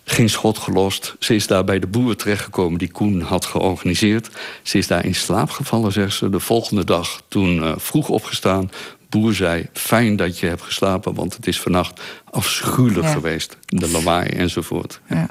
Geen 0.08 0.30
schot 0.30 0.58
gelost. 0.58 1.16
Ze 1.20 1.36
is 1.36 1.48
daar 1.48 1.64
bij 1.64 1.80
de 1.80 1.88
boer 1.88 2.16
terechtgekomen 2.16 2.80
die 2.80 2.92
Koen 2.92 3.22
had 3.22 3.46
georganiseerd. 3.46 4.30
Ze 4.64 4.78
is 4.78 4.88
daar 4.88 5.06
in 5.06 5.16
slaap 5.16 5.50
gevallen, 5.50 5.92
zegt 5.92 6.16
ze. 6.16 6.30
De 6.30 6.40
volgende 6.40 6.84
dag, 6.84 7.22
toen 7.28 7.56
uh, 7.56 7.74
vroeg 7.78 8.10
opgestaan. 8.10 8.72
Boer 9.10 9.34
zei, 9.34 9.70
fijn 9.74 10.16
dat 10.16 10.40
je 10.40 10.48
hebt 10.48 10.62
geslapen... 10.62 11.14
want 11.14 11.36
het 11.36 11.48
is 11.48 11.62
vannacht 11.62 12.02
afschuwelijk 12.32 13.08
geweest. 13.08 13.58
De 13.66 13.90
lawaai 13.90 14.30
enzovoort. 14.30 15.02
Ja. 15.10 15.16
Ja. 15.16 15.28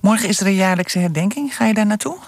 Morgen 0.00 0.28
is 0.28 0.40
er 0.40 0.46
een 0.46 0.54
jaarlijkse 0.54 0.98
herdenking. 0.98 1.56
Ga 1.56 1.66
je 1.66 1.74
daar 1.74 1.86
naartoe? 1.86 2.18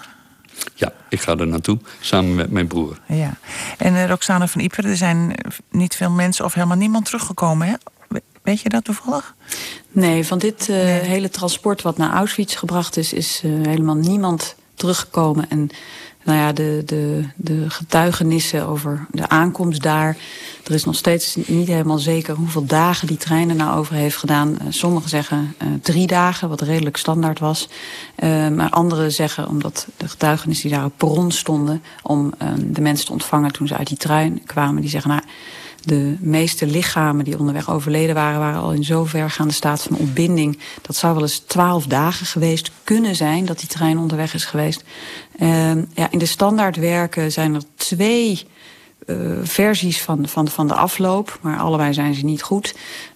Ja, 0.75 0.93
ik 1.09 1.21
ga 1.21 1.35
er 1.35 1.47
naartoe, 1.47 1.79
samen 1.99 2.35
met 2.35 2.51
mijn 2.51 2.67
broer. 2.67 2.97
Ja. 3.07 3.33
En 3.77 3.93
uh, 3.93 4.05
Roxane 4.05 4.47
van 4.47 4.61
Ieper, 4.61 4.85
er 4.85 4.97
zijn 4.97 5.35
niet 5.71 5.95
veel 5.95 6.11
mensen... 6.11 6.45
of 6.45 6.53
helemaal 6.53 6.77
niemand 6.77 7.05
teruggekomen, 7.05 7.67
hè? 7.67 7.73
Weet 8.41 8.61
je 8.61 8.69
dat 8.69 8.83
toevallig? 8.83 9.35
Nee, 9.91 10.25
van 10.25 10.37
dit 10.37 10.67
uh, 10.69 10.75
hele 10.85 11.29
transport 11.29 11.81
wat 11.81 11.97
naar 11.97 12.13
Auschwitz 12.13 12.57
gebracht 12.57 12.97
is, 12.97 13.13
is 13.13 13.41
uh, 13.45 13.67
helemaal 13.67 13.95
niemand 13.95 14.55
teruggekomen. 14.75 15.49
En 15.49 15.69
nou 16.23 16.37
ja, 16.37 16.51
de, 16.51 16.81
de, 16.85 17.25
de 17.35 17.69
getuigenissen 17.69 18.67
over 18.67 19.07
de 19.11 19.29
aankomst 19.29 19.81
daar. 19.81 20.17
Er 20.63 20.73
is 20.73 20.85
nog 20.85 20.95
steeds 20.95 21.35
niet 21.45 21.67
helemaal 21.67 21.97
zeker 21.97 22.35
hoeveel 22.35 22.65
dagen 22.65 23.07
die 23.07 23.17
trein 23.17 23.49
er 23.49 23.55
nou 23.55 23.77
over 23.77 23.95
heeft 23.95 24.17
gedaan. 24.17 24.49
Uh, 24.49 24.67
sommigen 24.69 25.09
zeggen 25.09 25.55
uh, 25.61 25.67
drie 25.81 26.07
dagen, 26.07 26.49
wat 26.49 26.61
redelijk 26.61 26.97
standaard 26.97 27.39
was. 27.39 27.69
Uh, 28.23 28.47
maar 28.47 28.69
anderen 28.69 29.11
zeggen, 29.11 29.47
omdat 29.47 29.87
de 29.97 30.07
getuigenissen 30.07 30.69
die 30.69 30.77
daar 30.77 30.87
op 30.87 30.97
perron 30.97 31.31
stonden... 31.31 31.83
om 32.01 32.33
de 32.57 32.81
mensen 32.81 33.05
te 33.05 33.11
ontvangen 33.11 33.51
toen 33.51 33.67
ze 33.67 33.77
uit 33.77 33.87
die 33.87 33.97
trein 33.97 34.41
kwamen, 34.45 34.81
die 34.81 34.89
zeggen... 34.89 35.09
nou 35.09 35.21
de 35.83 36.15
meeste 36.19 36.65
lichamen 36.65 37.25
die 37.25 37.39
onderweg 37.39 37.69
overleden 37.69 38.15
waren... 38.15 38.39
waren 38.39 38.61
al 38.61 38.73
in 38.73 38.83
zo 38.83 39.05
vergaande 39.05 39.53
staat 39.53 39.81
van 39.81 39.97
ontbinding. 39.97 40.59
Dat 40.81 40.95
zou 40.95 41.13
wel 41.13 41.23
eens 41.23 41.39
twaalf 41.39 41.85
dagen 41.85 42.25
geweest 42.25 42.71
kunnen 42.83 43.15
zijn... 43.15 43.45
dat 43.45 43.59
die 43.59 43.67
trein 43.67 43.97
onderweg 43.97 44.33
is 44.33 44.45
geweest. 44.45 44.83
Uh, 45.39 45.71
ja, 45.93 46.11
in 46.11 46.19
de 46.19 46.25
standaardwerken 46.25 47.31
zijn 47.31 47.55
er 47.55 47.63
twee... 47.75 48.45
Uh, 49.05 49.37
versies 49.43 50.01
van, 50.01 50.27
van, 50.27 50.47
van 50.47 50.67
de 50.67 50.73
afloop, 50.73 51.39
maar 51.41 51.59
allebei 51.59 51.93
zijn 51.93 52.13
ze 52.13 52.25
niet 52.25 52.41
goed. 52.41 52.75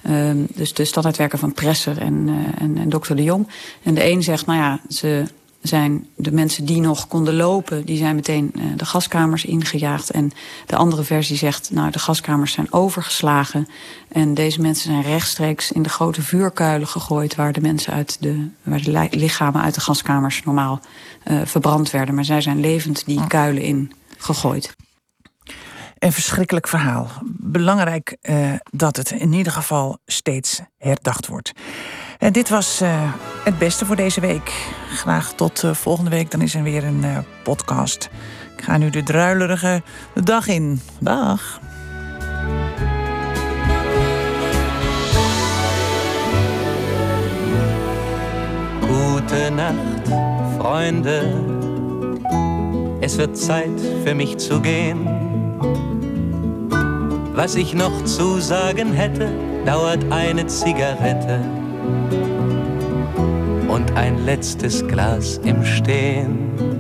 Uh, 0.10 0.32
dus 0.56 0.74
de 0.74 0.86
standaardwerken 0.86 1.40
van 1.40 1.54
Presser 1.54 1.98
en, 1.98 2.28
uh, 2.28 2.62
en, 2.62 2.78
en 2.78 2.90
dokter 2.90 3.16
de 3.16 3.24
Jong. 3.24 3.48
En 3.84 3.94
de 3.94 4.10
een 4.10 4.24
zegt, 4.24 4.46
nou 4.46 4.60
ja, 4.60 4.80
ze 4.90 5.26
zijn 5.68 6.08
de 6.16 6.32
mensen 6.32 6.66
die 6.66 6.82
nog 6.82 7.08
konden 7.08 7.36
lopen... 7.36 7.86
die 7.86 7.98
zijn 7.98 8.16
meteen 8.16 8.52
uh, 8.56 8.64
de 8.76 8.86
gaskamers 8.86 9.46
ingejaagd. 9.46 10.10
En 10.10 10.32
de 10.66 10.76
andere 10.76 11.04
versie 11.04 11.38
zegt, 11.38 11.72
nou, 11.72 11.92
de 11.92 12.00
gaskamers 12.00 12.52
zijn 12.52 12.74
overgeslagen. 12.74 13.68
En 14.08 14.34
deze 14.34 14.62
mensen 14.62 14.92
zijn 14.92 15.02
rechtstreeks 15.02 15.72
in 15.72 15.82
de 15.82 15.90
grote 15.90 16.22
vuurkuilen 16.22 16.88
gegooid... 16.88 17.36
waar 17.36 17.54
de 17.54 17.62
mensen 17.62 17.94
uit 17.94 18.18
de, 18.20 18.48
waar 18.64 18.82
de 18.82 19.08
lichamen 19.12 19.62
uit 19.62 19.74
de 19.74 19.82
gaskamers 19.82 20.44
normaal 20.44 20.80
uh, 21.28 21.42
verbrand 21.46 21.92
werden. 21.92 22.16
Maar 22.16 22.26
zij 22.26 22.42
zijn 22.42 22.60
levend 22.60 23.06
die 23.06 23.28
kuilen 23.28 23.64
in 23.64 23.92
gegooid. 24.18 24.76
Een 26.00 26.12
verschrikkelijk 26.12 26.68
verhaal. 26.68 27.10
Belangrijk 27.26 28.18
uh, 28.22 28.54
dat 28.72 28.98
het 28.98 29.12
in 29.12 29.34
ieder 29.34 29.54
geval 29.54 29.98
steeds 30.06 30.62
herdacht 30.78 31.28
wordt. 31.28 31.52
En 32.20 32.34
dit 32.34 32.50
was 32.50 32.82
uh, 32.82 33.14
het 33.44 33.58
beste 33.58 33.86
voor 33.86 33.96
deze 33.96 34.20
week. 34.22 34.52
Graag 34.90 35.34
tot 35.34 35.64
uh, 35.64 35.74
volgende 35.74 36.10
week, 36.10 36.32
dan 36.32 36.42
is 36.42 36.56
er 36.56 36.64
weer 36.64 36.84
een 36.84 37.06
podcast. 37.44 38.10
Ik 38.58 38.64
ga 38.64 38.78
nu 38.78 38.90
de 38.90 39.04
druilerige 39.04 39.82
dag 40.14 40.48
in. 40.48 40.82
Dag. 41.00 41.60
Nacht, 49.56 50.08
Freunde. 50.58 51.22
Es 53.02 53.18
wird 53.18 53.38
Zeit 53.38 53.80
für 54.04 54.16
mich 54.16 54.38
zu 54.38 54.62
gehen. 54.62 55.08
Was 57.36 57.56
ich 57.56 57.74
noch 57.74 58.04
zu 58.06 58.40
sagen 58.40 58.94
hätte, 58.94 59.30
dauert 59.66 60.04
eine 60.12 60.48
Zigarette 60.48 61.40
und 63.68 63.92
ein 63.96 64.26
letztes 64.26 64.86
Glas 64.88 65.40
im 65.44 65.64
Stehen. 65.64 66.75